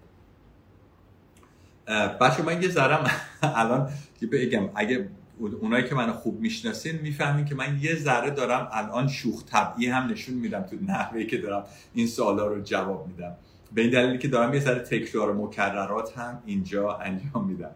بچه 2.22 2.44
من 2.44 2.62
یه 2.62 2.70
ذرم 2.70 3.12
الان 3.42 3.90
بگم 4.32 4.70
اگه 4.76 5.10
اونایی 5.40 5.84
که 5.88 5.96
منو 5.96 6.14
خوب 6.14 6.40
می‌شناسین 6.40 7.00
می‌فهمین 7.02 7.46
که 7.46 7.56
من 7.56 7.80
یه 7.82 7.96
ذره 7.96 8.30
دارم 8.30 8.70
الان 8.72 9.08
شوخ 9.08 9.44
طبعی 9.46 9.88
هم 9.88 10.08
نشون 10.08 10.36
میدم 10.36 10.62
تو 10.62 10.76
نحوهی 10.88 11.26
که 11.28 11.38
دارم 11.38 11.64
این 11.94 12.08
سوالا 12.08 12.48
رو 12.48 12.62
جواب 12.62 13.08
میدم. 13.08 13.36
به 13.74 13.82
این 13.82 13.92
دلیلی 13.92 14.18
که 14.18 14.28
دارم 14.28 14.54
یه 14.54 14.60
ذره 14.60 14.80
تکرار 14.80 15.34
مکررات 15.34 16.18
هم 16.18 16.44
اینجا 16.46 16.94
انجام 16.94 17.48
میدم. 17.48 17.72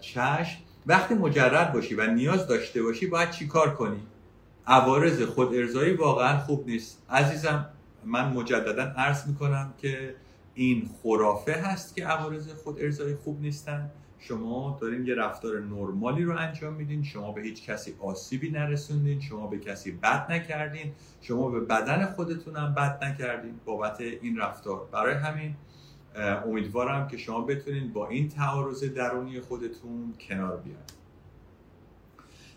چشم. 0.00 0.58
وقتی 0.86 1.14
مجرد 1.14 1.72
باشی 1.72 1.94
و 1.94 2.06
نیاز 2.06 2.46
داشته 2.46 2.82
باشی 2.82 3.06
باید 3.06 3.30
چی 3.30 3.46
کار 3.46 3.74
کنی؟ 3.74 4.00
عوارض 4.66 5.22
خود 5.22 5.54
ارزایی 5.54 5.92
واقعا 5.92 6.38
خوب 6.38 6.66
نیست. 6.66 7.02
عزیزم 7.10 7.66
من 8.04 8.32
مجددا 8.32 8.82
عرض 8.82 9.26
می‌کنم 9.26 9.74
که 9.78 10.14
این 10.54 10.90
خرافه 11.02 11.52
هست 11.52 11.96
که 11.96 12.06
عوارض 12.06 12.48
خود 12.48 12.80
ارزایی 12.80 13.14
خوب 13.14 13.40
نیستن. 13.40 13.90
شما 14.18 14.78
دارین 14.80 15.06
یه 15.06 15.14
رفتار 15.14 15.60
نرمالی 15.60 16.24
رو 16.24 16.36
انجام 16.36 16.72
میدین. 16.72 17.04
شما 17.04 17.32
به 17.32 17.40
هیچ 17.40 17.64
کسی 17.64 17.94
آسیبی 18.00 18.50
نرسوندین. 18.50 19.20
شما 19.20 19.46
به 19.46 19.58
کسی 19.58 19.90
بد 19.90 20.32
نکردین. 20.32 20.92
شما 21.20 21.48
به 21.48 21.60
بدن 21.60 22.06
خودتون 22.06 22.56
هم 22.56 22.74
بد 22.74 23.04
نکردین. 23.04 23.54
بابت 23.64 24.00
این 24.00 24.38
رفتار. 24.38 24.88
برای 24.92 25.14
همین 25.14 25.54
امیدوارم 26.16 27.08
که 27.08 27.16
شما 27.16 27.40
بتونین 27.40 27.92
با 27.92 28.08
این 28.08 28.28
تعارض 28.28 28.84
درونی 28.84 29.40
خودتون 29.40 30.14
کنار 30.28 30.56
بیاین. 30.56 30.78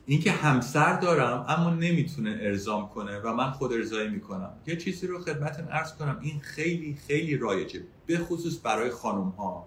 اینکه 0.05 0.31
همسر 0.31 0.99
دارم 0.99 1.45
اما 1.47 1.69
نمی‌تونه 1.69 2.39
ارزام 2.41 2.89
کنه 2.89 3.19
و 3.19 3.33
من 3.33 3.51
خود 3.51 3.73
ارزایی 3.73 4.09
می‌کنم. 4.09 4.53
یه 4.67 4.75
چیزی 4.75 5.07
رو 5.07 5.19
خدمتتون 5.19 5.67
ارز 5.67 5.93
کنم. 5.95 6.19
این 6.21 6.39
خیلی 6.39 6.97
خیلی 7.07 7.37
رایجه 7.37 7.81
به 8.05 8.17
خصوص 8.17 8.59
برای 8.63 8.89
خانم 8.89 9.29
ها 9.29 9.65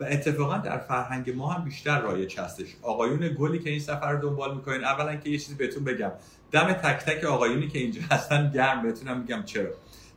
و 0.00 0.04
اتفاقا 0.04 0.58
در 0.58 0.78
فرهنگ 0.78 1.30
ما 1.30 1.52
هم 1.52 1.64
بیشتر 1.64 2.00
رایج 2.00 2.40
هستش. 2.40 2.76
آقایون 2.82 3.36
گلی 3.38 3.58
که 3.58 3.70
این 3.70 3.80
سفر 3.80 4.12
رو 4.12 4.28
دنبال 4.28 4.54
می‌کنین 4.56 4.84
اولا 4.84 5.16
که 5.16 5.30
یه 5.30 5.38
چیزی 5.38 5.54
بهتون 5.54 5.84
بگم. 5.84 6.12
دم 6.50 6.72
تک 6.72 7.04
تک 7.04 7.24
آقایونی 7.24 7.68
که 7.68 7.78
اینجا 7.78 8.00
هستن 8.10 8.50
گرم 8.54 8.82
بهتونم 8.82 9.20
میگم 9.20 9.42
چرا. 9.42 9.70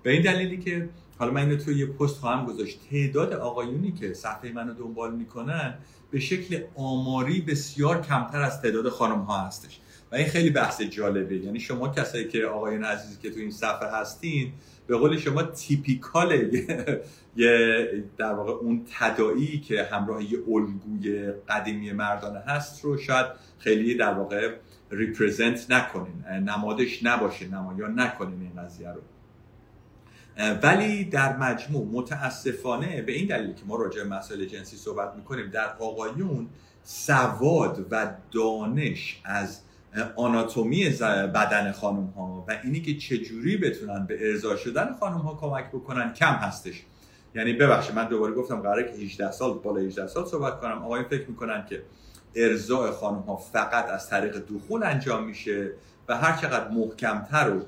به 0.04 0.12
این 0.12 0.22
دلیلی 0.22 0.58
که 0.58 0.90
حالا 1.22 1.34
من 1.34 1.42
اینو 1.42 1.56
توی 1.56 1.78
یه 1.78 1.86
پست 1.86 2.20
خواهم 2.20 2.46
گذاشت. 2.46 2.80
تعداد 2.92 3.34
آقایونی 3.34 3.92
که 3.92 4.14
صفحه 4.14 4.52
منو 4.52 4.74
دنبال 4.74 5.16
می‌کنن 5.16 5.74
به 6.12 6.20
شکل 6.20 6.64
آماری 6.76 7.42
بسیار 7.42 8.02
کمتر 8.02 8.42
از 8.42 8.62
تعداد 8.62 8.90
خانم 8.90 9.20
ها 9.20 9.48
هستش. 9.48 9.80
و 10.12 10.16
این 10.16 10.28
خیلی 10.28 10.50
بحث 10.50 10.82
جالبه. 10.82 11.38
یعنی 11.38 11.60
شما 11.60 11.90
کسایی 11.90 12.28
که 12.28 12.46
آقایون 12.46 12.84
عزیزی 12.84 13.22
که 13.22 13.30
تو 13.30 13.40
این 13.40 13.52
صفحه 13.52 13.88
هستین 13.92 14.52
به 14.88 14.98
قول 14.98 15.18
شما 15.18 15.44
تیپیکال 15.44 16.32
یه 17.36 17.88
در 18.18 18.34
واقع 18.34 18.52
اون 18.52 18.86
تدایی 19.00 19.60
که 19.60 19.84
همراه 19.84 20.24
یه 20.24 20.40
الگوی 20.48 21.32
قدیمی 21.50 21.92
مردانه 21.92 22.40
هست 22.40 22.86
رو 22.86 22.98
شاید 22.98 23.26
خیلی 23.60 23.96
در 23.96 24.14
واقع 24.14 24.56
ریپرزنت 24.92 25.72
نکنین. 25.72 26.26
نمادش 26.46 27.04
نباشه 27.04 27.48
نمایان 27.48 28.00
نکنین 28.00 28.42
این 28.42 28.64
قضیه 28.64 28.90
رو. 28.90 29.02
ولی 30.38 31.04
در 31.04 31.38
مجموع 31.38 31.88
متاسفانه 31.92 33.02
به 33.02 33.12
این 33.12 33.28
دلیل 33.28 33.54
که 33.54 33.62
ما 33.66 33.76
راجع 33.76 34.04
به 34.04 34.10
مسائل 34.10 34.46
جنسی 34.46 34.78
صحبت 34.78 35.16
می‌کنیم 35.16 35.50
در 35.50 35.76
آقایون 35.80 36.48
سواد 36.84 37.86
و 37.92 38.14
دانش 38.32 39.22
از 39.26 39.60
آناتومی 40.16 40.90
بدن 41.36 41.72
خانم 41.72 42.06
ها 42.06 42.46
و 42.48 42.58
اینی 42.64 42.82
که 42.82 42.98
چجوری 42.98 43.58
بتونن 43.58 44.06
به 44.06 44.30
ارضا 44.30 44.56
شدن 44.56 44.94
خانم 45.00 45.18
ها 45.18 45.36
کمک 45.36 45.70
بکنن 45.70 46.14
کم 46.14 46.34
هستش. 46.34 46.84
یعنی 47.36 47.54
ببخشید 47.54 47.96
من 47.96 48.08
دوباره 48.08 48.34
گفتم 48.34 48.62
قراره 48.62 48.84
که 48.84 49.04
18 49.04 49.32
سال 49.32 49.54
بالا 49.54 49.82
18 49.82 50.08
سال 50.08 50.26
صحبت 50.26 50.60
کنم. 50.60 50.84
آقایون 50.84 51.08
فکر 51.08 51.28
می‌کنن 51.28 51.66
که 51.66 51.84
ارضاء 52.36 52.92
خانم 52.92 53.20
ها 53.20 53.36
فقط 53.36 53.90
از 53.90 54.10
طریق 54.10 54.38
دخول 54.38 54.84
انجام 54.84 55.24
میشه 55.24 55.72
و 56.08 56.18
هر 56.18 56.38
چقدر 56.38 56.68
محکمتر 56.68 57.50
و 57.50 57.62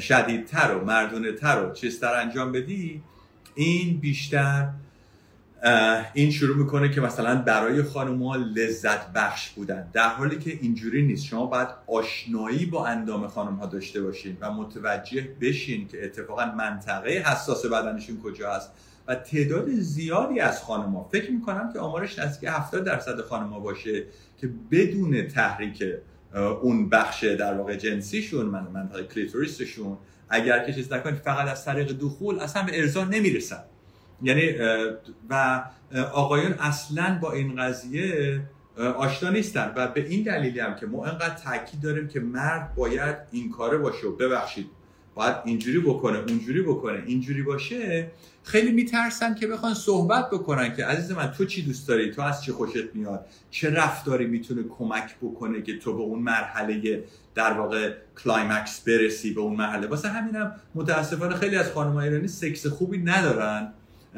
شدیدتر 0.00 0.74
و 0.74 0.84
مردونه 0.84 1.32
تر 1.32 1.64
و 1.64 1.72
چیزتر 1.72 2.14
انجام 2.14 2.52
بدی 2.52 3.02
این 3.54 4.00
بیشتر 4.00 4.68
این 6.14 6.30
شروع 6.30 6.56
می‌کنه 6.56 6.88
که 6.90 7.00
مثلا 7.00 7.42
برای 7.42 7.80
ها 7.80 8.36
لذت 8.36 9.12
بخش 9.12 9.50
بودن. 9.50 9.88
در 9.92 10.08
حالی 10.08 10.38
که 10.38 10.58
اینجوری 10.62 11.02
نیست. 11.02 11.24
شما 11.24 11.46
باید 11.46 11.68
آشنایی 11.86 12.66
با 12.66 12.86
اندام 12.86 13.28
خانم 13.28 13.54
ها 13.54 13.66
داشته 13.66 14.02
باشین 14.02 14.36
و 14.40 14.52
متوجه 14.52 15.28
بشین 15.40 15.88
که 15.88 16.04
اتفاقا 16.04 16.46
منطقه 16.46 17.10
حساس 17.10 17.66
بدنشون 17.66 18.20
کجا 18.20 18.54
هست 18.54 18.70
و 19.06 19.14
تعداد 19.14 19.70
زیادی 19.70 20.40
از 20.40 20.60
ها 20.62 21.08
فکر 21.12 21.30
می‌کنم 21.30 21.72
که 21.72 21.78
آمارش 21.78 22.18
نزدیک 22.18 22.48
70 22.48 22.84
درصد 22.84 23.20
ها 23.20 23.60
باشه 23.60 24.04
که 24.40 24.50
بدون 24.70 25.28
تحریک 25.28 25.82
اون 26.34 26.88
بخش 26.88 27.24
در 27.24 27.54
واقع 27.54 27.76
جنسیشون 27.76 28.46
من 28.46 28.66
منطقه 28.74 29.02
کلیتوریسشون 29.04 29.98
اگر 30.28 30.64
که 30.66 30.72
چیز 30.72 30.92
نکنید 30.92 31.18
فقط 31.18 31.48
از 31.48 31.64
طریق 31.64 31.92
دخول 31.92 32.40
اصلا 32.40 32.62
به 32.62 32.80
ارضا 32.80 33.04
نمی‌رسن. 33.04 33.62
یعنی 34.22 34.52
و 35.30 35.64
آقایون 36.12 36.52
اصلا 36.52 37.18
با 37.22 37.32
این 37.32 37.56
قضیه 37.56 38.40
آشنا 38.76 39.30
نیستن. 39.30 39.72
و 39.76 39.88
به 39.88 40.06
این 40.06 40.22
دلیلی 40.22 40.60
هم 40.60 40.76
که 40.76 40.86
ما 40.86 41.04
انقدر 41.04 41.34
تاکید 41.34 41.80
داریم 41.80 42.08
که 42.08 42.20
مرد 42.20 42.74
باید 42.74 43.16
این 43.30 43.50
کاره 43.50 43.78
باشه 43.78 44.06
و 44.06 44.16
ببخشید. 44.16 44.66
باید 45.18 45.36
اینجوری 45.44 45.80
بکنه 45.80 46.18
اونجوری 46.18 46.62
بکنه 46.62 47.02
اینجوری 47.06 47.42
باشه 47.42 48.10
خیلی 48.42 48.72
میترسن 48.72 49.34
که 49.34 49.46
بخوان 49.46 49.74
صحبت 49.74 50.30
بکنن 50.30 50.76
که 50.76 50.84
عزیز 50.84 51.12
من 51.12 51.30
تو 51.30 51.44
چی 51.44 51.62
دوست 51.62 51.88
داری؟ 51.88 52.10
تو 52.10 52.22
از 52.22 52.44
چی 52.44 52.52
خوشت 52.52 52.94
میاد؟ 52.94 53.26
چه 53.50 53.70
رفتاری 53.70 54.26
می‌تونه 54.26 54.62
کمک 54.78 55.14
بکنه 55.22 55.62
که 55.62 55.78
تو 55.78 55.96
به 55.96 56.02
اون 56.02 56.18
مرحله 56.18 57.04
در 57.34 57.52
واقع 57.52 57.94
climax 58.24 58.80
برسی 58.80 59.34
به 59.34 59.40
اون 59.40 59.56
مرحله؟ 59.56 59.86
واسه 59.86 60.08
همینم 60.08 60.54
متاسفانه 60.74 61.34
خیلی 61.34 61.56
از 61.56 61.72
خانم‌های 61.72 62.08
ایرانی 62.08 62.28
سکس 62.28 62.66
خوبی 62.66 62.98
ندارن 62.98 63.72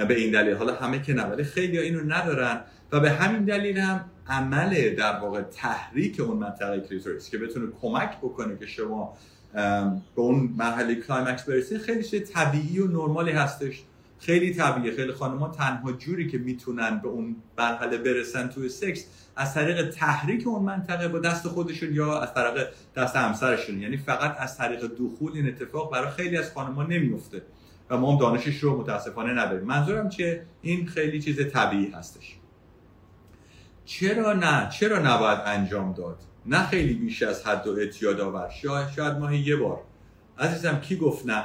به 0.09 0.15
این 0.15 0.31
دلیل. 0.31 0.55
حالا 0.55 0.75
همه 0.75 1.03
که 1.03 1.15
نه 1.15 1.23
ولی 1.23 1.45
خیلی 1.45 1.79
اینو 1.79 2.01
ندارن 2.15 2.61
و 2.93 3.01
به 3.01 3.11
همین 3.11 3.45
دلیل 3.45 3.79
هم 3.79 4.05
عمل 4.29 4.95
در 4.95 5.21
واقع 5.21 5.41
تحریک 5.43 6.21
اون 6.21 6.37
منطقه 6.37 6.81
clitoris 6.81 7.31
که 7.31 7.39
بتونه 7.39 7.67
کمک 7.83 8.19
بکنه 8.19 8.59
که 8.59 8.67
شما 8.67 9.17
به 9.53 10.01
اون 10.15 10.55
مرحله 10.57 10.95
climax 10.95 11.45
برسید 11.45 11.79
خیلی 11.79 12.05
چیز 12.05 12.31
طبیعی 12.33 12.79
و 12.79 12.87
نرمالی 12.87 13.31
هستش. 13.31 13.83
خیلی 14.19 14.55
طبیعیه. 14.55 14.97
خیلی 14.97 15.13
خانم‌ها 15.13 15.49
تنها 15.49 15.93
جوری 15.93 16.31
که 16.31 16.39
می‌تونن 16.39 16.99
به 16.99 17.09
اون 17.09 17.37
مرحله 17.59 17.99
برسن 17.99 18.49
توی 18.49 18.69
سکس 18.69 19.07
از 19.37 19.55
طریق 19.55 19.91
تحریک 19.91 20.47
اون 20.47 20.63
منطقه 20.63 21.09
با 21.09 21.19
دست 21.19 21.49
خودشون 21.49 21.95
یا 21.95 22.21
از 22.21 22.35
طریق 22.35 22.69
دست 22.97 23.17
همسرشون. 23.17 23.81
یعنی 23.81 23.97
فقط 23.97 24.37
از 24.39 24.59
طریق 24.59 24.87
دخول 24.87 25.33
این 25.35 25.49
اتفاق 25.49 25.93
برای 25.93 26.11
خیلی 26.11 26.37
از 26.37 26.53
خانم‌ها 26.53 26.83
نمیفته. 26.83 27.43
و 27.91 27.97
ما 27.97 28.13
هم 28.13 28.19
دانشش 28.19 28.59
رو 28.59 28.81
متاسفانه 28.81 29.33
نداریم. 29.33 29.67
منظورم 29.67 30.09
چیه؟ 30.09 30.43
این 30.63 30.87
خیلی 30.87 31.23
چیز 31.23 31.53
طبیعی 31.53 31.91
هستش. 31.91 32.37
چرا 33.85 34.33
نه؟ 34.33 34.69
چرا 34.69 34.99
نباید 34.99 35.39
انجام 35.47 35.93
داد؟ 35.93 36.19
نه 36.47 36.67
خیلی 36.67 36.95
بیش 36.95 37.23
از 37.23 37.47
حد 37.47 37.67
و 37.67 37.71
اعتیاد 37.71 38.21
آور. 38.21 38.49
شاید, 38.49 38.89
شاید 38.89 39.13
ماهی 39.17 39.39
یه 39.39 39.57
بار. 39.57 39.83
عزیزم 40.39 40.81
کی 40.81 40.97
گفت 40.97 41.27
نه؟ 41.27 41.45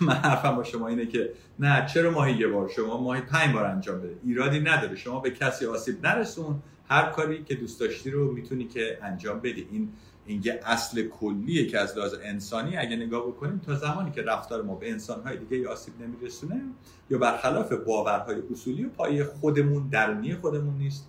من 0.00 0.14
حرفم 0.14 0.56
با 0.56 0.64
شما 0.64 0.88
اینه 0.88 1.06
که 1.06 1.32
نه 1.58 1.86
چرا 1.86 2.10
ماهی 2.10 2.34
یه 2.34 2.48
بار؟ 2.48 2.68
شما 2.68 3.00
ماهی 3.00 3.20
پنج 3.20 3.54
بار 3.54 3.64
انجام 3.64 3.98
بده 3.98 4.16
ایرادی 4.24 4.60
نداره. 4.60 4.96
شما 4.96 5.20
به 5.20 5.30
کسی 5.30 5.66
آسیب 5.66 6.06
نرسون. 6.06 6.62
هر 6.88 7.10
کاری 7.10 7.44
که 7.44 7.54
دوست 7.54 7.80
داشتی 7.80 8.10
رو 8.10 8.32
می‌تونی 8.32 8.64
که 8.64 8.98
انجام 9.02 9.40
بدی. 9.40 9.68
این 9.70 9.88
این 10.26 10.42
یه 10.44 10.60
اصل 10.64 11.08
کلیه 11.08 11.66
که 11.66 11.78
از 11.78 11.98
لحاظ 11.98 12.14
انسانی 12.22 12.76
اگه 12.76 12.96
نگاه 12.96 13.26
بکنیم 13.26 13.58
تا 13.58 13.74
زمانی 13.74 14.10
که 14.10 14.22
رفتار 14.22 14.62
ما 14.62 14.74
به 14.74 14.90
انسانهای 14.90 15.36
دیگه 15.36 15.68
آسیب 15.68 15.94
نمیرسونه 16.02 16.62
یا 17.10 17.18
برخلاف 17.18 17.72
باورهای 17.72 18.42
اصولی 18.52 18.84
و 18.84 18.88
پای 18.88 19.24
خودمون 19.24 19.88
درونی 19.88 20.34
خودمون 20.34 20.78
نیست 20.78 21.08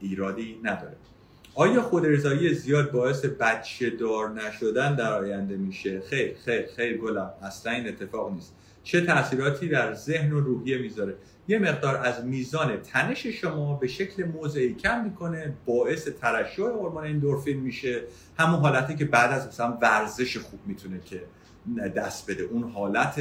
ایرادی 0.00 0.60
نداره. 0.62 0.96
آیا 1.56 1.82
خودرضایی 1.82 2.54
زیاد 2.54 2.90
باعث 2.90 3.24
بچه 3.24 3.90
دار 3.90 4.30
نشدن 4.30 4.94
در 4.96 5.12
آینده 5.12 5.56
میشه؟ 5.56 6.00
خیر 6.00 6.36
خیر 6.44 6.66
خیر 6.76 6.98
گلم 6.98 7.30
اصلا 7.42 7.72
این 7.72 7.88
اتفاق 7.88 8.32
نیست. 8.32 8.54
چه 8.82 9.00
تاثیراتی 9.00 9.68
در 9.68 9.94
ذهن 9.94 10.32
و 10.32 10.40
روحیه 10.40 10.78
می‌ذاره؟ 10.78 11.14
یه 11.48 11.58
مقدار 11.58 11.96
از 11.96 12.24
میزان 12.24 12.76
تنش 12.76 13.26
شما 13.26 13.74
به 13.74 13.86
شکل 13.86 14.24
موضعی 14.24 14.74
کم 14.74 15.04
می‌کنه 15.04 15.52
باعث 15.66 16.08
ترشح 16.08 16.62
هورمون 16.62 17.04
اندورفین 17.04 17.60
میشه. 17.60 18.02
همون 18.38 18.60
حالتی 18.60 18.96
که 18.96 19.04
بعد 19.04 19.32
از 19.32 19.48
مثلا 19.48 19.78
ورزش 19.82 20.36
خوب 20.36 20.60
می‌تونه 20.66 21.00
که 21.00 21.22
دست 21.96 22.30
بده. 22.30 22.42
اون 22.42 22.70
حالت 22.70 23.20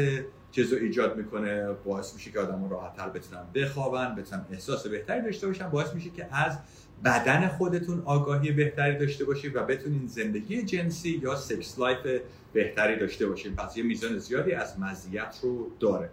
چیزو 0.52 0.76
ایجاد 0.76 1.18
می‌کنه 1.18 1.68
باعث 1.86 2.14
میشه 2.14 2.32
که 2.32 2.40
آدم 2.40 2.70
راحت 2.70 2.98
تر 2.98 3.10
بتونن 3.10 3.44
بخوابن 3.56 4.16
بتونن 4.16 4.46
احساس 4.52 4.88
بهتری 4.88 5.22
داشته 5.22 5.48
باشن 5.48 5.70
باعث 5.70 5.94
میشه 5.94 6.10
که 6.10 6.28
از 6.32 6.58
بدن 7.06 7.48
خودتون 7.48 8.02
آگاهی 8.06 8.52
بهتری 8.52 8.98
داشته 8.98 9.26
باشید 9.26 9.56
و 9.56 9.64
بتونین 9.64 10.08
زندگی 10.08 10.64
جنسی 10.64 11.20
یا 11.24 11.36
sex 11.36 11.80
life 11.80 12.22
بهتری 12.54 13.00
داشته 13.00 13.28
باشید. 13.28 13.56
پس 13.56 13.78
یه 13.78 13.84
میزان 13.84 14.18
زیادی 14.18 14.52
از 14.52 14.80
مزیت 14.80 15.40
رو 15.44 15.72
داره. 15.80 16.10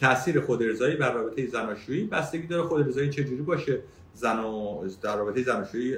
تاثیر 0.00 0.40
خودرضایی 0.40 0.96
بر 0.96 1.12
رابطه 1.12 1.46
زناشویی 1.46 2.04
بستگی 2.04 2.46
داره 2.46 2.62
خودرضایی 2.62 3.10
چجوری 3.10 3.42
باشه. 3.42 3.78
زن 4.14 4.38
و 4.38 4.88
در 5.02 5.16
رابطه 5.16 5.42
زناشویی 5.42 5.96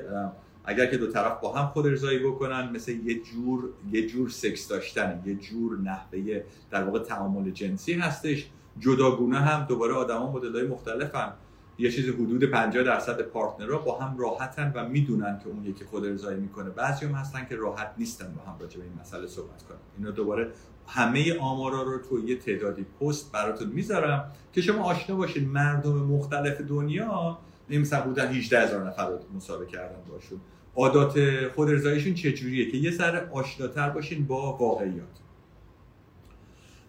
اگر 0.64 0.86
که 0.86 0.96
دو 0.96 1.06
طرف 1.06 1.40
با 1.40 1.52
هم 1.52 1.66
خود 1.66 1.86
ارزایی 1.86 2.18
بکنن 2.18 2.70
مثل 2.70 2.92
یه 2.92 3.22
جور 3.22 3.70
یه 3.92 4.06
جور 4.06 4.28
سکس 4.28 4.68
داشتن 4.68 5.22
یه 5.26 5.34
جور 5.34 5.78
نحوه 5.78 6.42
در 6.70 6.84
واقع 6.84 6.98
تعامل 6.98 7.50
جنسی 7.50 7.92
هستش. 7.92 8.50
جداگونه 8.80 9.38
هم 9.38 9.66
دوباره 9.66 9.94
آدما 9.94 10.32
مدل‌های 10.32 10.66
مختلفن. 10.66 11.32
یه 11.78 11.90
چیز 11.90 12.08
حدود 12.08 12.44
50 12.44 12.84
درصد 12.84 13.20
پارتنرها 13.22 13.78
با 13.78 13.98
هم 13.98 14.18
راحتن 14.18 14.72
و 14.74 14.88
می‌دونن 14.88 15.38
که 15.38 15.48
اون 15.48 15.64
یکی 15.64 15.84
خود 15.84 16.04
ارزایی 16.04 16.40
می‌کنه. 16.40 16.70
بعضی 16.70 17.06
هم 17.06 17.12
هستن 17.12 17.46
که 17.48 17.56
راحت 17.56 17.94
نیستن 17.98 18.34
با 18.34 18.52
هم 18.52 18.58
راجع 18.60 18.78
به 18.78 18.84
این 18.84 18.92
مسئله 19.00 19.26
صحبت 19.26 19.62
کنن. 19.62 19.78
اینو 19.98 20.10
دوباره 20.10 20.50
همه 20.86 21.38
آمارا 21.38 21.82
رو 21.82 21.98
تو 21.98 22.28
یه 22.28 22.36
تعدادی 22.36 22.86
پست 23.00 23.32
براتون 23.32 23.68
می‌ذارم 23.68 24.32
که 24.52 24.60
شما 24.60 24.84
آشنا 24.84 25.16
باشین 25.16 25.48
مردم 25.48 25.92
مختلف 25.92 26.60
دنیا 26.60 27.38
این 27.68 27.80
مثلا 27.80 28.00
بودن 28.00 28.28
18 28.28 28.60
هزار 28.60 28.86
نفر 28.86 29.08
رو 29.08 29.18
مسابقه 29.36 29.66
کردن 29.66 29.96
باشون. 30.08 30.40
عادات 30.76 31.48
خود 31.48 31.68
ارزاییشون 31.68 32.14
چجوریه؟ 32.14 32.70
که 32.70 32.76
یه 32.76 32.90
سر 32.90 33.28
آشناتر 33.32 33.90
باشین 33.90 34.26
با 34.26 34.56
واقعیات. 34.56 35.23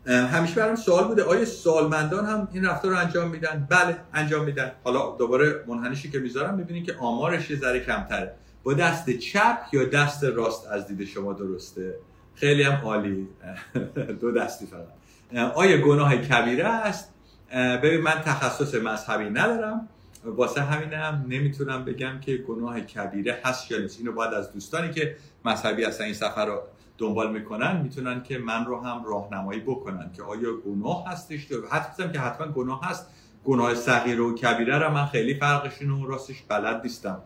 همیشه 0.08 0.56
برام 0.56 0.76
سوال 0.76 1.08
بوده. 1.08 1.24
آیا 1.24 1.46
سالمندان 1.46 2.26
هم 2.26 2.48
این 2.54 2.66
رفتار 2.66 2.92
رو 2.92 2.98
انجام 2.98 3.30
میدن؟ 3.30 3.68
بله 3.70 3.98
انجام 4.14 4.46
میدن. 4.46 4.72
حالا 4.84 5.16
دوباره 5.20 5.64
منحنشی 5.68 6.12
که 6.12 6.20
می‌ذارم 6.20 6.54
می‌بینید 6.54 6.86
که 6.86 6.96
آمارش 7.00 7.50
یه 7.50 7.58
ذره 7.58 7.80
کمتره. 7.80 8.34
با 8.64 8.74
دست 8.74 9.10
چپ 9.10 9.58
یا 9.72 9.86
دست 9.86 10.24
راست 10.24 10.68
از 10.68 10.88
دید 10.88 11.08
شما 11.08 11.34
درسته؟ 11.34 11.96
خیلی 12.36 12.64
هم 12.64 12.86
عالی. 12.86 13.28
دو 14.22 14.32
دستی 14.32 14.66
فقط. 14.66 15.52
آیا 15.56 15.78
گناه 15.78 16.18
کبیره 16.18 16.68
است؟ 16.68 17.14
ببین 17.54 18.02
من 18.02 18.22
تخصص 18.26 18.76
مذهبی 18.76 19.30
ندارم. 19.30 19.88
واسه 20.26 20.62
همینم 20.62 21.26
نمی‌تونم 21.30 21.86
بگم 21.86 22.20
که 22.20 22.38
گناه 22.38 22.82
کبیره 22.82 23.40
هست 23.44 23.72
یا 23.72 23.80
نیست. 23.80 24.00
اینو 24.00 24.12
باید 24.12 24.34
از 24.34 24.54
دوستانی 24.54 24.94
که 24.94 25.16
مذهبی 25.46 25.84
هستن 25.84 26.04
این 26.04 26.14
سفر 26.14 26.46
رو 26.46 26.62
دنبال 26.98 27.32
می‌کنن 27.32 27.82
می‌تونن 27.82 28.24
که 28.24 28.38
من 28.38 28.66
رو 28.66 28.82
هم 28.82 29.06
راهنمایی 29.06 29.60
بکنن 29.60 30.12
که 30.14 30.24
آیا 30.24 30.58
گناه 30.58 31.08
هستش 31.08 31.48
حتی 31.70 32.12
که 32.12 32.20
حتما 32.20 32.48
گناه 32.48 32.86
هست. 32.86 33.08
گناه 33.46 33.76
صغیر 33.76 34.22
و 34.22 34.36
کبیره 34.36 34.78
رو 34.78 34.94
من 34.94 35.06
خیلی 35.06 35.34
فرقشون 35.34 35.90
و 35.90 36.06
راستش 36.06 36.42
بلد 36.42 36.82
نیستم. 36.84 37.22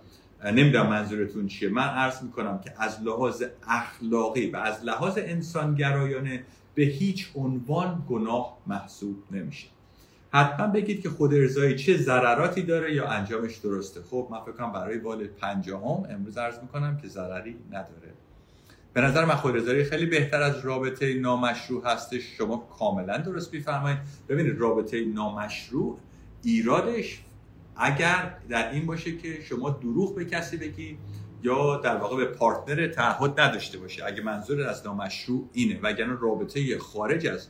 نمی‌دونم 0.45 0.87
منظورتون 0.87 1.47
چیه. 1.47 1.69
من 1.69 1.87
عرض 1.87 2.23
می‌کنم 2.23 2.59
که 2.59 2.73
از 2.77 3.01
لحاظ 3.03 3.43
اخلاقی 3.67 4.49
و 4.49 4.57
از 4.57 4.83
لحاظ 4.83 5.17
انسانگرایانه 5.17 6.43
به 6.75 6.83
هیچ 6.83 7.31
عنوان 7.35 8.05
گناه 8.09 8.57
محسوب 8.67 9.23
نمیشه. 9.31 9.67
حتما 10.31 10.67
بگید 10.67 11.01
که 11.01 11.09
خود 11.09 11.33
ارزایی 11.33 11.75
چه 11.75 11.97
ضرراتی 11.97 12.61
داره 12.61 12.93
یا 12.93 13.07
انجامش 13.07 13.57
درسته. 13.57 14.01
خب 14.09 14.27
من 14.31 14.39
فکر 14.41 14.51
کنم 14.51 14.71
برای 14.71 14.97
بال 14.97 15.27
پنجاهم 15.27 16.05
امروز 16.09 16.37
عرض 16.37 16.59
می‌کنم 16.59 16.97
که 16.97 17.07
ضرری 17.07 17.55
نداره. 17.69 18.13
به 18.93 19.01
نظر 19.01 19.25
من 19.25 19.35
خود 19.35 19.55
ارزایی 19.55 19.83
خیلی 19.83 20.05
بهتر 20.05 20.41
از 20.41 20.65
رابطه 20.65 21.13
نامشروع 21.13 21.85
هستش. 21.85 22.21
شما 22.37 22.57
کاملا 22.79 23.17
درست 23.17 23.53
میفرمایید. 23.53 23.97
ببینید 24.29 24.59
رابطه 24.59 25.05
نامشروع 25.05 25.99
ایرادش 26.43 27.21
اگر 27.75 28.37
در 28.49 28.71
این 28.71 28.85
باشه 28.85 29.17
که 29.17 29.41
شما 29.41 29.69
دروغ 29.69 30.15
به 30.15 30.25
کسی 30.25 30.57
بگی 30.57 30.97
یا 31.43 31.77
در 31.77 31.97
واقع 31.97 32.17
به 32.17 32.25
پارتنر 32.25 32.87
تعهد 32.87 33.39
نداشته 33.39 33.77
باشه. 33.77 34.05
اگه 34.05 34.21
منظور 34.21 34.61
از 34.67 34.85
نامشروع 34.85 35.49
اینه 35.53 35.79
وگرنه 35.83 36.17
رابطه 36.21 36.77
خارج 36.77 37.27
از 37.27 37.47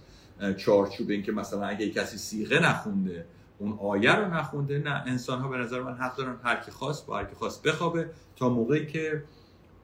چارچوب 0.58 1.10
این 1.10 1.24
که 1.24 1.32
مثلا 1.32 1.66
اگه 1.66 1.90
کسی 1.90 2.18
سیغه 2.18 2.60
نخونده 2.60 3.26
اون 3.60 3.80
آیه 3.82 4.16
رو 4.16 4.34
نخونده 4.34 4.80
نه. 4.80 5.04
انسان 5.06 5.40
ها 5.40 5.48
به 5.48 5.58
نظر 5.58 5.82
من 5.82 5.96
حق 5.96 6.16
دارن 6.16 6.36
هر 6.44 6.56
کی 6.56 6.72
خواست 6.72 7.06
با 7.06 7.18
هر 7.18 7.24
کی 7.24 7.36
خواست 7.36 7.64
بخوابه 7.64 8.10
تا 8.36 8.50
موقعی 8.50 8.86
که 8.86 9.24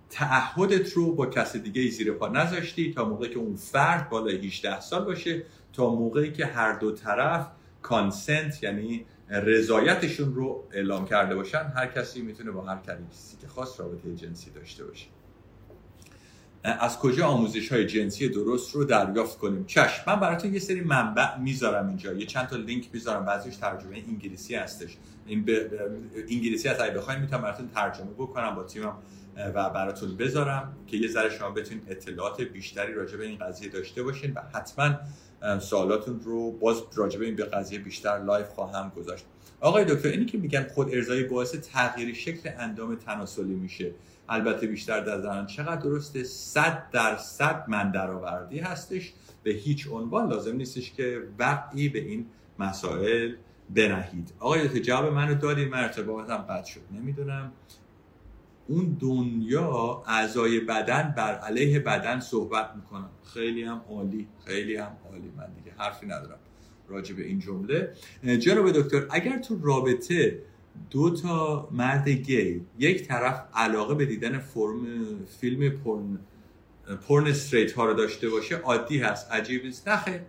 تعهدت 0.09 0.93
رو 0.93 1.15
با 1.15 1.25
کسی 1.25 1.59
دیگه 1.59 1.89
زیر 1.89 2.11
پا 2.11 2.27
نذاشتی 2.27 2.93
تا 2.93 3.09
موقعی 3.09 3.29
که 3.29 3.39
اون 3.39 3.55
فرد 3.55 4.09
بالای 4.09 4.47
18 4.47 4.79
سال 4.79 5.05
باشه 5.05 5.43
تا 5.73 5.95
موقعی 5.95 6.31
که 6.31 6.45
هر 6.45 6.73
دو 6.73 6.91
طرف 6.91 7.47
کانسنت 7.81 8.63
یعنی 8.63 9.05
رضایتشون 9.29 10.33
رو 10.33 10.63
اعلام 10.71 11.05
کرده 11.05 11.35
باشن 11.35 11.73
هر 11.75 11.87
کسی 11.87 12.21
می‌تونه 12.21 12.51
با 12.51 12.61
هر 12.61 12.77
کسی 12.77 13.37
که 13.41 13.47
خواست 13.47 13.79
رابطه 13.79 14.15
جنسی 14.15 14.51
داشته 14.51 14.85
باشه. 14.85 15.05
از 16.63 16.99
کجا 16.99 17.27
آموزش 17.27 17.71
های 17.71 17.85
جنسی 17.85 18.29
درست 18.29 18.75
رو 18.75 18.83
دریافت 18.83 19.37
کنیم؟ 19.37 19.65
چشم 19.65 20.03
من 20.07 20.19
براتون 20.19 20.53
یه 20.53 20.59
سری 20.59 20.81
منبع 20.81 21.37
می‌ذارم 21.37 21.87
اینجا 21.87 22.13
یه 22.13 22.25
چند 22.25 22.47
تا 22.47 22.55
لینک 22.55 22.89
می‌ذارم 22.93 23.25
بعضیش 23.25 23.55
ترجمه 23.55 24.03
انگلیسی 24.07 24.55
هستش. 24.55 24.97
این 25.25 25.45
به 25.45 25.69
انگلیسی 26.29 26.69
از 26.69 26.79
اگه 26.79 26.93
بخواید 26.93 27.19
می‌تونم 27.19 27.41
براتون 27.41 27.69
ترجمه 27.75 28.11
بکنم 28.17 28.55
با 28.55 28.63
تیمم. 28.63 28.93
و 29.37 29.69
براتون 29.69 30.17
بذارم 30.17 30.75
که 30.87 30.97
یه 30.97 31.07
ذره 31.07 31.29
شما 31.29 31.49
بتونید 31.49 31.83
اطلاعات 31.87 32.41
بیشتری 32.41 32.93
راجع 32.93 33.17
به 33.17 33.25
این 33.25 33.37
قضیه 33.37 33.69
داشته 33.69 34.03
باشین 34.03 34.33
و 34.33 34.41
حتما 34.53 34.99
سوالاتون 35.59 36.19
رو 36.19 36.51
باز 36.51 36.81
راجع 36.95 37.19
به 37.19 37.25
این 37.25 37.35
به 37.35 37.45
قضیه 37.45 37.79
بیشتر 37.79 38.17
لایو 38.17 38.47
خواهم 38.47 38.91
گذاشت. 38.95 39.25
آقای 39.59 39.85
دکتر 39.85 40.07
اینی 40.07 40.25
که 40.25 40.37
میگن 40.37 40.67
خود 40.73 40.89
ارضایی 40.93 41.23
باعث 41.23 41.55
تغییر 41.55 42.13
شکل 42.13 42.49
اندام 42.57 42.95
تناسلی 42.95 43.55
میشه 43.55 43.91
البته 44.29 44.67
بیشتر 44.67 44.99
در 44.99 45.21
زنان 45.21 45.45
چقدر 45.45 45.81
درسته؟ 45.81 46.23
صد 46.23 46.83
درصد 46.91 47.65
من 47.67 47.91
درآوردی 47.91 48.59
هستش 48.59 49.13
به 49.43 49.51
هیچ 49.51 49.87
عنوان 49.91 50.29
لازم 50.29 50.55
نیستش 50.55 50.91
که 50.91 51.21
وقعی 51.39 51.89
به 51.89 51.99
این 51.99 52.25
مسائل 52.59 53.35
بنهید. 53.69 54.33
آقای 54.39 54.67
دکتر 54.67 54.79
جواب 54.79 55.13
منو 55.13 55.35
دادید 55.35 55.69
من 55.69 55.79
ارتباطم 55.83 56.37
قطع 56.37 56.71
شد 56.71 56.81
نمی‌دونم. 56.91 57.51
اون 58.67 58.97
دنیا 59.01 60.03
اعضای 60.07 60.59
بدن 60.59 61.13
بر 61.17 61.35
علیه 61.35 61.79
بدن 61.79 62.19
صحبت 62.19 62.71
می‌کنن. 62.75 63.09
خیلی 63.33 63.63
هم 63.63 63.81
عالی 63.89 64.27
خیلی 64.45 64.75
هم 64.75 64.97
عالی. 65.11 65.31
من 65.37 65.47
دیگه 65.53 65.75
حرفی 65.77 66.05
ندارم 66.05 66.39
راجع 66.87 67.15
به 67.15 67.25
این 67.25 67.39
جمله. 67.39 67.93
جناب 68.39 68.71
دکتر 68.71 69.07
اگر 69.09 69.37
تو 69.37 69.59
رابطه 69.61 70.41
دو 70.89 71.09
تا 71.09 71.69
مرد 71.71 72.09
گی 72.09 72.65
یک 72.79 73.07
طرف 73.07 73.43
علاقه 73.53 73.95
به 73.95 74.05
دیدن 74.05 74.39
فرم 74.39 74.85
فیلم 75.25 75.69
پرن 75.69 76.19
پرن 77.07 77.27
استریت 77.27 77.71
ها 77.73 77.85
رو 77.85 77.93
داشته 77.93 78.29
باشه 78.29 78.55
عادی 78.55 78.97
هست 78.97 79.31
عجیب 79.31 79.65
نیست. 79.65 79.87
نه 79.87 80.21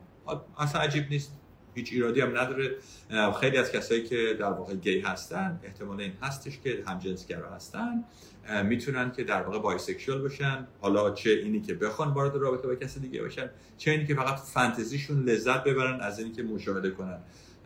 اصلا 0.59 0.80
عجیب 0.80 1.05
نیست. 1.11 1.32
هیچ 1.77 1.93
ایرادی 1.93 2.20
هم 2.20 2.39
نداره. 2.39 2.70
خیلی 3.41 3.57
از 3.57 3.72
کسایی 3.72 4.03
که 4.03 4.37
در 4.41 4.51
واقع 4.51 4.74
گی 4.74 5.01
هستن 5.01 5.61
احتمال 5.64 6.01
این 6.01 6.12
هستش 6.22 6.59
که 6.64 6.83
همجنسگرا 6.87 7.55
هستن 7.55 8.05
می‌تونن 8.64 9.12
که 9.12 9.24
در 9.24 9.43
واقع 9.43 9.59
بایسکشوال 9.59 10.22
باشن 10.22 10.66
حالا 10.81 11.11
چه 11.11 11.31
اینی 11.31 11.61
که 11.61 11.74
بخوان 11.74 12.09
وارد 12.09 12.37
رابطه 12.37 12.68
با 12.68 12.74
کسی 12.74 13.01
دیگه 13.01 13.22
باشن 13.22 13.51
چه 13.79 13.91
اینی 13.91 14.07
که 14.07 14.14
فقط 14.14 14.39
فانتزیشون 14.39 15.24
لذت 15.24 15.64
ببرن 15.64 16.01
از 16.01 16.18
اینی 16.18 16.33
که 16.33 16.43
مشاهده 16.43 16.91
کنن. 16.91 17.18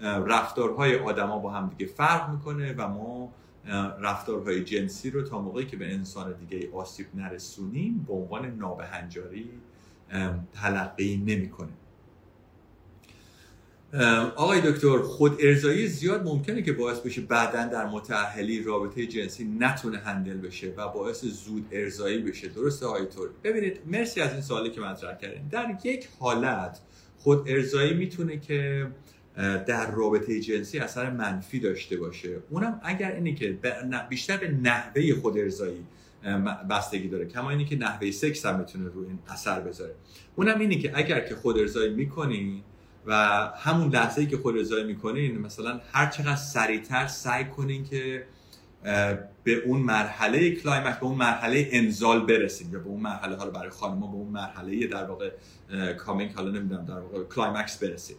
رفتارهای 0.02 0.98
آدما 0.98 1.38
با 1.38 1.50
هم 1.50 1.74
دیگه 1.78 1.92
فرق 1.92 2.30
می‌کنه 2.30 2.74
و 2.78 2.88
ما 2.88 3.32
رفتارهای 4.00 4.64
جنسی 4.64 5.10
رو 5.10 5.22
تا 5.22 5.40
موقعی 5.40 5.66
که 5.66 5.76
به 5.76 5.92
انسان 5.94 6.32
دیگه 6.32 6.68
آسیب 6.72 7.06
نرسونیم 7.14 8.04
به 8.08 8.12
عنوان 8.12 8.56
نابهنجاری 8.56 9.50
تلقی 10.52 11.16
نمی‌کنه 11.16 11.72
آقای 14.36 14.60
دکتر 14.60 14.98
خود 14.98 15.36
ارزایی 15.40 15.86
زیاد 15.86 16.24
ممکنه 16.24 16.62
که 16.62 16.72
باعث 16.72 16.98
بشه 16.98 17.20
بعدا 17.20 17.66
در 17.66 17.86
متأهلی 17.86 18.62
رابطه 18.62 19.06
جنسی 19.06 19.44
نتونه 19.58 19.98
هندل 19.98 20.36
بشه 20.36 20.74
و 20.76 20.88
باعث 20.88 21.24
زود 21.24 21.66
ارزایی 21.72 22.18
بشه. 22.18 22.48
درسته 22.48 22.86
آقای 22.86 23.06
تور 23.06 23.30
ببینید 23.44 23.80
مرسی 23.86 24.20
از 24.20 24.32
این 24.32 24.42
سوالی 24.42 24.70
که 24.70 24.80
مطرح 24.80 25.18
کردین. 25.18 25.48
در 25.48 25.78
یک 25.84 26.08
حالت 26.18 26.80
خود 27.18 27.48
ارضایی 27.48 27.94
می‌تونه 27.94 28.38
که 28.38 28.86
در 29.66 29.90
رابطه 29.90 30.40
جنسی 30.40 30.78
اثر 30.78 31.10
منفی 31.10 31.60
داشته 31.60 31.96
باشه. 31.96 32.36
اونم 32.50 32.80
اگر 32.84 33.12
اینی 33.12 33.34
که 33.34 33.58
بیشتر 34.08 34.36
به 34.36 34.48
نحوه 34.48 35.14
خود 35.14 35.38
ارضایی 35.38 35.84
بستگی 36.70 37.08
داره. 37.08 37.26
کما 37.26 37.50
اینی 37.50 37.64
که 37.64 37.76
نحوه 37.76 38.10
سکس 38.10 38.46
هم 38.46 38.58
می‌تونه 38.58 38.88
روی 38.88 39.06
این 39.06 39.18
اثر 39.28 39.60
بذاره. 39.60 39.94
اونم 40.36 40.60
اینی 40.60 40.78
که 40.78 40.92
اگر 40.94 41.20
که 41.20 41.34
خود 41.34 41.58
ارضایی 41.58 41.94
می‌کنی 41.94 42.64
و 43.06 43.14
همون 43.56 43.88
لحظه 43.88 44.20
ای 44.20 44.26
که 44.26 44.36
خود 44.36 44.56
ارضایی 44.56 44.84
می‌کنین 44.84 45.38
مثلا 45.38 45.80
هر 45.92 46.06
چقدر 46.06 46.36
سریعتر 46.36 47.06
سعی 47.06 47.44
کنین 47.44 47.84
که 47.84 48.26
به 49.44 49.54
اون 49.64 49.80
مرحله 49.80 50.50
climax 50.50 50.98
به 50.98 51.04
اون 51.04 51.16
مرحله 51.16 51.68
انزال 51.72 52.26
برسید 52.26 52.72
یا 52.72 52.78
به 52.78 52.88
اون 52.88 53.00
مرحله 53.00 53.36
حالا 53.36 53.50
برای 53.50 53.70
خانم‌ها 53.70 54.06
به 54.06 54.14
اون 54.14 54.28
مرحله 54.28 54.86
در 54.86 55.04
واقع 55.04 55.30
coming 55.98 56.32
حالا 56.32 56.50
نمی‌دونم 56.50 56.84
در 56.84 56.98
واقع 56.98 57.24
climax 57.24 57.78
برسید 57.78 58.16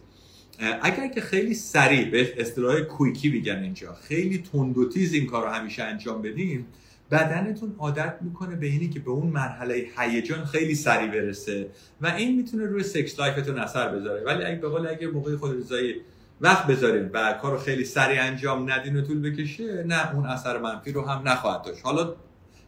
اگر 0.82 1.08
که 1.08 1.20
خیلی 1.20 1.54
سریع 1.54 2.10
به 2.10 2.40
اصطلاح 2.40 2.80
quickie 2.80 3.28
میگن 3.28 3.58
اینجا 3.62 3.94
خیلی 3.94 4.38
تند 4.52 4.78
و 4.78 4.88
تیز 4.88 5.12
این 5.12 5.26
کار 5.26 5.42
رو 5.42 5.48
همیشه 5.48 5.82
انجام 5.82 6.22
بدیم 6.22 6.66
بدنتون 7.12 7.74
عادت 7.78 8.14
می‌کنه 8.20 8.56
به 8.56 8.66
اینی 8.66 8.88
که 8.88 9.00
به 9.00 9.10
اون 9.10 9.26
مرحله 9.26 9.86
هیجان 9.98 10.44
خیلی 10.44 10.74
سریع 10.74 11.10
برسه 11.10 11.70
و 12.00 12.06
این 12.06 12.36
می‌تونه 12.36 12.66
روی 12.66 12.82
sex 12.82 13.20
life 13.20 13.42
تون 13.42 13.58
اثر 13.58 13.88
بذاره. 13.88 14.24
ولی 14.24 14.44
اگه 14.44 14.56
به 14.56 14.68
قول 14.68 14.86
اگه 14.86 15.06
موقع 15.06 15.36
خود 15.36 15.56
ارضایی 15.56 15.94
وقت 16.40 16.66
بذارین 16.66 17.10
و 17.12 17.32
کار 17.32 17.52
رو 17.52 17.58
خیلی 17.58 17.84
سریع 17.84 18.22
انجام 18.22 18.72
ندین 18.72 18.96
و 18.96 19.02
طول 19.02 19.30
بکشه 19.30 19.84
نه 19.86 20.14
اون 20.14 20.26
اثر 20.26 20.58
منفی 20.58 20.92
رو 20.92 21.02
هم 21.02 21.28
نخواهد 21.28 21.62
داشت. 21.62 21.80
حالا 21.84 22.14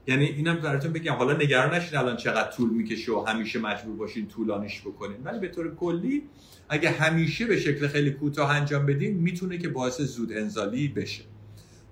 یعنی 0.07 0.25
اینم 0.25 0.61
براتون 0.61 0.93
بگم 0.93 1.13
حالا 1.13 1.33
نگران 1.33 1.75
نشین 1.75 1.99
الان 1.99 2.17
چقدر 2.17 2.51
طول 2.51 2.71
می‌کشه 2.71 3.13
و 3.13 3.25
همیشه 3.29 3.59
مجبور 3.59 3.97
باشین 3.97 4.29
طولانیش 4.29 4.81
بکنین. 4.81 5.17
ولی 5.25 5.39
به 5.39 5.49
طور 5.49 5.75
کلی 5.75 6.23
اگه 6.69 6.91
همیشه 6.91 7.47
به 7.47 7.57
شکل 7.57 7.89
خیلی 7.89 8.11
کوتاه 8.11 8.51
انجام 8.51 8.87
بدین 8.87 9.17
می‌تونه 9.17 9.59
که 9.59 9.69
باعث 9.69 10.01
زود 10.01 10.33
انزالی 10.33 10.89
بشه. 10.89 11.25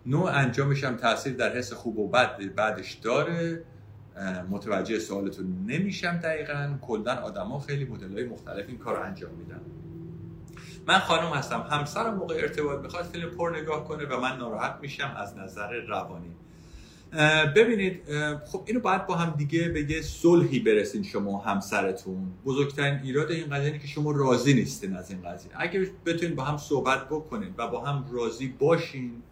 نوع 0.06 0.30
انجامش 0.30 0.84
هم 0.84 0.96
تاثیر 0.96 1.32
در 1.32 1.56
حس 1.56 1.72
خوب 1.72 1.98
و 1.98 2.08
بد 2.08 2.54
بعدش 2.54 2.92
داره. 2.92 3.64
متوجه 4.50 4.98
سوالتون 4.98 5.64
نمیشم 5.66 6.16
دقیقا. 6.16 6.74
کلا 6.82 7.14
آدما 7.14 7.60
خیلی 7.60 7.84
مدل 7.84 8.28
مختلف 8.28 8.64
این 8.68 8.78
کار 8.78 9.02
انجام 9.02 9.30
میدن. 9.34 9.60
من 10.86 10.98
خانم 10.98 11.32
هستم. 11.32 11.66
همسرم 11.70 12.14
موقع 12.14 12.34
ارتباط 12.34 12.80
می‌خواد 12.82 13.04
فیلم 13.04 13.30
پر 13.30 13.56
نگاه 13.62 13.84
کنه 13.84 14.04
و 14.04 14.20
من 14.20 14.36
ناراحت 14.36 14.78
میشم 14.82 15.14
از 15.16 15.36
نظر 15.36 15.72
روانی. 15.88 16.30
ببینید 17.56 18.02
خب 18.46 18.62
اینو 18.66 18.80
باید 18.80 19.06
با 19.06 19.14
هم 19.14 19.34
دیگه 19.38 19.68
به 19.68 19.90
یه 19.90 20.02
صلحی 20.02 20.60
برسین 20.60 21.02
شما 21.02 21.38
همسرتون. 21.38 22.32
بزرگترین 22.44 23.00
ایراد 23.02 23.30
این 23.30 23.50
قضیه 23.50 23.78
که 23.78 23.86
شما 23.86 24.10
راضی 24.10 24.54
نیستین 24.54 24.96
از 24.96 25.10
این 25.10 25.22
قضیه. 25.22 25.52
اگه 25.54 25.90
بتونین 26.06 26.36
با 26.36 26.44
هم 26.44 26.56
صحبت 26.56 27.08
بکنین 27.08 27.54
و 27.58 27.68
با 27.68 27.84
هم 27.84 28.04
راضی 28.12 28.48
باشین 28.48 29.22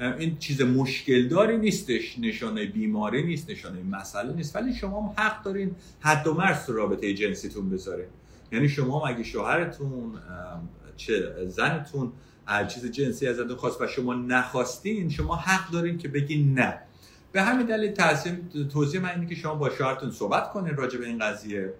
این 0.00 0.38
چیز 0.38 0.62
مشکل 0.62 1.28
داری 1.28 1.56
نیستش 1.56 2.18
نشانه 2.18 2.66
بیماری 2.66 3.22
نیست 3.22 3.50
نشانه 3.50 3.82
مسئله 3.82 4.32
نیست. 4.32 4.56
ولی 4.56 4.74
شما 4.74 5.02
هم 5.02 5.14
حق 5.24 5.42
دارین 5.42 5.76
حد 6.00 6.26
و 6.26 6.34
مرز 6.34 6.70
رابطه 6.70 7.14
جنسیتون 7.14 7.70
بذاره 7.70 8.08
یعنی 8.52 8.68
شما 8.68 9.00
هم 9.00 9.14
اگه 9.14 9.22
شوهرتون 9.22 10.12
چه 10.96 11.46
زنتون 11.46 12.12
چیز 12.68 12.90
جنسی 12.90 13.26
ازتون 13.26 13.56
خواست 13.56 13.80
و 13.80 13.86
شما 13.86 14.14
نخواستین 14.14 15.08
شما 15.08 15.36
حق 15.36 15.70
دارین 15.70 15.98
که 15.98 16.08
بگین 16.08 16.54
نه. 16.54 16.78
به 17.32 17.42
همین 17.42 17.66
دلیل 17.66 17.92
توضیح 18.72 19.00
من 19.00 19.10
اینه 19.10 19.26
که 19.26 19.34
شما 19.34 19.54
با 19.54 19.70
شوهرتون 19.70 20.10
صحبت 20.10 20.52
کنین 20.52 20.76
راجع 20.76 20.98
به 20.98 21.06
این 21.06 21.18
قضیه. 21.18 21.72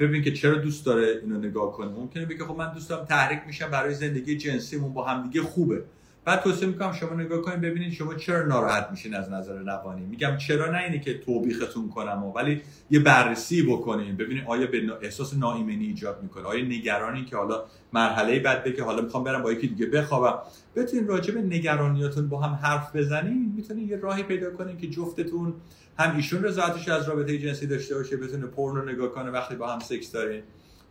ببین 0.00 0.22
که 0.22 0.32
چرا 0.32 0.54
دوست 0.54 0.86
داره 0.86 1.20
اینو 1.22 1.38
نگاه 1.38 1.72
کنه. 1.72 1.88
ممکنه 1.88 2.26
بگه 2.26 2.44
خب 2.44 2.56
من 2.56 2.72
دوست 2.72 2.88
دارم 2.88 3.04
تحریک 3.04 3.40
میشم 3.46 3.70
برای 3.70 3.94
زندگی 3.94 4.36
جنسیمون 4.36 4.94
با 4.94 5.04
همدیگه 5.04 5.42
خوبه. 5.42 5.82
بعد 6.24 6.42
توصیه 6.42 6.68
می‌کنم 6.68 6.92
شما 6.92 7.14
نگاه 7.14 7.42
کنید 7.42 7.60
ببینید 7.60 7.92
شما 7.92 8.14
چرا 8.14 8.46
ناراحت 8.46 8.88
میشین 8.90 9.14
از 9.14 9.30
نظر 9.30 9.58
روانی. 9.58 10.06
میگم 10.06 10.36
چرا 10.36 10.70
نه 10.70 10.78
اینه 10.78 11.00
که 11.00 11.18
توبیختون 11.18 11.88
کنم 11.88 12.24
ولی 12.34 12.62
یه 12.90 13.00
بررسی 13.00 13.62
بکنین. 13.62 14.16
ببینید 14.16 14.44
آیا 14.46 14.66
به 14.66 14.82
احساس 15.02 15.34
ناایمنی 15.34 15.86
ایجاد 15.86 16.22
می‌کنه؟ 16.22 16.44
آیا 16.44 16.64
نگرانی 16.64 17.24
که 17.24 17.36
حالا 17.36 17.64
مرحله 17.92 18.38
بعد 18.38 18.74
که 18.74 18.82
حالا 18.82 19.02
می‌خوام 19.02 19.24
برم 19.24 19.42
با 19.42 19.52
یکی 19.52 19.68
دیگه 19.68 19.86
بخوابم؟ 19.86 20.38
بتونین 20.76 21.06
راجع 21.06 21.34
به 21.34 21.42
نگرانیاتون 21.42 22.28
با 22.28 22.40
هم 22.40 22.54
حرف 22.54 22.96
بزنین. 22.96 23.52
می‌تونین 23.56 23.88
یه 23.88 23.96
راهی 23.96 24.22
پیدا 24.22 24.50
کنین 24.50 24.76
که 24.76 24.86
جفتتون 24.86 25.54
هم 25.98 26.16
ایشون 26.16 26.44
رضایتش 26.44 26.88
از 26.88 27.08
رابطه 27.08 27.38
جنسی 27.38 27.66
داشته 27.66 27.94
باشه 27.94 28.16
بتونه 28.16 28.46
پورنو 28.46 28.92
نگاه 28.92 29.08
کنه 29.08 29.30
وقتی 29.30 29.54
با 29.54 29.72
هم 29.72 29.78
سکس 29.78 30.12
دارین. 30.12 30.42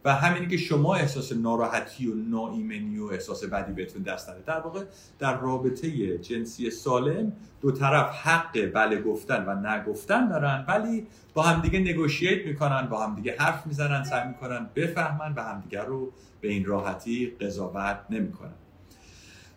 و 0.06 0.14
همینی 0.14 0.48
که 0.48 0.58
شما 0.58 0.96
احساس 0.96 1.32
ناراحتی 1.32 2.08
و 2.08 2.16
ناایمنی 2.16 3.00
و 3.00 3.06
احساس 3.06 3.44
بدی 3.44 3.74
بهتون 3.74 4.02
دست 4.02 4.30
نده. 4.30 4.44
در 4.46 4.60
واقع 4.60 4.84
در 5.20 5.40
رابطه 5.40 6.18
جنسی 6.18 6.72
سالم 6.72 7.34
دو 7.62 7.72
طرف 7.72 8.10
حق 8.10 8.66
بله 8.74 9.02
گفتن 9.02 9.46
و 9.46 9.70
نگفتن 9.70 10.28
دارن 10.28 10.66
ولی 10.68 11.08
با 11.34 11.44
همدیگه 11.44 11.80
نگوشیت 11.80 12.46
می‌کنن 12.46 12.88
با 12.88 13.06
همدیگه 13.06 13.36
حرف 13.40 13.68
می‌زنن 13.68 14.04
سعی 14.04 14.28
می‌کنن 14.28 14.70
بفهمن 14.76 15.34
و 15.34 15.44
همدیگه 15.44 15.84
رو 15.84 16.12
به 16.42 16.48
این 16.48 16.66
راحتی 16.66 17.28
قضاوت 17.42 18.00
نمی‌کنن. 18.10 18.54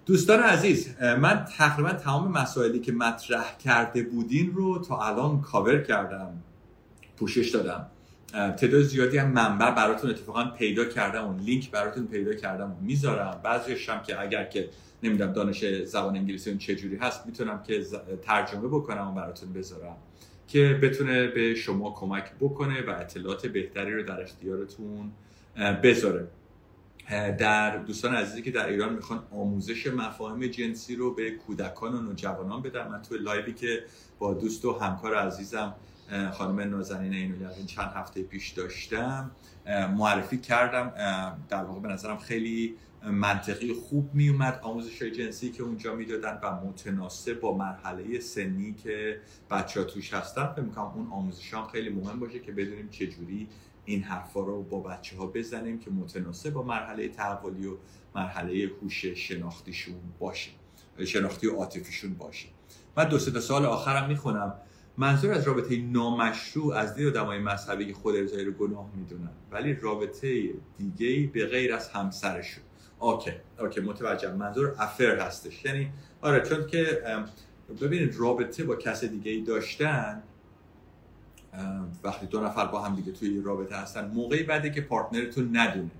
دوستان 0.06 0.40
عزیز 0.40 0.96
من 1.00 1.44
تقریبا 1.58 1.92
تمام 1.92 2.32
مسائلی 2.32 2.80
که 2.80 2.92
مطرح 2.92 3.56
کرده 3.58 4.02
بودین 4.02 4.52
رو 4.54 4.78
تا 4.78 5.06
الان 5.06 5.40
کاور 5.40 5.82
کردم 5.82 6.42
پوشش 7.16 7.50
دادم. 7.50 7.86
تعداد 8.32 8.82
زیادی 8.82 9.18
هم 9.18 9.30
منبع 9.30 9.70
براتون 9.70 10.10
اتفاقا 10.10 10.44
پیدا 10.44 10.84
کردم 10.84 11.24
اون 11.24 11.40
لینک 11.40 11.70
براتون 11.70 12.06
پیدا 12.06 12.34
کردم 12.34 12.76
می‌ذارم. 12.80 13.40
بعضیش 13.44 13.88
هم 13.88 14.02
که 14.02 14.20
اگر 14.20 14.44
که 14.44 14.68
نمی‌دونم 15.02 15.32
دانش 15.32 15.64
زبان 15.84 16.16
انگلیسی 16.16 16.50
اون 16.50 16.58
چجوری 16.58 16.96
هست 16.96 17.26
می‌تونم 17.26 17.62
که 17.62 17.86
ترجمه 18.22 18.68
بکنم 18.68 19.08
و 19.08 19.12
براتون 19.12 19.52
بذارم 19.52 19.96
که 20.48 20.78
بتونه 20.82 21.26
به 21.26 21.54
شما 21.54 21.90
کمک 21.90 22.32
بکنه 22.40 22.82
و 22.82 22.90
اطلاعات 22.90 23.46
بهتری 23.46 23.94
رو 23.94 24.02
در 24.02 24.20
اختیارتون 24.22 25.12
بذاره. 25.82 26.26
در 27.38 27.76
دوستان 27.76 28.14
عزیزی 28.14 28.42
که 28.42 28.50
در 28.50 28.68
ایران 28.68 28.92
می‌خوان 28.92 29.22
آموزش 29.30 29.86
مفاهیم 29.86 30.46
جنسی 30.46 30.96
رو 30.96 31.14
به 31.14 31.30
کودکان 31.30 31.94
و 31.94 32.00
نوجوانان 32.00 32.62
بدم 32.62 32.88
من 32.88 33.02
تو 33.02 33.14
لایوی 33.14 33.52
که 33.52 33.84
با 34.18 34.34
دوست 34.34 34.64
و 34.64 34.72
همکار 34.72 35.14
عزیزم 35.14 35.74
خانم 36.32 36.60
نازنین 36.60 37.12
اینو 37.12 37.52
این 37.56 37.66
چند 37.66 37.92
هفته 37.94 38.22
پیش 38.22 38.50
داشتم. 38.50 39.30
معرفی 39.96 40.38
کردم. 40.38 40.92
در 41.48 41.64
واقع 41.64 41.80
به 41.80 41.88
نظرم 41.88 42.18
خیلی 42.18 42.74
منطقی 43.02 43.72
خوب 43.72 44.14
می 44.14 44.28
اومد 44.28 44.60
آموزش 44.62 45.02
جنسی 45.02 45.50
که 45.50 45.62
اونجا 45.62 45.94
می‌دادن 45.94 46.38
و 46.42 46.66
متناسب 46.66 47.40
با 47.40 47.56
مرحله 47.56 48.20
سنی 48.20 48.74
که 48.74 49.20
بچه 49.50 49.80
ها 49.80 49.86
توش 49.86 50.14
هستن 50.14 50.46
فکر 50.46 50.60
می‌کنم 50.60 50.84
اون 50.84 51.06
آموزش 51.12 51.54
هم 51.54 51.66
خیلی 51.66 51.90
مهم 51.90 52.20
باشه 52.20 52.38
که 52.38 52.52
بدونیم 52.52 52.88
چجوری 52.88 53.48
این 53.84 54.02
حرفا 54.02 54.40
رو 54.40 54.62
با 54.62 54.80
بچه 54.80 55.16
ها 55.16 55.26
بزنیم 55.26 55.78
که 55.78 55.90
متناسب 55.90 56.50
با 56.50 56.62
مرحله 56.62 57.08
تحولی 57.08 57.66
و 57.66 57.76
مرحله 58.14 58.70
هوش 58.82 59.06
شناختیشون 59.06 59.94
باشه 60.18 60.50
شناختی 61.06 61.46
و 61.46 61.56
عاطفیشون 61.56 62.14
باشه. 62.14 62.48
من 62.96 63.04
دو 63.04 63.18
سه 63.18 63.40
سال 63.40 63.66
آخرم 63.66 64.08
می‌خونم. 64.08 64.54
منظور 64.96 65.32
از 65.32 65.48
رابطه 65.48 65.76
نامشروع 65.76 66.74
از 66.74 66.94
دید 66.94 67.06
آدمای 67.06 67.38
مذهبی 67.38 67.92
خود 67.92 68.16
ارزایی 68.16 68.44
رو 68.44 68.52
گناه 68.52 68.90
می‌دونن 68.96 69.30
ولی 69.50 69.74
رابطه 69.74 70.50
دیگه 70.78 71.30
به 71.32 71.46
غیر 71.46 71.74
از 71.74 71.88
همسرشون 71.88 72.64
okay 72.98 73.32
okay 73.58 73.80
متوجهم. 73.80 74.36
منظور 74.36 74.74
affair 74.78 75.18
هستش. 75.18 75.64
یعنی 75.64 75.90
آره 76.20 76.40
چون 76.40 76.66
که 76.66 77.02
ببینید 77.80 78.14
رابطه 78.16 78.64
با 78.64 78.76
کس 78.76 79.04
دیگه 79.04 79.30
ای 79.30 79.40
داشتن 79.40 80.22
وقتی 82.04 82.26
دو 82.26 82.40
نفر 82.40 82.66
با 82.66 82.82
هم 82.82 82.96
دیگه 82.96 83.12
توی 83.12 83.40
رابطه 83.40 83.76
هستن 83.76 84.10
موقعی 84.14 84.42
بده 84.42 84.70
که 84.70 84.80
partner 84.80 85.34
تون 85.34 85.56
ندونه. 85.56 85.90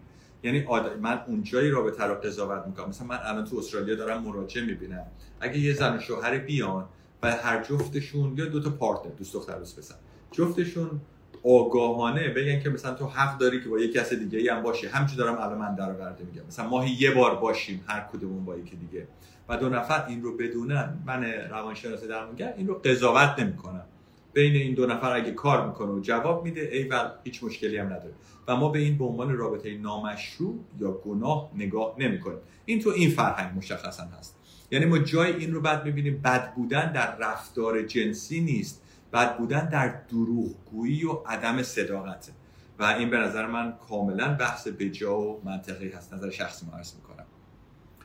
یعنی 0.43 0.67
من 1.01 1.23
اونجایی 1.27 1.71
رابطه 1.71 2.05
رو 2.05 2.15
قضاوت 2.15 2.67
می‌کنم. 2.67 2.89
مثلا 2.89 3.07
من 3.07 3.19
الان 3.23 3.45
تو 3.45 3.59
استرالیا 3.59 3.95
دارم 3.95 4.23
مراجعه 4.23 4.65
می‌بینم. 4.65 5.07
اگه 5.41 5.59
یه 5.59 5.75
زن 5.75 5.97
و 5.97 6.01
شوهر 6.01 6.39
بیان 6.39 6.89
و 7.23 7.31
هر 7.31 7.63
جفتشون 7.63 8.35
یا 8.37 8.45
دو 8.45 8.61
تا 8.61 8.71
partner 8.71 9.13
دوست 9.13 9.35
دختر 9.35 9.59
دوست 9.59 9.79
پسر. 9.79 9.95
جفتشون 10.33 11.01
آگاهانه 11.45 12.29
بگن 12.29 12.61
که 12.61 12.71
مثلا 12.71 12.95
تو 12.95 13.07
حق 13.07 13.39
داری 13.39 13.63
که 13.63 13.69
با 13.69 13.79
یک 13.79 13.93
کس 13.93 14.13
دیگه 14.13 14.39
ای 14.39 14.49
هم 14.49 14.63
باشی. 14.63 14.87
همچی 14.87 15.17
دارم 15.17 15.35
الان 15.35 15.59
من 15.59 15.75
در 15.75 15.93
ورده 15.93 16.25
میگم. 16.25 16.47
مثلا 16.49 16.69
ماهی 16.69 16.91
یه 16.91 17.11
بار 17.11 17.35
باشیم 17.35 17.85
هر 17.87 18.01
کدومون 18.13 18.45
با 18.45 18.57
یکی 18.57 18.77
دیگه. 18.77 19.07
و 19.49 19.57
دو 19.57 19.69
نفر 19.69 20.07
این 20.07 20.23
رو 20.23 20.37
بدونن 20.37 20.99
من 21.07 21.25
روانشناس 21.25 22.05
درمانگر 22.05 22.55
این 22.57 22.67
رو 22.67 22.75
قضاوت 22.75 23.39
نمی‌کنم 23.39 23.85
بین 24.33 24.57
این 24.57 24.75
دو 24.75 24.87
نفر 24.87 25.13
اگه 25.13 25.33
کار 25.33 25.67
می‌کنه 25.67 25.93
و 25.93 26.01
جواب 26.01 26.45
میده 26.45 26.61
ایول 26.61 27.09
هیچ 27.25 27.45
مشکلی 27.45 27.77
هم 27.77 27.87
نداره. 27.87 28.15
و 28.49 28.57
ما 28.57 28.69
به 28.69 28.79
این 28.79 28.99
به 28.99 29.05
عنوان 29.05 29.37
رابطه 29.37 29.79
نامشروع 29.79 30.65
یا 30.81 30.93
گناه 30.93 31.51
نگاه 31.55 31.95
نمی‌کنیم. 31.99 32.39
این 32.65 32.81
تو 32.81 32.91
این 32.91 33.11
فرهنگ 33.11 33.57
مشخصا 33.57 34.03
هست. 34.03 34.39
یعنی 34.73 34.85
ما 34.85 34.99
جای 34.99 35.33
این 35.33 35.55
رو 35.55 35.61
بعد 35.61 35.85
می‌بینیم 35.85 36.21
بد 36.25 36.55
بودن 36.55 36.93
در 36.93 37.17
رفتار 37.17 37.83
جنسی 37.83 38.41
نیست. 38.41 38.83
بد 39.13 39.37
بودن 39.37 39.69
در 39.69 39.95
دروغگویی 40.09 41.05
و 41.05 41.13
عدم 41.13 41.63
صداقته 41.63 42.33
و 42.79 42.85
این 42.85 43.11
به 43.11 43.17
نظر 43.17 43.47
من 43.47 43.75
کاملا 43.89 44.35
بحث 44.35 44.69
بجا 44.79 45.21
و 45.21 45.41
منطقی 45.45 45.89
هست. 45.89 46.15
نظر 46.15 46.31
شخصیمو 46.31 46.79
عرض 46.79 46.95
می‌کنم. 46.95 47.25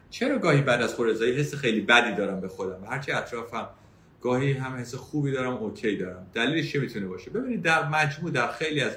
چرا 0.09 0.37
گاهی 0.37 0.61
بعد 0.61 0.81
از 0.81 0.93
خود 0.93 1.13
ارضایی 1.13 1.33
حس 1.33 1.55
خیلی 1.55 1.81
بدی 1.81 2.15
دارم 2.15 2.41
به 2.41 2.47
خودم؟ 2.47 2.83
هرچی 2.89 3.11
اطرافم 3.11 3.69
گاهی 4.21 4.53
هم 4.53 4.75
حس 4.75 4.95
خوبی 4.95 5.31
دارم 5.31 5.53
okay 5.53 5.97
دارم. 5.97 6.27
دلیلش 6.33 6.71
چه 6.71 6.79
می‌تونه 6.79 7.07
باشه؟ 7.07 7.31
ببینید 7.31 7.61
در 7.61 7.89
مجموع 7.89 8.31
در 8.31 8.47
خیلی 8.47 8.81
از 8.81 8.91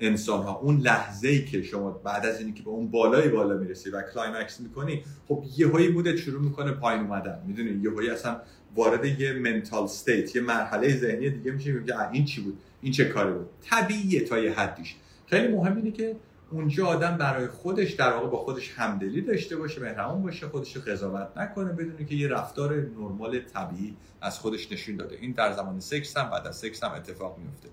انسان 0.00 0.42
ها 0.42 0.54
اون 0.54 0.78
لحظه 0.80 1.28
ای 1.28 1.44
که 1.44 1.62
شما 1.62 1.90
بعد 1.90 2.26
از 2.26 2.38
اینی 2.40 2.52
که 2.52 2.62
به 2.62 2.70
اون 2.70 2.90
بالای 2.90 3.28
بالا 3.28 3.56
می‌رسی 3.56 3.90
و 3.90 4.02
climax 4.02 4.60
می‌کنی 4.60 5.04
خب 5.28 5.44
یه 5.56 5.68
high 5.68 5.84
ی 5.84 5.88
بوده 5.88 6.16
شروع 6.16 6.42
می‌کنه 6.42 6.72
پایین 6.72 7.02
اومدن. 7.02 7.42
می‌دونی؟ 7.46 7.82
یه 7.82 7.94
high 7.94 8.07
ی 8.07 8.10
اصلا 8.10 8.40
وارد 8.76 9.20
یه 9.20 9.32
منتال 9.32 9.84
استیت 9.84 10.36
یه 10.36 10.42
مرحله 10.42 10.96
ذهنی 10.96 11.30
دیگه 11.30 11.50
میشه 11.50 11.84
که 11.86 12.10
این 12.12 12.24
چی 12.24 12.40
بود؟ 12.40 12.58
این 12.82 12.92
چه 12.92 13.04
کاری 13.04 13.32
بود؟ 13.32 13.48
طبیعیه 13.62 14.20
تا 14.20 14.38
یه 14.38 14.52
حدیش. 14.52 14.94
خیلی 15.26 15.48
مهم 15.48 15.76
اینه 15.76 15.90
که 15.90 16.16
اونجا 16.50 16.86
آدم 16.86 17.16
برای 17.16 17.46
خودش 17.46 17.92
در 17.92 18.12
واقع 18.12 18.26
با 18.28 18.38
خودش 18.38 18.72
همدلی 18.76 19.20
داشته 19.20 19.56
باشه 19.56 19.80
مهربان 19.80 20.22
باشه 20.22 20.48
خودش 20.48 20.76
قضاوت 20.76 21.28
نکنه 21.36 21.72
بدونه 21.72 22.04
که 22.04 22.14
یه 22.14 22.28
رفتار 22.28 22.74
نرمال 22.74 23.38
طبیعی 23.38 23.96
از 24.20 24.38
خودش 24.38 24.72
نشون 24.72 24.96
داده. 24.96 25.16
این 25.20 25.32
در 25.32 25.52
زمان 25.52 25.80
سکس 25.80 26.16
هم 26.16 26.30
بعد 26.30 26.46
از 26.46 26.56
سکس 26.56 26.84
هم 26.84 26.92
اتفاق 26.92 27.38
میفته 27.38 27.68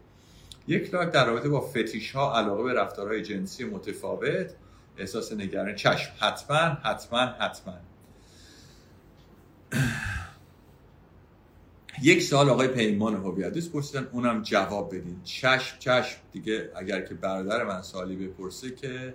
یک 0.67 0.93
لاک 0.93 1.11
در 1.11 1.25
رابطه 1.25 1.49
با 1.49 1.61
فتیش 1.61 2.11
ها 2.11 2.37
علاقه 2.37 2.63
به 2.63 2.73
رفتارهای 2.73 3.21
جنسی 3.21 3.63
متفاوت 3.63 4.55
احساس 4.97 5.33
نگرانی 5.33 5.75
چشم 5.75 6.11
حتما 6.19 6.57
حتما 6.57 7.19
حتما. 7.19 7.73
یک 12.03 12.23
سال 12.23 12.49
آقای 12.49 12.67
پیمان 12.67 13.15
هویدوس 13.15 13.69
پرسیدن 13.69 14.07
اونم 14.11 14.41
جواب 14.41 14.95
بدین. 14.95 15.21
چشم 15.23 15.79
چشم. 15.79 16.19
دیگه 16.31 16.71
اگر 16.75 17.01
که 17.01 17.13
برادر 17.13 17.63
من 17.63 17.81
سالی 17.81 18.27
بپرسه 18.27 18.71
که 18.71 19.13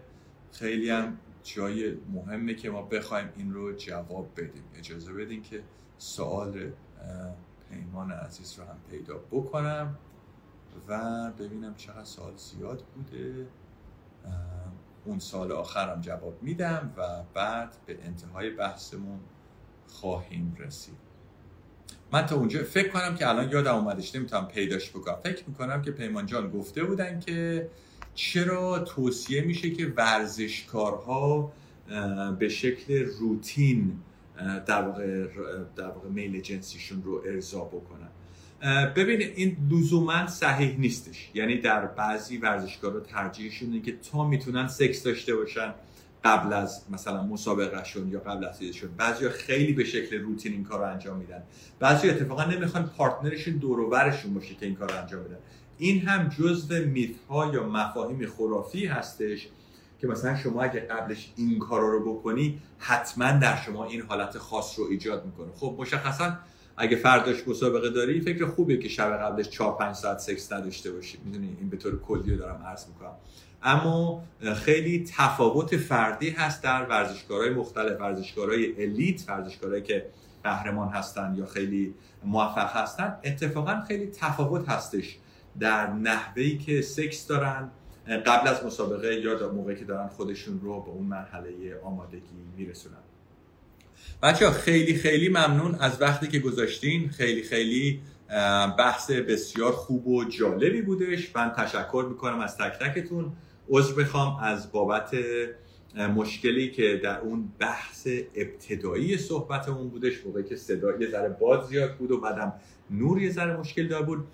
خیلی 0.53 0.91
هم 0.91 1.19
جای 1.45 1.95
مهمه 2.13 2.55
که 2.55 2.71
ما 2.71 2.83
بخوایم 2.83 3.29
این 3.37 3.55
رو 3.55 3.73
جواب 3.73 4.31
بدیم. 4.37 4.65
اجازه 4.79 5.13
بدین 5.13 5.43
که 5.43 5.63
سوال 5.99 6.71
پیمان 7.71 8.13
عزیز 8.13 8.59
رو 8.59 8.65
هم 8.65 8.79
پیدا 8.91 9.19
بکنم. 9.31 9.99
و 10.89 11.31
ببینم 11.39 11.75
چقدر 11.75 12.05
سال 12.05 12.33
زیاد 12.37 12.83
بوده. 12.95 13.47
اون 15.05 15.19
سال 15.19 15.53
آخرم 15.53 16.01
جواب 16.01 16.43
میدم 16.43 16.93
و 16.97 17.23
بعد 17.35 17.77
به 17.87 17.99
انتهای 18.03 18.51
بحثمون 18.51 19.21
خواهیم 19.87 20.57
رسید. 20.59 20.95
من 22.13 22.27
تا 22.27 22.37
اونجا 22.37 22.65
فکر 22.65 22.89
کنم 22.89 23.17
که 23.17 23.29
الان 23.29 23.51
یادم 23.51 23.75
اومدش 23.75 24.15
نمی‌تونم 24.15 24.49
پیداش 24.49 24.91
بکنم. 24.91 25.17
فکر 25.25 25.45
می‌کنم 25.49 25.83
که 25.83 25.91
پیمان 25.91 26.27
جان 26.27 26.51
گفته 26.51 26.85
بودن 26.85 27.21
که 27.21 27.71
چرا 28.15 28.79
توصیه 28.79 29.43
میشه 29.43 29.71
که 29.71 29.93
ورزشکارها 29.97 31.53
به 32.39 32.49
شکل 32.49 33.05
روتین 33.05 34.01
در 34.67 34.83
واقع, 34.83 35.27
در 35.77 35.89
واقع 35.89 36.09
میل 36.09 36.41
جنسیشون 36.41 37.03
رو 37.03 37.23
ارضا 37.27 37.65
بکنن. 37.65 38.11
ببینید 38.97 39.33
این 39.37 39.57
لزوما 39.71 40.27
صحیح 40.27 40.79
نیستش. 40.79 41.31
یعنی 41.35 41.61
در 41.61 41.87
بعضی 41.87 42.39
ورزشکارا 42.39 43.01
ترجیحشون 43.01 43.73
اینه 43.73 43.85
که 43.85 43.97
تا 44.13 44.29
می‌تونن 44.29 44.69
سکس 44.69 45.03
داشته 45.03 45.37
باشن 45.37 45.75
قبل 46.25 46.53
از 46.53 46.83
مثلا 46.91 47.23
مسابقهشون 47.23 48.09
یا 48.09 48.21
قبل 48.21 48.45
از 48.45 48.59
چیزشون 48.59 48.91
بعضیا 48.97 49.31
خیلی 49.31 49.73
به 49.73 49.85
شکل 49.85 50.19
روتین 50.19 50.53
این 50.53 50.65
کار 50.65 50.81
رو 50.81 50.93
انجام 50.93 51.17
میدن. 51.17 51.43
بعضی 51.79 52.11
اتفاقا 52.11 52.45
نمی‌خوان 52.45 52.87
پارتنرشون 52.87 53.57
دور 53.57 53.81
و 53.81 53.91
برشون 53.91 54.35
باشه 54.35 54.55
که 54.55 54.67
این 54.67 54.75
کار 54.75 54.93
رو 54.93 54.99
انجام 55.03 55.25
بدن. 55.25 55.37
این 55.79 56.01
هم 56.01 56.29
جزء 56.29 56.85
میت 56.85 57.11
ها 57.29 57.55
یا 57.55 57.67
مفاهیم 57.69 58.27
خرافی 58.27 58.87
هستش 58.87 59.49
که 60.01 60.07
مثلا 60.07 60.37
شما 60.37 60.63
اگه 60.63 60.81
قبلش 60.81 61.33
این 61.37 61.59
کارا 61.59 61.89
رو 61.89 62.15
بکنی 62.15 62.59
حتما 62.79 63.33
در 63.33 63.57
شما 63.57 63.85
این 63.85 64.01
حالت 64.01 64.39
خاص 64.39 64.79
رو 64.79 64.87
ایجاد 64.91 65.27
می‌کنه. 65.27 65.49
خب 65.57 65.77
مشخصا 65.79 66.39
اگه 66.77 66.97
فرداش 66.97 67.49
مسابقه 67.49 67.91
داری 67.91 68.21
فکر 68.21 68.47
خوبه 68.47 68.77
که 68.77 68.89
شب 68.89 69.17
قبلش 69.17 69.49
4 69.49 69.77
5 69.77 69.95
ساعت 69.95 70.19
سکس 70.19 70.53
نداشته 70.53 70.93
باشی. 70.93 71.19
می‌دونی 71.25 71.57
این 71.61 71.69
به 71.69 71.77
طور 71.77 72.01
کلی 72.01 72.37
دارم 72.37 72.63
عرض 72.67 72.87
می‌کنم. 72.89 73.15
اما 73.63 74.25
خیلی 74.55 75.05
تفاوت 75.17 75.77
فردی 75.77 76.31
هست 76.31 76.63
در 76.63 76.87
ورزشکارهای 76.87 77.51
مختلف 77.51 78.01
ورزشکارهای 78.01 78.83
الیت 78.83 79.29
ورزشکارهایی 79.29 79.83
که 79.83 80.07
قهرمان 80.45 80.89
هستن 80.89 81.35
یا 81.39 81.47
خیلی 81.47 81.95
موفق 82.25 82.77
هستن. 82.77 83.19
اتفاقا 83.25 83.83
خیلی 83.89 84.07
تفاوت 84.07 84.69
هستش 84.69 85.19
در 85.61 85.93
نحوهی 85.93 86.59
که 86.59 86.83
سکس 86.83 87.27
دارن. 87.27 87.71
قبل 88.27 88.49
از 88.49 88.65
مسابقه 88.65 89.15
یا 89.15 89.53
موقعی 89.53 89.77
که 89.77 89.85
دارن 89.85 90.09
خودشون 90.09 90.61
رو 90.61 90.81
به 90.81 90.91
اون 90.91 91.07
مرحله 91.07 91.81
آمادگی 91.85 92.21
میرسونن. 92.57 93.06
بچه 94.23 94.51
خیلی 94.51 94.95
خیلی 94.95 95.29
ممنون 95.29 95.75
از 95.75 96.03
وقتی 96.03 96.29
که 96.29 96.39
گذاشتین. 96.39 97.09
خیلی 97.09 97.43
خیلی 97.43 98.01
بحث 98.79 99.11
بسیار 99.11 99.73
خوب 99.73 100.07
و 100.07 100.25
جالبی 100.25 100.83
بودش. 100.83 101.37
من 101.37 101.53
تشکر 101.57 102.07
می‌کنم 102.09 102.41
از 102.41 102.57
تک 102.57 102.79
تکتون. 102.79 103.33
عذر 103.69 103.95
بخوام 103.95 104.37
از 104.43 104.73
بابت 104.73 105.15
مشکلی 106.15 106.71
که 106.71 107.01
در 107.05 107.21
اون 107.21 107.53
بحث 107.59 108.09
ابتدایی 108.35 109.19
صحبتمون 109.19 109.89
بودش 109.89 110.27
موقعی 110.27 110.45
که 110.45 110.57
صدا 110.57 110.97
یه 111.01 111.11
ذره 111.11 111.29
باد 111.29 111.67
زیاد 111.69 111.97
بود 111.97 112.11
و 112.11 112.21
بعدم 112.21 112.53
نور 112.91 113.23
یه 113.23 113.31
ذره 113.31 113.57
مشکل 113.57 113.89
دار 113.89 114.03
بود. 114.03 114.25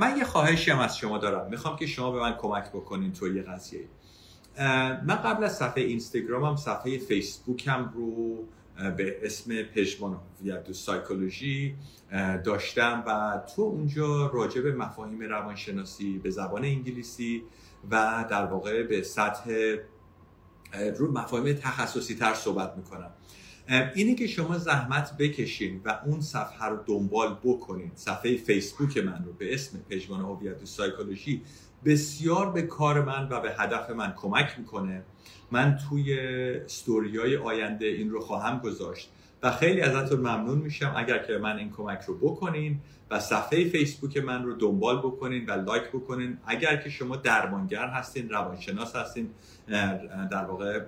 من 0.00 0.16
یه 0.18 0.24
خواهشی 0.24 0.70
هم 0.70 0.78
از 0.78 0.98
شما 0.98 1.18
دارم. 1.18 1.50
می‌خوام 1.50 1.76
که 1.76 1.86
شما 1.86 2.10
به 2.10 2.20
من 2.20 2.32
کمک 2.32 2.68
بکنین 2.68 3.12
تو 3.12 3.36
یه 3.36 3.42
قضیه. 3.42 3.84
من 5.06 5.16
قبل 5.24 5.44
از 5.44 5.56
صفحه 5.56 5.82
اینستاگرامم 5.82 6.56
صفحه 6.56 6.98
فیسبوکم 6.98 7.92
رو 7.94 8.44
به 8.96 9.18
اسم 9.22 9.62
پژمان 9.62 10.20
هویت 10.40 10.70
و 10.70 10.72
سایکولوژی 10.72 11.74
داشتم 12.44 13.04
و 13.06 13.40
تو 13.56 13.62
اونجا 13.62 14.26
راجع 14.26 14.60
به 14.60 14.72
مفاهیم 14.72 15.20
روانشناسی 15.20 16.18
به 16.18 16.30
زبان 16.30 16.64
انگلیسی 16.64 17.42
و 17.90 18.24
در 18.30 18.44
واقع 18.44 18.82
به 18.82 19.02
سطح 19.02 19.76
رو 20.96 21.12
مفاهیم 21.12 21.56
تخصصی 21.56 22.14
تر 22.14 22.34
صحبت 22.34 22.76
می‌کنم. 22.76 23.10
اینه 23.94 24.14
که 24.14 24.26
شما 24.26 24.58
زحمت 24.58 25.16
بکشین 25.16 25.80
و 25.84 26.00
اون 26.06 26.20
صفحه 26.20 26.64
رو 26.64 26.78
دنبال 26.86 27.38
بکنین 27.44 27.90
صفحه 27.94 28.36
فیسبوک 28.36 28.96
من 28.96 29.24
رو 29.24 29.32
به 29.32 29.54
اسم 29.54 29.78
پژمان 29.90 30.20
هویت 30.20 30.62
و 30.62 30.66
سایکولوژی 30.66 31.42
بسیار 31.84 32.50
به 32.50 32.62
کار 32.62 33.04
من 33.04 33.28
و 33.28 33.40
به 33.40 33.52
هدف 33.58 33.90
من 33.90 34.12
کمک 34.16 34.54
می‌کنه. 34.58 35.02
من 35.50 35.78
توی 35.88 36.18
های 37.18 37.36
آینده 37.36 37.86
این 37.86 38.10
رو 38.10 38.20
خواهم 38.20 38.58
گذاشت 38.58 39.10
و 39.42 39.50
خیلی 39.50 39.80
ازتون 39.80 40.20
ممنون 40.20 40.58
میشم. 40.58 40.94
اگر 40.96 41.18
که 41.18 41.38
من 41.38 41.58
این 41.58 41.70
کمک 41.70 42.00
رو 42.06 42.18
بکنین 42.18 42.80
و 43.10 43.20
صفحه 43.20 43.68
فیسبوک 43.68 44.16
من 44.16 44.44
رو 44.44 44.54
دنبال 44.54 44.98
بکنین 44.98 45.46
و 45.46 45.52
لایک 45.52 45.88
بکنین 45.88 46.38
اگر 46.46 46.76
که 46.76 46.90
شما 46.90 47.16
درمانگر 47.16 47.86
هستین 47.86 48.28
روانشناس 48.28 48.96
هستین 48.96 49.30
در 50.30 50.44
واقع 50.44 50.80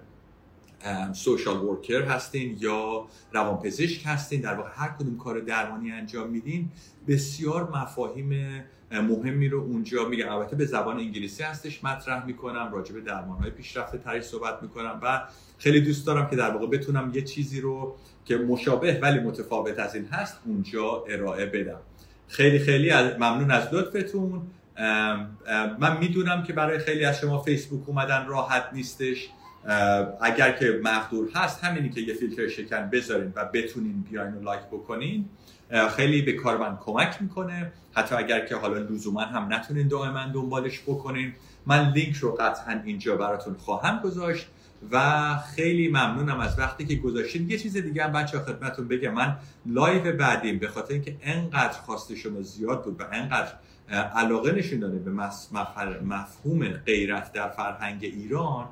سوشال 1.12 1.56
ورکر 1.56 2.02
هستین 2.02 2.56
یا 2.60 3.06
روانپزشک 3.32 4.02
هستین 4.06 4.40
در 4.40 4.54
واقع 4.54 4.70
هر 4.72 4.88
کدوم 4.88 5.16
کار 5.16 5.40
درمانی 5.40 5.92
انجام 5.92 6.30
میدین 6.30 6.70
بسیار 7.08 7.70
مفاهیم 7.70 8.64
مهمی 8.92 9.48
رو 9.48 9.60
اونجا 9.60 10.08
میگم 10.08 10.28
البته 10.28 10.56
به 10.56 10.64
زبان 10.64 10.96
انگلیسی 10.96 11.42
هستش 11.42 11.84
مطرح 11.84 12.26
می‌کنم 12.26 12.70
راجع 12.72 12.94
به 12.94 13.00
درمان 13.00 13.38
های 13.38 13.50
پیشرفته 13.50 13.98
تری 13.98 14.22
صحبت 14.22 14.62
می‌کنم 14.62 15.00
و 15.02 15.22
خیلی 15.58 15.80
دوست 15.80 16.06
دارم 16.06 16.30
که 16.30 16.36
در 16.36 16.50
واقع 16.50 16.66
بتونم 16.66 17.12
یه 17.14 17.22
چیزی 17.22 17.60
رو 17.60 17.96
که 18.24 18.36
مشابه 18.36 18.98
ولی 19.02 19.18
متفاوت 19.18 19.78
از 19.78 19.94
این 19.94 20.04
هست 20.04 20.38
اونجا 20.44 21.04
ارائه 21.08 21.46
بدم. 21.46 21.80
خیلی 22.28 22.58
خیلی 22.58 22.92
ممنون 22.94 23.50
از 23.50 23.74
لطفتون. 23.74 24.42
من 25.78 25.98
می‌دونم 26.00 26.42
که 26.42 26.52
برای 26.52 26.78
خیلی 26.78 27.04
از 27.04 27.18
شما 27.20 27.42
فیسبوک 27.42 27.88
اومدن 27.88 28.26
راحت 28.26 28.64
نیستش. 28.72 29.28
اگر 30.20 30.52
که 30.52 30.80
مقدور 30.84 31.30
هست 31.34 31.64
همینی 31.64 31.90
که 31.90 32.00
یه 32.00 32.14
فیلتر 32.14 32.48
شکن 32.48 32.90
بذارین 32.92 33.32
و 33.36 33.44
بتونین 33.44 34.04
بیاین 34.10 34.34
و 34.34 34.40
لایک 34.40 34.62
بکنین 34.62 35.24
خیلی 35.96 36.22
به 36.22 36.32
کار 36.32 36.56
من 36.58 36.78
کمک 36.84 37.22
می‌کنه. 37.22 37.72
حتی 37.94 38.14
اگر 38.14 38.46
که 38.46 38.56
حالا 38.56 38.78
لزوما 38.78 39.20
هم 39.20 39.52
نتونین 39.52 39.88
دائما 39.88 40.26
دنبالش 40.34 40.80
بکنین 40.80 41.32
من 41.66 41.92
لینک 41.92 42.16
رو 42.16 42.34
قطعا 42.34 42.80
اینجا 42.84 43.16
براتون 43.16 43.54
خواهم 43.54 44.00
گذاشت 44.04 44.46
و 44.90 45.36
خیلی 45.56 45.88
ممنونم 45.88 46.40
از 46.40 46.58
وقتی 46.58 46.86
که 46.86 46.94
گذاشتید 46.94 47.50
یه 47.50 47.58
چیز 47.58 47.76
دیگه 47.76 48.04
هم 48.04 48.12
بچه‌ها 48.12 48.38
خدمتتون 48.38 48.88
بگم. 48.88 49.14
من 49.14 49.36
لایو 49.66 50.16
بعدیم 50.16 50.58
به 50.58 50.68
خاطر 50.68 50.94
اینکه 50.94 51.16
انقدر 51.22 51.78
خواست 51.78 52.14
شما 52.14 52.42
زیاد 52.42 52.84
بود 52.84 53.00
و 53.00 53.04
انقدر 53.12 53.52
علاقه 54.14 54.52
نشون 54.52 54.78
داده 54.78 54.98
به 54.98 55.10
مفهوم 56.04 56.68
غیرت 56.68 57.32
در 57.32 57.48
فرهنگ 57.48 58.04
ایران 58.04 58.68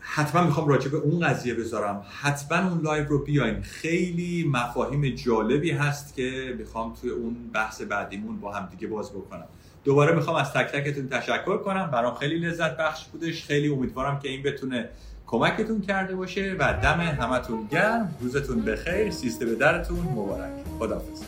حتما 0.00 0.42
می‌خوام 0.44 0.68
راجع 0.68 0.88
به 0.88 0.96
اون 0.96 1.26
قضیه 1.26 1.54
بذارم. 1.54 2.04
حتما 2.20 2.70
اون 2.70 2.80
لایو 2.82 3.04
رو 3.08 3.24
بیاین. 3.24 3.62
خیلی 3.62 4.50
مفاهیم 4.52 5.08
جالبی 5.14 5.70
هست 5.70 6.14
که 6.14 6.54
می‌خوام 6.58 6.94
توی 7.00 7.10
اون 7.10 7.36
بحث 7.54 7.82
بعدیمون 7.82 8.40
با 8.40 8.52
هم 8.52 8.68
دیگه 8.70 8.86
باز 8.86 9.10
بکنم. 9.10 9.46
دوباره 9.84 10.14
می‌خوام 10.14 10.36
از 10.36 10.52
تک 10.52 10.72
تکتون 10.72 11.08
تشکر 11.08 11.58
کنم. 11.58 11.90
برام 11.90 12.14
خیلی 12.14 12.38
لذت 12.38 12.76
بخش 12.76 13.06
بودش. 13.06 13.44
خیلی 13.44 13.68
امیدوارم 13.68 14.18
که 14.18 14.28
این 14.28 14.42
بتونه 14.42 14.88
کمکتون 15.26 15.80
کرده 15.80 16.16
باشه 16.16 16.56
و 16.58 16.72
دم 16.82 17.00
همتون 17.00 17.66
گرم. 17.70 18.14
روزتون 18.20 18.60
بخیر. 18.62 19.10
سیزده 19.10 19.41
به 19.41 19.54
درتون 19.54 20.00
مبارک. 20.00 20.52
خداحافظ. 20.78 21.22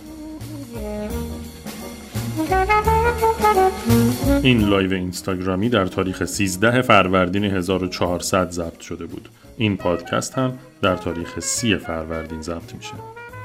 این 4.42 4.68
لایو 4.68 4.92
اینستاگرامی 4.92 5.68
در 5.68 5.86
تاریخ 5.86 6.24
13 6.24 6.82
فروردین 6.82 7.44
1400 7.44 8.50
ضبط 8.50 8.80
شده 8.80 9.06
بود. 9.06 9.28
این 9.56 9.76
پادکست 9.76 10.38
هم 10.38 10.58
در 10.82 10.96
تاریخ 10.96 11.40
30 11.40 11.76
فروردین 11.76 12.42
ضبط 12.42 12.74
میشه. 12.74 12.94